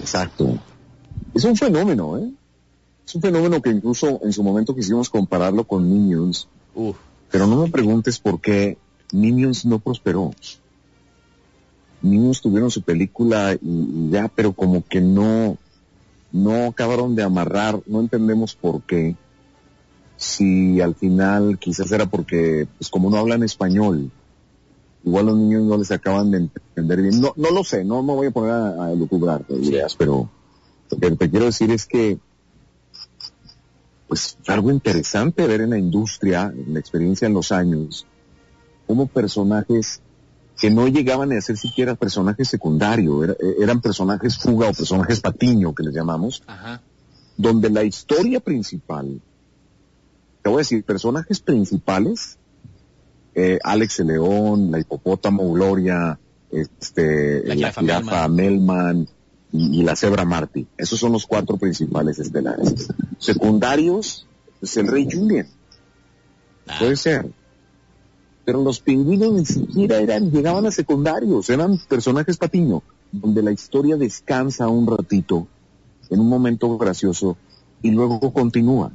Exacto. 0.00 0.58
Es 1.34 1.44
un 1.44 1.56
fenómeno, 1.56 2.18
¿eh? 2.18 2.30
Es 3.06 3.14
un 3.16 3.22
fenómeno 3.22 3.60
que 3.60 3.70
incluso 3.70 4.20
en 4.22 4.32
su 4.32 4.42
momento 4.44 4.74
quisimos 4.74 5.10
compararlo 5.10 5.64
con 5.64 5.88
Minions. 5.88 6.46
Pero 7.30 7.46
no 7.48 7.62
me 7.62 7.68
preguntes 7.68 8.20
por 8.20 8.40
qué 8.40 8.78
Minions 9.12 9.64
no 9.64 9.80
prosperó 9.80 10.30
niños 12.02 12.40
tuvieron 12.40 12.70
su 12.70 12.82
película 12.82 13.56
y, 13.60 14.10
ya, 14.10 14.28
pero 14.28 14.52
como 14.52 14.84
que 14.86 15.00
no, 15.00 15.58
no 16.32 16.66
acabaron 16.66 17.14
de 17.14 17.22
amarrar, 17.22 17.80
no 17.86 18.00
entendemos 18.00 18.54
por 18.54 18.82
qué. 18.82 19.16
Si 20.16 20.80
al 20.80 20.94
final 20.94 21.58
quizás 21.58 21.90
era 21.92 22.06
porque, 22.06 22.68
pues 22.78 22.90
como 22.90 23.10
no 23.10 23.16
hablan 23.16 23.42
español, 23.42 24.10
igual 25.04 25.26
los 25.26 25.36
niños 25.36 25.62
no 25.62 25.78
les 25.78 25.90
acaban 25.90 26.30
de 26.30 26.38
entender 26.38 27.02
bien. 27.02 27.20
No, 27.20 27.32
no 27.36 27.50
lo 27.50 27.64
sé, 27.64 27.84
no 27.84 28.02
me 28.02 28.14
voy 28.14 28.26
a 28.26 28.30
poner 28.30 28.52
a, 28.52 28.86
a 28.86 28.94
lucubrar 28.94 29.44
ideas, 29.48 29.96
pero 29.96 30.28
lo 30.90 30.98
que 30.98 31.10
te 31.16 31.30
quiero 31.30 31.46
decir 31.46 31.70
es 31.70 31.86
que, 31.86 32.18
pues 34.08 34.36
algo 34.46 34.70
interesante 34.70 35.46
ver 35.46 35.62
en 35.62 35.70
la 35.70 35.78
industria, 35.78 36.52
en 36.54 36.74
la 36.74 36.80
experiencia 36.80 37.26
en 37.26 37.34
los 37.34 37.52
años, 37.52 38.06
como 38.86 39.06
personajes 39.06 40.02
que 40.60 40.70
no 40.70 40.86
llegaban 40.88 41.32
a 41.32 41.40
ser 41.40 41.56
siquiera 41.56 41.94
personajes 41.94 42.48
secundarios, 42.48 43.34
eran 43.58 43.80
personajes 43.80 44.36
fuga 44.36 44.68
o 44.68 44.74
personajes 44.74 45.20
patiño 45.20 45.74
que 45.74 45.82
les 45.82 45.94
llamamos, 45.94 46.42
donde 47.36 47.70
la 47.70 47.82
historia 47.82 48.40
principal, 48.40 49.20
te 50.42 50.50
voy 50.50 50.58
a 50.58 50.58
decir, 50.58 50.84
personajes 50.84 51.40
principales, 51.40 52.38
eh, 53.34 53.58
Alex 53.64 54.00
el 54.00 54.08
León, 54.08 54.70
la 54.70 54.78
hipopótamo 54.78 55.50
Gloria, 55.50 56.18
este, 56.50 57.42
la, 57.46 57.72
jirafa 57.72 58.28
Melman, 58.28 59.08
y, 59.52 59.82
la 59.82 59.96
cebra 59.96 60.26
Marty. 60.26 60.66
Esos 60.76 60.98
son 61.00 61.12
los 61.12 61.26
cuatro 61.26 61.56
principales 61.56 62.18
estelares. 62.18 62.88
Secundarios, 63.18 64.26
pues 64.60 64.76
el 64.76 64.88
rey 64.88 65.08
Julian. 65.10 65.48
Ah. 66.68 66.76
Puede 66.78 66.96
ser. 66.96 67.30
Pero 68.44 68.62
los 68.62 68.80
pingüinos 68.80 69.32
ni 69.32 69.44
siquiera 69.44 69.98
eran, 69.98 70.30
llegaban 70.30 70.66
a 70.66 70.70
secundarios, 70.70 71.50
eran 71.50 71.78
personajes 71.88 72.36
patiño, 72.36 72.82
donde 73.12 73.42
la 73.42 73.52
historia 73.52 73.96
descansa 73.96 74.68
un 74.68 74.86
ratito, 74.86 75.46
en 76.08 76.20
un 76.20 76.28
momento 76.28 76.76
gracioso, 76.78 77.36
y 77.82 77.90
luego 77.90 78.32
continúa. 78.32 78.92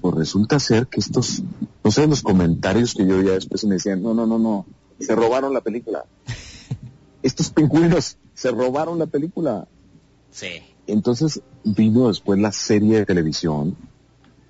Pues 0.00 0.14
resulta 0.14 0.58
ser 0.58 0.86
que 0.88 1.00
estos, 1.00 1.42
no 1.82 1.90
sé, 1.90 2.06
los 2.06 2.22
comentarios 2.22 2.94
que 2.94 3.06
yo 3.06 3.22
ya 3.22 3.32
después 3.32 3.64
me 3.64 3.74
decían, 3.74 4.02
no, 4.02 4.12
no, 4.12 4.26
no, 4.26 4.38
no, 4.38 4.66
se 4.98 5.14
robaron 5.14 5.54
la 5.54 5.60
película. 5.60 6.04
estos 7.22 7.50
pingüinos 7.50 8.18
se 8.34 8.50
robaron 8.50 8.98
la 8.98 9.06
película. 9.06 9.66
Sí. 10.30 10.48
Entonces 10.86 11.40
vino 11.64 12.08
después 12.08 12.38
la 12.38 12.52
serie 12.52 12.98
de 12.98 13.06
televisión 13.06 13.76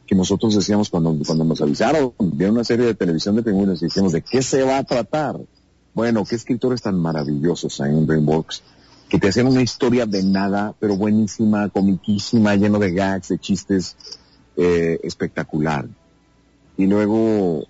que 0.06 0.14
nosotros 0.14 0.54
decíamos 0.54 0.90
cuando, 0.90 1.16
cuando 1.26 1.44
nos 1.44 1.60
avisaron, 1.60 2.12
de 2.18 2.50
una 2.50 2.64
serie 2.64 2.86
de 2.86 2.94
televisión 2.94 3.36
de 3.36 3.42
pingüinos 3.42 3.82
y 3.82 3.86
decíamos, 3.86 4.12
¿de 4.12 4.22
qué 4.22 4.42
se 4.42 4.62
va 4.62 4.78
a 4.78 4.84
tratar? 4.84 5.40
Bueno, 5.94 6.24
qué 6.24 6.34
escritores 6.34 6.82
tan 6.82 6.98
maravillosos 6.98 7.80
hay 7.80 7.92
en 7.92 8.06
Dreamworks, 8.06 8.62
que 9.08 9.18
te 9.18 9.28
hacían 9.28 9.46
una 9.46 9.62
historia 9.62 10.06
de 10.06 10.22
nada, 10.22 10.74
pero 10.78 10.96
buenísima, 10.96 11.68
comiquísima, 11.68 12.56
lleno 12.56 12.78
de 12.78 12.92
gags, 12.92 13.28
de 13.28 13.38
chistes, 13.38 13.96
eh, 14.56 14.98
espectacular. 15.02 15.86
Y 16.76 16.86
luego 16.86 17.66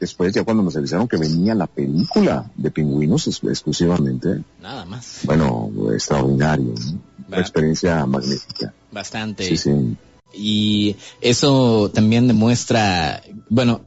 después 0.00 0.32
ya 0.32 0.44
cuando 0.44 0.62
nos 0.62 0.76
avisaron 0.76 1.08
que 1.08 1.16
venía 1.16 1.54
la 1.54 1.66
película 1.66 2.50
de 2.56 2.70
pingüinos 2.70 3.26
exclusivamente. 3.26 4.42
Nada 4.60 4.84
más. 4.84 5.20
Bueno, 5.24 5.70
extraordinario. 5.92 6.74
Una 7.28 7.40
experiencia 7.40 8.04
magnífica. 8.06 8.72
Bastante. 8.90 9.44
Sí, 9.44 9.56
sí. 9.56 9.96
Y 10.32 10.96
eso 11.20 11.90
también 11.92 12.28
demuestra, 12.28 13.22
bueno, 13.48 13.82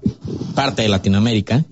parte 0.56 0.82
de 0.82 0.90
Latinoamérica 0.90 1.64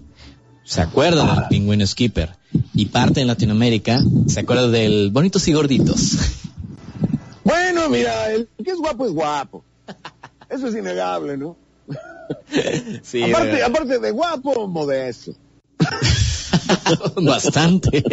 se 0.63 0.81
acuerda 0.81 1.35
del 1.35 1.47
pingüino 1.49 1.85
skipper 1.87 2.37
y 2.75 2.85
parte 2.85 3.21
de 3.21 3.25
Latinoamérica 3.25 3.99
se 4.27 4.41
acuerda 4.41 4.67
del 4.67 5.09
bonitos 5.11 5.47
y 5.47 5.53
gorditos. 5.53 6.17
Bueno, 7.41 7.89
mira, 7.89 8.31
el 8.31 8.47
que 8.63 8.69
es 8.69 8.77
guapo 8.77 9.07
es 9.07 9.11
guapo. 9.11 9.63
Eso 10.49 10.67
es 10.67 10.75
innegable, 10.75 11.35
¿no? 11.35 11.57
Sí, 13.01 13.23
aparte, 13.23 13.63
aparte 13.63 13.97
de 13.97 14.11
guapo, 14.11 14.67
modesto. 14.67 15.33
Bastante. 17.21 18.03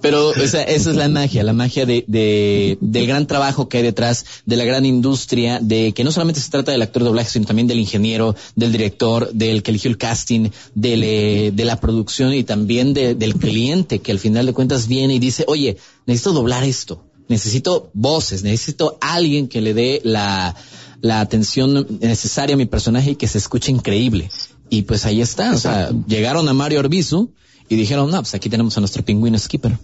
Pero 0.00 0.34
esa, 0.34 0.62
esa 0.62 0.90
es 0.90 0.96
la 0.96 1.08
magia, 1.08 1.42
la 1.42 1.52
magia 1.52 1.86
de, 1.86 2.04
de, 2.06 2.78
del 2.80 3.06
gran 3.06 3.26
trabajo 3.26 3.68
que 3.68 3.78
hay 3.78 3.82
detrás, 3.82 4.24
de 4.46 4.56
la 4.56 4.64
gran 4.64 4.84
industria, 4.86 5.60
de 5.60 5.92
que 5.92 6.04
no 6.04 6.12
solamente 6.12 6.40
se 6.40 6.50
trata 6.50 6.72
del 6.72 6.82
actor 6.82 7.04
doblaje, 7.04 7.30
sino 7.30 7.46
también 7.46 7.66
del 7.66 7.78
ingeniero, 7.78 8.34
del 8.54 8.72
director, 8.72 9.32
del 9.32 9.62
que 9.62 9.70
eligió 9.70 9.90
el 9.90 9.98
casting, 9.98 10.50
de, 10.74 11.52
de 11.54 11.64
la 11.64 11.80
producción 11.80 12.34
y 12.34 12.44
también 12.44 12.94
de, 12.94 13.14
del 13.14 13.34
cliente 13.34 14.00
que 14.00 14.12
al 14.12 14.18
final 14.18 14.46
de 14.46 14.52
cuentas 14.52 14.88
viene 14.88 15.14
y 15.14 15.18
dice, 15.18 15.44
oye, 15.46 15.76
necesito 16.06 16.32
doblar 16.32 16.64
esto, 16.64 17.04
necesito 17.28 17.90
voces, 17.94 18.42
necesito 18.42 18.98
alguien 19.00 19.48
que 19.48 19.60
le 19.60 19.74
dé 19.74 20.00
la, 20.04 20.54
la 21.00 21.20
atención 21.20 21.86
necesaria 22.00 22.54
a 22.54 22.58
mi 22.58 22.66
personaje 22.66 23.12
y 23.12 23.16
que 23.16 23.28
se 23.28 23.38
escuche 23.38 23.70
increíble. 23.70 24.30
Y 24.70 24.82
pues 24.82 25.06
ahí 25.06 25.20
está, 25.20 25.52
o 25.52 25.58
sea, 25.58 25.90
llegaron 26.06 26.48
a 26.48 26.54
Mario 26.54 26.80
Orbizu 26.80 27.30
y 27.68 27.76
dijeron, 27.76 28.10
no, 28.10 28.18
pues 28.18 28.34
aquí 28.34 28.50
tenemos 28.50 28.76
a 28.76 28.80
nuestro 28.80 29.04
pingüino 29.04 29.38
skipper. 29.38 29.78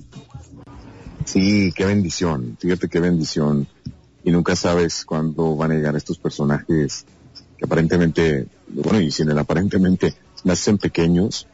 Sí, 1.24 1.72
qué 1.74 1.86
bendición, 1.86 2.56
fíjate 2.60 2.88
qué 2.88 3.00
bendición. 3.00 3.66
Y 4.22 4.30
nunca 4.30 4.56
sabes 4.56 5.04
cuándo 5.04 5.56
van 5.56 5.72
a 5.72 5.74
llegar 5.74 5.96
estos 5.96 6.18
personajes 6.18 7.06
que 7.58 7.64
aparentemente, 7.64 8.46
bueno, 8.68 9.00
y 9.00 9.10
sin 9.10 9.30
el 9.30 9.38
aparentemente, 9.38 10.14
nacen 10.44 10.78
pequeños, 10.78 11.46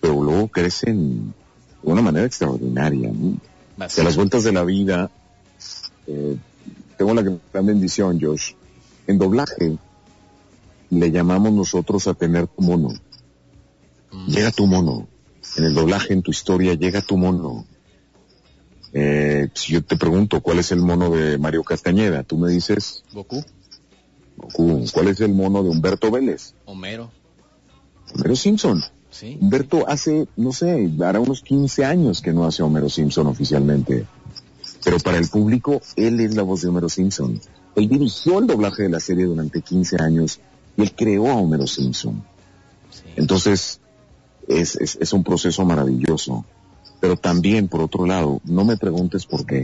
pero 0.00 0.22
luego 0.22 0.48
crecen 0.48 1.34
de 1.82 1.92
una 1.92 2.02
manera 2.02 2.26
extraordinaria. 2.26 3.10
¿no? 3.12 3.38
a 3.78 4.02
las 4.02 4.16
vueltas 4.16 4.44
de 4.44 4.52
la 4.52 4.64
vida, 4.64 5.10
eh, 6.06 6.36
tengo 6.96 7.14
la 7.14 7.22
gran 7.22 7.66
bendición, 7.66 8.20
Josh, 8.20 8.52
en 9.06 9.18
doblaje 9.18 9.78
le 10.92 11.10
llamamos 11.10 11.52
nosotros 11.52 12.06
a 12.06 12.14
tener 12.14 12.46
tu 12.48 12.62
mono. 12.62 12.90
Mm. 14.12 14.26
Llega 14.26 14.50
tu 14.50 14.66
mono. 14.66 15.08
En 15.56 15.64
el 15.64 15.74
doblaje, 15.74 16.12
en 16.12 16.22
tu 16.22 16.30
historia, 16.30 16.74
llega 16.74 17.00
tu 17.00 17.16
mono. 17.16 17.64
Eh, 18.92 19.48
si 19.54 19.72
yo 19.72 19.82
te 19.82 19.96
pregunto 19.96 20.42
cuál 20.42 20.58
es 20.58 20.70
el 20.70 20.80
mono 20.80 21.10
de 21.10 21.38
Mario 21.38 21.64
Castañeda, 21.64 22.22
tú 22.24 22.36
me 22.36 22.50
dices... 22.50 23.04
Goku. 23.12 23.42
Goku. 24.36 24.84
¿Cuál 24.92 25.08
es 25.08 25.20
el 25.20 25.32
mono 25.32 25.62
de 25.62 25.70
Humberto 25.70 26.10
Vélez? 26.10 26.54
Homero. 26.66 27.10
Homero 28.14 28.36
Simpson. 28.36 28.82
Sí. 29.08 29.38
Humberto 29.40 29.88
hace, 29.88 30.28
no 30.36 30.52
sé, 30.52 30.90
hará 31.02 31.20
unos 31.20 31.40
15 31.42 31.86
años 31.86 32.20
que 32.20 32.34
no 32.34 32.44
hace 32.44 32.62
Homero 32.62 32.90
Simpson 32.90 33.26
oficialmente. 33.26 34.06
Pero 34.84 34.98
para 34.98 35.16
el 35.16 35.28
público, 35.28 35.80
él 35.96 36.20
es 36.20 36.34
la 36.34 36.42
voz 36.42 36.60
de 36.60 36.68
Homero 36.68 36.90
Simpson. 36.90 37.40
Él 37.76 37.88
dirigió 37.88 38.40
el 38.40 38.46
doblaje 38.46 38.82
de 38.82 38.88
la 38.90 39.00
serie 39.00 39.24
durante 39.24 39.62
15 39.62 39.96
años 40.02 40.40
y 40.76 40.82
él 40.82 40.94
creó 40.94 41.30
a 41.30 41.36
Homero 41.36 41.66
Simpson. 41.66 42.24
Entonces, 43.16 43.80
es, 44.48 44.76
es, 44.76 44.96
es, 45.00 45.12
un 45.12 45.24
proceso 45.24 45.64
maravilloso. 45.64 46.44
Pero 47.00 47.16
también, 47.16 47.68
por 47.68 47.80
otro 47.80 48.06
lado, 48.06 48.40
no 48.44 48.64
me 48.64 48.76
preguntes 48.76 49.26
por 49.26 49.44
qué. 49.44 49.62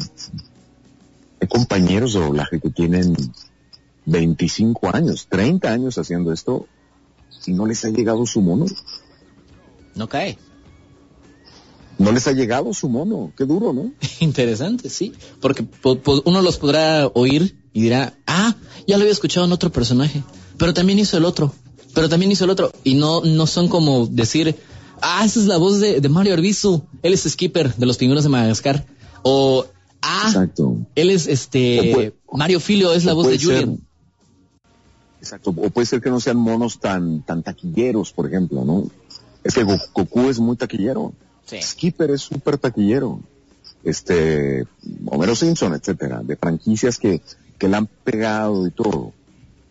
Hay 1.40 1.48
compañeros 1.48 2.14
de 2.14 2.20
doblaje 2.20 2.60
que 2.60 2.70
tienen 2.70 3.14
25 4.06 4.94
años, 4.94 5.26
30 5.28 5.70
años 5.70 5.98
haciendo 5.98 6.32
esto 6.32 6.66
y 7.46 7.52
no 7.52 7.66
les 7.66 7.84
ha 7.84 7.90
llegado 7.90 8.26
su 8.26 8.40
mono. 8.40 8.66
No 9.94 10.08
cae. 10.08 10.38
No 11.98 12.12
les 12.12 12.26
ha 12.28 12.32
llegado 12.32 12.72
su 12.74 12.88
mono. 12.88 13.32
Qué 13.36 13.44
duro, 13.44 13.72
¿no? 13.72 13.92
Interesante, 14.20 14.88
sí. 14.90 15.12
Porque 15.40 15.66
uno 16.24 16.42
los 16.42 16.58
podrá 16.58 17.06
oír 17.08 17.56
y 17.72 17.82
dirá, 17.82 18.14
ah, 18.26 18.54
ya 18.86 18.96
lo 18.96 19.02
había 19.02 19.12
escuchado 19.12 19.46
en 19.46 19.52
otro 19.52 19.70
personaje, 19.70 20.22
pero 20.58 20.74
también 20.74 20.98
hizo 20.98 21.16
el 21.16 21.24
otro, 21.24 21.54
pero 21.94 22.08
también 22.08 22.32
hizo 22.32 22.44
el 22.44 22.50
otro. 22.50 22.72
Y 22.84 22.94
no, 22.94 23.22
no 23.22 23.46
son 23.46 23.68
como 23.68 24.06
decir, 24.06 24.56
ah, 25.00 25.24
esa 25.24 25.40
es 25.40 25.46
la 25.46 25.56
voz 25.56 25.80
de, 25.80 26.06
Mario 26.08 26.34
Arbizu, 26.34 26.82
él 27.02 27.14
es 27.14 27.22
skipper 27.22 27.74
de 27.74 27.86
los 27.86 27.96
pingüinos 27.96 28.24
de 28.24 28.30
Madagascar. 28.30 28.86
O, 29.22 29.66
ah, 30.02 30.46
él 30.94 31.10
es 31.10 31.26
este, 31.26 32.14
Mario 32.32 32.60
Filio 32.60 32.92
es 32.92 33.04
la 33.04 33.14
voz 33.14 33.28
de 33.28 33.38
Julian. 33.38 33.80
exacto, 35.20 35.50
o 35.50 35.70
puede 35.70 35.86
ser 35.86 36.00
que 36.00 36.10
no 36.10 36.20
sean 36.20 36.36
monos 36.36 36.78
tan, 36.78 37.22
tan 37.22 37.42
taquilleros, 37.42 38.12
por 38.12 38.26
ejemplo, 38.26 38.64
¿no? 38.64 38.84
Es 39.44 39.54
que 39.54 39.64
Goku 39.64 40.28
es 40.28 40.38
muy 40.38 40.56
taquillero. 40.56 41.12
Skipper 41.46 42.10
es 42.10 42.22
súper 42.22 42.58
taquillero. 42.58 43.20
Este, 43.84 44.66
Homero 45.06 45.34
Simpson, 45.34 45.72
etcétera, 45.72 46.20
de 46.22 46.36
franquicias 46.36 46.98
que 46.98 47.22
que 47.58 47.68
la 47.68 47.78
han 47.78 47.86
pegado 47.86 48.66
y 48.66 48.70
todo. 48.70 49.12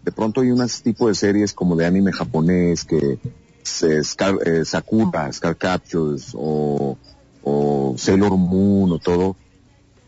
De 0.08 0.14
pronto 0.14 0.40
hay 0.40 0.52
unas 0.52 0.82
tipo 0.82 1.10
de 1.10 1.16
series 1.16 1.52
como 1.52 1.76
de 1.76 1.86
anime 1.86 2.14
japonés 2.14 2.86
que 2.86 3.20
se 3.62 4.00
eh, 4.00 4.64
Sakura, 4.64 5.34
Scar 5.34 5.58
Captures 5.58 6.32
o, 6.34 6.98
o 7.44 7.94
Sailor 7.98 8.38
Moon 8.38 8.90
o 8.90 9.00
todo. 9.00 9.36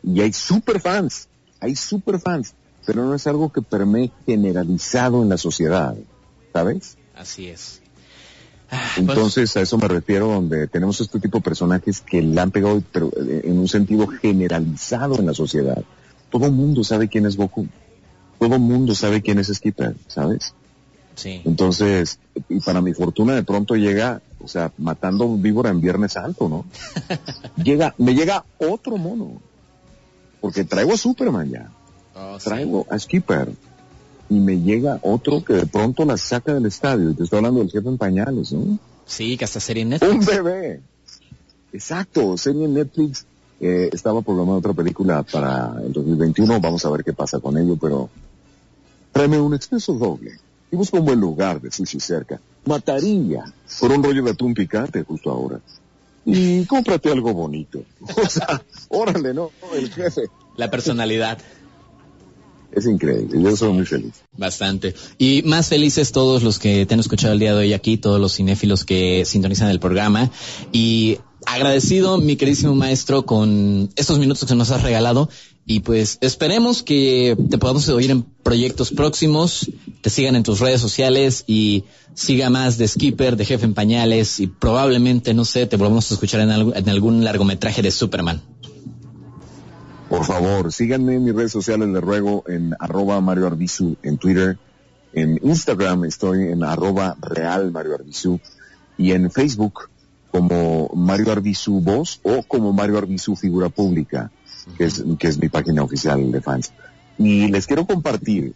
Y 0.02 0.22
hay 0.22 0.32
super 0.32 0.80
fans, 0.80 1.28
hay 1.60 1.76
super 1.76 2.18
fans, 2.18 2.54
pero 2.86 3.04
no 3.04 3.14
es 3.14 3.28
algo 3.28 3.52
que 3.52 3.62
permee 3.62 4.10
generalizado 4.26 5.22
en 5.22 5.28
la 5.28 5.38
sociedad, 5.38 5.97
¿sabes? 6.54 6.97
Así 7.14 7.47
es. 7.47 7.82
Ah, 8.72 8.82
pues 8.95 9.00
Entonces 9.00 9.58
a 9.58 9.62
eso 9.64 9.78
me 9.78 9.89
refiero 9.89 10.30
donde 10.30 10.68
tenemos 10.68 11.02
este 11.02 11.20
tipo 11.20 11.39
de 11.39 11.43
personajes 11.43 12.00
que 12.00 12.22
la 12.22 12.43
han 12.43 12.52
pegado 12.52 12.82
pero 12.93 13.12
eh, 13.18 13.41
en 13.43 13.60
un 13.60 13.68
sentido 13.68 14.08
generalizado 14.08 15.20
en 15.20 15.26
la 15.26 15.34
sociedad. 15.34 15.84
Todo 16.30 16.45
el 16.45 16.54
mundo 16.54 16.86
sabe 16.86 17.10
quién 17.10 17.26
es 17.26 17.36
Goku. 17.36 17.68
Todo 18.40 18.58
mundo 18.58 18.96
sabe 18.96 19.22
quién 19.22 19.40
es 19.40 19.48
Skipper, 19.54 19.96
¿sabes? 20.08 20.54
Sí. 21.16 21.42
Entonces, 21.44 22.20
y 22.48 22.60
para 22.62 22.82
mi 22.82 22.94
fortuna 22.94 23.36
de 23.36 23.44
pronto 23.44 23.76
llega, 23.76 24.22
o 24.42 24.48
sea, 24.48 24.72
matando 24.78 25.36
víbora 25.36 25.70
en 25.70 25.82
Viernes 25.82 26.14
Santo, 26.14 26.48
¿no? 26.48 26.66
llega, 27.64 27.94
me 27.98 28.16
llega 28.16 28.46
otro 28.58 28.98
mono. 28.98 29.42
Porque 30.40 30.64
traigo 30.64 30.94
a 30.94 30.98
Superman 30.98 31.50
ya. 31.50 31.70
Oh, 32.16 32.38
traigo 32.42 32.88
a 32.90 32.98
Skipper. 32.98 33.52
Y 34.30 34.40
me 34.40 34.62
llega 34.62 35.00
otro 35.02 35.44
que 35.44 35.54
de 35.54 35.66
pronto 35.66 36.06
la 36.06 36.16
saca 36.16 36.54
del 36.54 36.66
estadio. 36.66 37.10
Y 37.10 37.16
te 37.16 37.24
estoy 37.24 37.38
hablando 37.38 37.60
del 37.60 37.72
jefe 37.72 37.90
en 37.90 37.98
pañales, 37.98 38.54
¿no? 38.54 38.80
Sí, 39.06 39.36
que 39.38 39.44
hasta 39.44 39.60
serie 39.60 39.84
Netflix. 39.84 40.14
Un 40.14 40.26
bebé. 40.26 40.82
Exacto, 41.74 42.38
serie 42.38 42.66
en 42.66 42.76
Netflix. 42.76 43.26
Eh, 43.60 43.90
estaba 43.92 44.22
programando 44.22 44.60
otra 44.60 44.74
película 44.74 45.24
para 45.24 45.74
el 45.84 45.92
2021. 45.92 46.62
Vamos 46.62 46.86
a 46.86 46.90
ver 46.92 47.04
qué 47.04 47.12
pasa 47.12 47.40
con 47.40 47.58
ello, 47.58 47.76
pero 47.76 48.10
tráeme 49.20 49.41
un 49.41 49.53
expreso 49.53 49.95
doble 49.95 50.39
y 50.72 50.78
busca 50.78 50.97
un 50.97 51.03
buen 51.03 51.20
lugar 51.20 51.59
de 51.59 51.70
sushi 51.70 51.99
cerca. 51.99 52.39
Mataría 52.63 53.43
por 53.82 53.91
un 53.91 54.01
rollo 54.01 54.24
de 54.24 54.32
atún 54.32 54.53
picante 54.53 55.03
justo 55.03 55.30
ahora. 55.30 55.59
Y 56.26 56.63
cómprate 56.63 57.11
algo 57.11 57.34
bonito. 57.34 57.84
O 58.15 58.30
sea, 58.30 58.63
órale, 58.88 59.34
¿no? 59.34 59.51
El 59.76 59.91
jefe. 59.91 60.22
La 60.55 60.72
personalidad. 60.72 61.38
Es 62.72 62.86
increíble, 62.86 63.41
yo 63.41 63.57
soy 63.57 63.74
muy 63.74 63.86
feliz. 63.86 64.13
Bastante. 64.38 64.95
Y 65.17 65.41
más 65.43 65.67
felices 65.67 66.13
todos 66.13 66.41
los 66.41 66.57
que 66.57 66.86
te 66.86 66.93
han 66.93 67.01
escuchado 67.01 67.34
el 67.34 67.39
día 67.39 67.53
de 67.53 67.59
hoy 67.59 67.74
aquí, 67.74 67.97
todos 67.97 68.22
los 68.22 68.36
cinéfilos 68.36 68.86
que 68.86 69.26
sintonizan 69.26 69.70
el 69.70 69.82
programa. 69.82 70.32
Y 70.72 71.17
agradecido, 71.45 72.20
mi 72.20 72.38
queridísimo 72.38 72.74
maestro, 72.74 73.26
con 73.26 73.89
estos 73.97 74.17
minutos 74.17 74.47
que 74.47 74.55
nos 74.55 74.72
has 74.72 74.82
regalado. 74.82 75.30
Y 75.72 75.82
pues 75.82 76.17
esperemos 76.22 76.82
que 76.82 77.38
te 77.47 77.59
podamos 77.59 77.88
oír 77.89 78.09
en 78.09 78.24
proyectos 78.24 78.89
próximos, 78.89 79.70
te 80.01 80.09
sigan 80.09 80.36
en 80.36 80.41
tus 80.41 80.59
redes 80.59 80.82
sociales 80.82 81.43
y 81.45 81.84
siga 82.15 82.49
más 82.49 82.80
de 82.80 82.88
Skipper, 82.88 83.36
de 83.36 83.45
Jefe 83.45 83.65
en 83.65 83.76
Pañales 83.76 84.39
y 84.39 84.47
probablemente, 84.47 85.36
no 85.36 85.45
sé, 85.45 85.67
te 85.67 85.78
volvamos 85.78 86.09
a 86.09 86.15
escuchar 86.15 86.41
en, 86.41 86.49
en 86.49 86.89
algún 86.89 87.24
largometraje 87.24 87.84
de 87.84 87.91
Superman. 87.91 88.41
Por 90.09 90.26
favor, 90.26 90.74
síganme 90.74 91.13
en 91.13 91.26
mis 91.26 91.36
redes 91.36 91.51
sociales, 91.51 91.88
les 91.88 92.01
ruego, 92.01 92.43
en 92.47 92.74
arroba 92.80 93.22
Mario 93.22 93.45
Arbizu 93.45 93.95
en 94.01 94.17
Twitter. 94.17 94.57
En 95.13 95.39
Instagram 95.43 96.03
estoy 96.05 96.47
en 96.47 96.63
arroba 96.63 97.15
real 97.22 97.72
Mario 97.72 97.93
Arbizu. 97.93 98.39
Y 98.97 99.11
en 99.11 99.30
Facebook 99.30 99.88
como 100.32 100.89
Mario 100.95 101.32
Arbizu 101.32 101.80
Voz 101.80 102.22
o 102.24 102.41
como 102.41 102.74
Mario 102.74 102.97
Arbizu 102.97 103.36
Figura 103.36 103.70
Pública, 103.70 104.32
que 104.78 104.86
es, 104.86 105.03
que 105.17 105.28
es 105.28 105.39
mi 105.39 105.49
página 105.49 105.84
oficial 105.84 106.32
de 106.32 106.41
fans. 106.41 106.72
Y 107.17 107.47
les 107.47 107.67
quiero 107.67 107.86
compartir, 107.86 108.53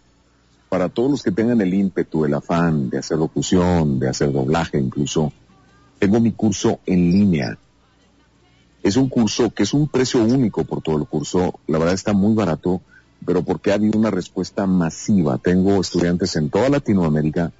para 0.68 0.88
todos 0.88 1.10
los 1.10 1.22
que 1.22 1.30
tengan 1.30 1.60
el 1.60 1.72
ímpetu, 1.74 2.24
el 2.24 2.34
afán 2.34 2.90
de 2.90 2.98
hacer 2.98 3.18
locución, 3.18 3.98
de 3.98 4.08
hacer 4.08 4.32
doblaje 4.32 4.78
incluso, 4.78 5.32
tengo 5.98 6.20
mi 6.20 6.32
curso 6.32 6.80
en 6.86 7.10
línea 7.10 7.58
es 8.84 8.96
un 8.96 9.08
curso 9.08 9.50
que 9.50 9.62
es 9.62 9.72
un 9.72 9.88
precio 9.88 10.22
único 10.22 10.62
por 10.64 10.82
todo 10.82 10.98
el 10.98 11.06
curso. 11.06 11.58
La 11.66 11.78
verdad 11.78 11.94
está 11.94 12.12
muy 12.12 12.34
barato, 12.34 12.82
pero 13.24 13.42
porque 13.42 13.72
ha 13.72 13.76
habido 13.76 13.98
una 13.98 14.10
respuesta 14.10 14.66
masiva. 14.66 15.38
Tengo 15.38 15.80
estudiantes 15.80 16.36
en 16.36 16.50
toda 16.50 16.68
Latinoamérica, 16.68 17.50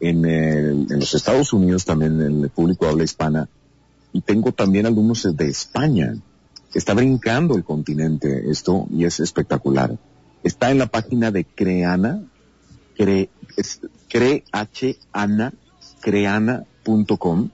en, 0.00 0.24
en 0.24 0.98
los 0.98 1.14
Estados 1.14 1.52
Unidos 1.52 1.84
también, 1.84 2.18
en 2.22 2.42
el 2.44 2.48
público 2.48 2.88
habla 2.88 3.04
hispana, 3.04 3.50
y 4.14 4.22
tengo 4.22 4.52
también 4.52 4.86
alumnos 4.86 5.28
de 5.36 5.46
España. 5.46 6.14
Está 6.74 6.94
brincando 6.94 7.56
el 7.56 7.64
continente 7.64 8.50
esto 8.50 8.86
y 8.90 9.04
es 9.04 9.20
espectacular. 9.20 9.98
Está 10.42 10.70
en 10.70 10.78
la 10.78 10.86
página 10.86 11.30
de 11.30 11.44
Creana, 11.44 12.22
cre, 12.96 13.28
creana, 14.08 15.52
creana.com 16.00 17.50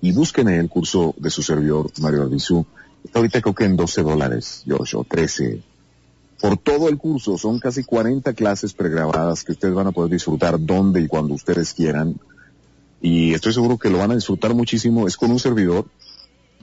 y 0.00 0.12
busquen 0.12 0.48
en 0.48 0.60
el 0.60 0.68
curso 0.68 1.14
de 1.16 1.30
su 1.30 1.42
servidor, 1.42 1.90
Mario 2.00 2.22
Ardizú. 2.22 2.66
Está 3.04 3.20
ahorita 3.20 3.40
creo 3.40 3.54
que 3.54 3.64
en 3.64 3.76
12 3.76 4.02
dólares, 4.02 4.64
Josh, 4.66 4.96
o 4.96 5.04
13. 5.04 5.62
Por 6.40 6.58
todo 6.58 6.88
el 6.88 6.98
curso, 6.98 7.38
son 7.38 7.58
casi 7.58 7.84
40 7.84 8.34
clases 8.34 8.74
pregrabadas 8.74 9.44
que 9.44 9.52
ustedes 9.52 9.74
van 9.74 9.86
a 9.86 9.92
poder 9.92 10.10
disfrutar 10.10 10.60
donde 10.60 11.00
y 11.00 11.06
cuando 11.06 11.34
ustedes 11.34 11.72
quieran. 11.72 12.16
Y 13.00 13.32
estoy 13.32 13.52
seguro 13.52 13.78
que 13.78 13.88
lo 13.88 13.98
van 13.98 14.10
a 14.10 14.14
disfrutar 14.14 14.54
muchísimo. 14.54 15.06
Es 15.06 15.16
con 15.16 15.30
un 15.30 15.38
servidor. 15.38 15.86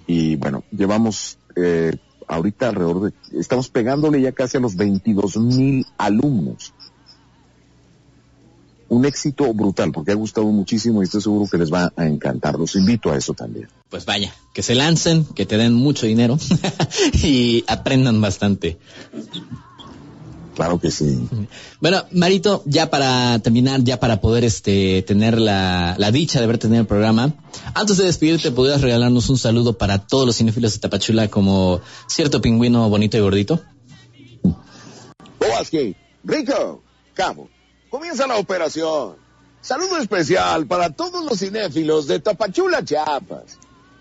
Y 0.08 0.36
bueno, 0.36 0.64
llevamos 0.72 1.38
eh, 1.56 1.96
ahorita 2.28 2.70
alrededor 2.70 3.12
de, 3.12 3.40
estamos 3.40 3.70
pegándole 3.70 4.22
ya 4.22 4.32
casi 4.32 4.58
a 4.58 4.60
los 4.60 4.76
22 4.76 5.38
mil 5.38 5.86
alumnos 5.98 6.74
un 8.92 9.06
éxito 9.06 9.54
brutal 9.54 9.94
porque 9.94 10.12
ha 10.12 10.16
gustado 10.16 10.48
muchísimo 10.48 11.02
y 11.02 11.06
estoy 11.06 11.22
seguro 11.22 11.50
que 11.50 11.58
les 11.58 11.72
va 11.72 11.94
a 11.96 12.06
encantar. 12.06 12.60
Los 12.60 12.76
invito 12.76 13.10
a 13.10 13.16
eso 13.16 13.34
también. 13.34 13.70
Pues 13.90 14.06
vaya, 14.06 14.36
que 14.54 14.62
se 14.62 14.76
lancen, 14.76 15.24
que 15.24 15.46
te 15.46 15.58
den 15.58 15.74
mucho 15.74 16.06
dinero 16.06 16.38
y 17.24 17.64
aprendan 17.68 18.20
bastante. 18.20 18.80
Claro 20.62 20.80
que 20.80 20.92
sí. 20.92 21.28
Bueno, 21.80 22.06
Marito, 22.12 22.62
ya 22.68 22.92
para 22.92 23.40
terminar, 23.40 23.84
ya 23.84 24.00
para 24.00 24.22
poder 24.22 24.44
este 24.44 25.02
tener 25.02 25.40
la, 25.40 25.96
la 25.98 26.12
dicha 26.12 26.40
de 26.40 26.46
ver 26.46 26.60
tener 26.60 26.82
el 26.82 26.86
programa, 26.86 27.34
antes 27.74 27.98
de 27.98 28.04
despedirte, 28.04 28.52
¿podrías 28.52 28.82
regalarnos 28.82 29.28
un 29.32 29.40
saludo 29.40 29.74
para 29.74 30.06
todos 30.06 30.28
los 30.28 30.38
cinéfilos 30.38 30.74
de 30.74 30.80
Tapachula 30.80 31.30
como 31.30 31.82
cierto 32.06 32.42
pingüino 32.42 32.88
bonito 32.90 33.18
y 33.18 33.22
gordito? 33.22 33.60
Rico, 36.24 36.84
Cabo, 37.16 37.50
Comienza 37.90 38.28
la 38.28 38.38
operación. 38.38 39.16
Saludo 39.62 39.98
especial 39.98 40.68
para 40.68 40.92
todos 40.92 41.26
los 41.26 41.40
cinéfilos 41.40 42.06
de 42.06 42.20
Tapachula, 42.20 42.86
Chiapas. 42.86 43.58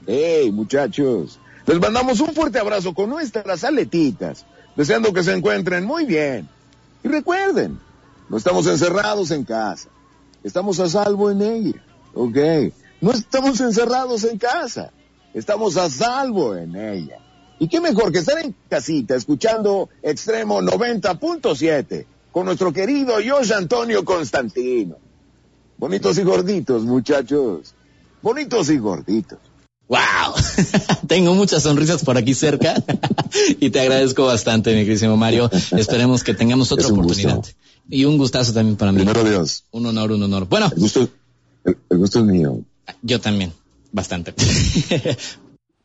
Hey, 0.06 0.52
muchachos, 0.52 1.38
les 1.64 1.80
mandamos 1.80 2.20
un 2.20 2.34
fuerte 2.34 2.58
abrazo 2.58 2.92
con 2.92 3.08
nuestras 3.08 3.64
aletitas, 3.64 4.44
deseando 4.76 5.12
que 5.12 5.22
se 5.22 5.32
encuentren 5.32 5.84
muy 5.84 6.04
bien. 6.04 6.48
Y 7.02 7.08
recuerden, 7.08 7.78
no 8.28 8.36
estamos 8.36 8.66
encerrados 8.66 9.30
en 9.30 9.44
casa, 9.44 9.88
estamos 10.44 10.80
a 10.80 10.88
salvo 10.88 11.30
en 11.30 11.42
ella, 11.42 11.82
¿ok? 12.14 12.36
No 13.00 13.12
estamos 13.12 13.60
encerrados 13.60 14.24
en 14.24 14.38
casa, 14.38 14.92
estamos 15.34 15.76
a 15.76 15.88
salvo 15.88 16.54
en 16.56 16.76
ella. 16.76 17.18
Y 17.58 17.68
qué 17.68 17.80
mejor 17.80 18.12
que 18.12 18.20
estar 18.20 18.38
en 18.38 18.54
casita 18.68 19.14
escuchando 19.14 19.90
Extremo 20.02 20.62
90.7 20.62 22.06
con 22.32 22.46
nuestro 22.46 22.72
querido 22.72 23.14
José 23.26 23.54
Antonio 23.54 24.04
Constantino. 24.04 24.96
Bonitos 25.76 26.18
y 26.18 26.22
gorditos, 26.22 26.84
muchachos. 26.84 27.74
Bonitos 28.22 28.70
y 28.70 28.78
gorditos. 28.78 29.38
¡Wow! 29.90 30.34
Tengo 31.08 31.34
muchas 31.34 31.64
sonrisas 31.64 32.04
por 32.04 32.16
aquí 32.16 32.32
cerca 32.32 32.80
y 33.60 33.70
te 33.70 33.80
agradezco 33.80 34.24
bastante, 34.24 34.72
mi 34.76 34.84
querísimo 34.84 35.16
Mario. 35.16 35.50
Esperemos 35.76 36.22
que 36.22 36.32
tengamos 36.32 36.70
otra 36.70 36.86
oportunidad. 36.86 37.44
Y 37.88 38.04
un 38.04 38.16
gustazo 38.16 38.52
también 38.52 38.76
para 38.76 38.92
mí. 38.92 38.98
Primero 38.98 39.24
Dios. 39.24 39.64
Un 39.72 39.86
honor, 39.86 40.12
un 40.12 40.22
honor. 40.22 40.46
Bueno. 40.48 40.70
El 40.72 40.80
gusto, 40.80 41.08
el 41.64 41.98
gusto 41.98 42.20
es 42.20 42.24
mío. 42.24 42.60
Yo 43.02 43.20
también. 43.20 43.52
Bastante. 43.90 44.32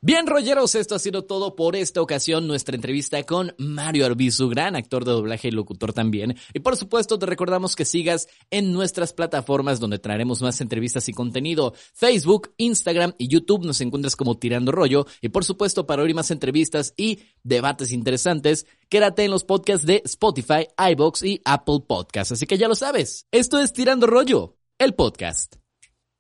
Bien, 0.06 0.28
rolleros, 0.28 0.76
esto 0.76 0.94
ha 0.94 1.00
sido 1.00 1.24
todo 1.24 1.56
por 1.56 1.76
esta 1.76 2.00
ocasión, 2.00 2.46
nuestra 2.46 2.76
entrevista 2.76 3.24
con 3.24 3.56
Mario 3.58 4.06
Arbizu, 4.06 4.50
gran 4.50 4.76
actor 4.76 5.04
de 5.04 5.12
doblaje 5.12 5.48
y 5.48 5.52
locutor 5.52 5.94
también. 5.94 6.38
Y 6.54 6.60
por 6.60 6.78
supuesto, 6.78 7.18
te 7.18 7.26
recordamos 7.26 7.76
que 7.76 7.86
sigas 7.86 8.28
en 8.52 8.72
nuestras 8.72 9.14
plataformas 9.14 9.80
donde 9.80 9.98
traeremos 9.98 10.44
más 10.44 10.62
entrevistas 10.62 11.10
y 11.10 11.14
contenido. 11.14 11.74
Facebook, 11.96 12.54
Instagram 12.58 13.16
y 13.18 13.30
YouTube 13.30 13.66
nos 13.66 13.82
encuentras 13.82 14.16
como 14.16 14.38
Tirando 14.38 14.72
Rollo. 14.72 15.08
Y 15.22 15.30
por 15.30 15.44
supuesto, 15.44 15.88
para 15.88 16.04
oír 16.04 16.14
más 16.14 16.30
entrevistas 16.30 16.94
y 16.96 17.22
debates 17.42 17.92
interesantes, 17.92 18.68
quédate 18.90 19.24
en 19.24 19.32
los 19.32 19.44
podcasts 19.44 19.88
de 19.88 20.04
Spotify, 20.06 20.68
iBox 20.92 21.24
y 21.24 21.42
Apple 21.46 21.80
Podcasts. 21.88 22.34
Así 22.34 22.46
que 22.46 22.60
ya 22.60 22.68
lo 22.68 22.76
sabes, 22.76 23.26
esto 23.32 23.60
es 23.60 23.74
Tirando 23.74 24.06
Rollo, 24.06 24.56
el 24.78 24.94
podcast. 24.94 25.56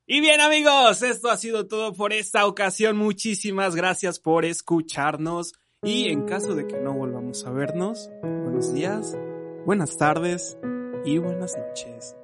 Y 0.08 0.22
bien 0.22 0.40
amigos, 0.40 1.02
esto 1.02 1.32
ha 1.32 1.38
sido 1.38 1.66
todo 1.66 1.94
por 1.94 2.14
esta 2.14 2.46
ocasión. 2.46 2.96
Muchísimas 2.96 3.76
gracias 3.76 4.20
por 4.20 4.46
escucharnos. 4.46 5.54
Y 5.82 6.10
en 6.10 6.26
caso 6.26 6.54
de 6.54 6.68
que 6.68 6.78
no 6.78 6.94
volvamos 6.94 7.44
a 7.46 7.50
vernos, 7.50 8.12
buenos 8.22 8.72
días, 8.72 9.18
buenas 9.66 9.98
tardes 9.98 10.60
y 11.06 11.18
buenas 11.18 11.58
noches. 11.58 12.16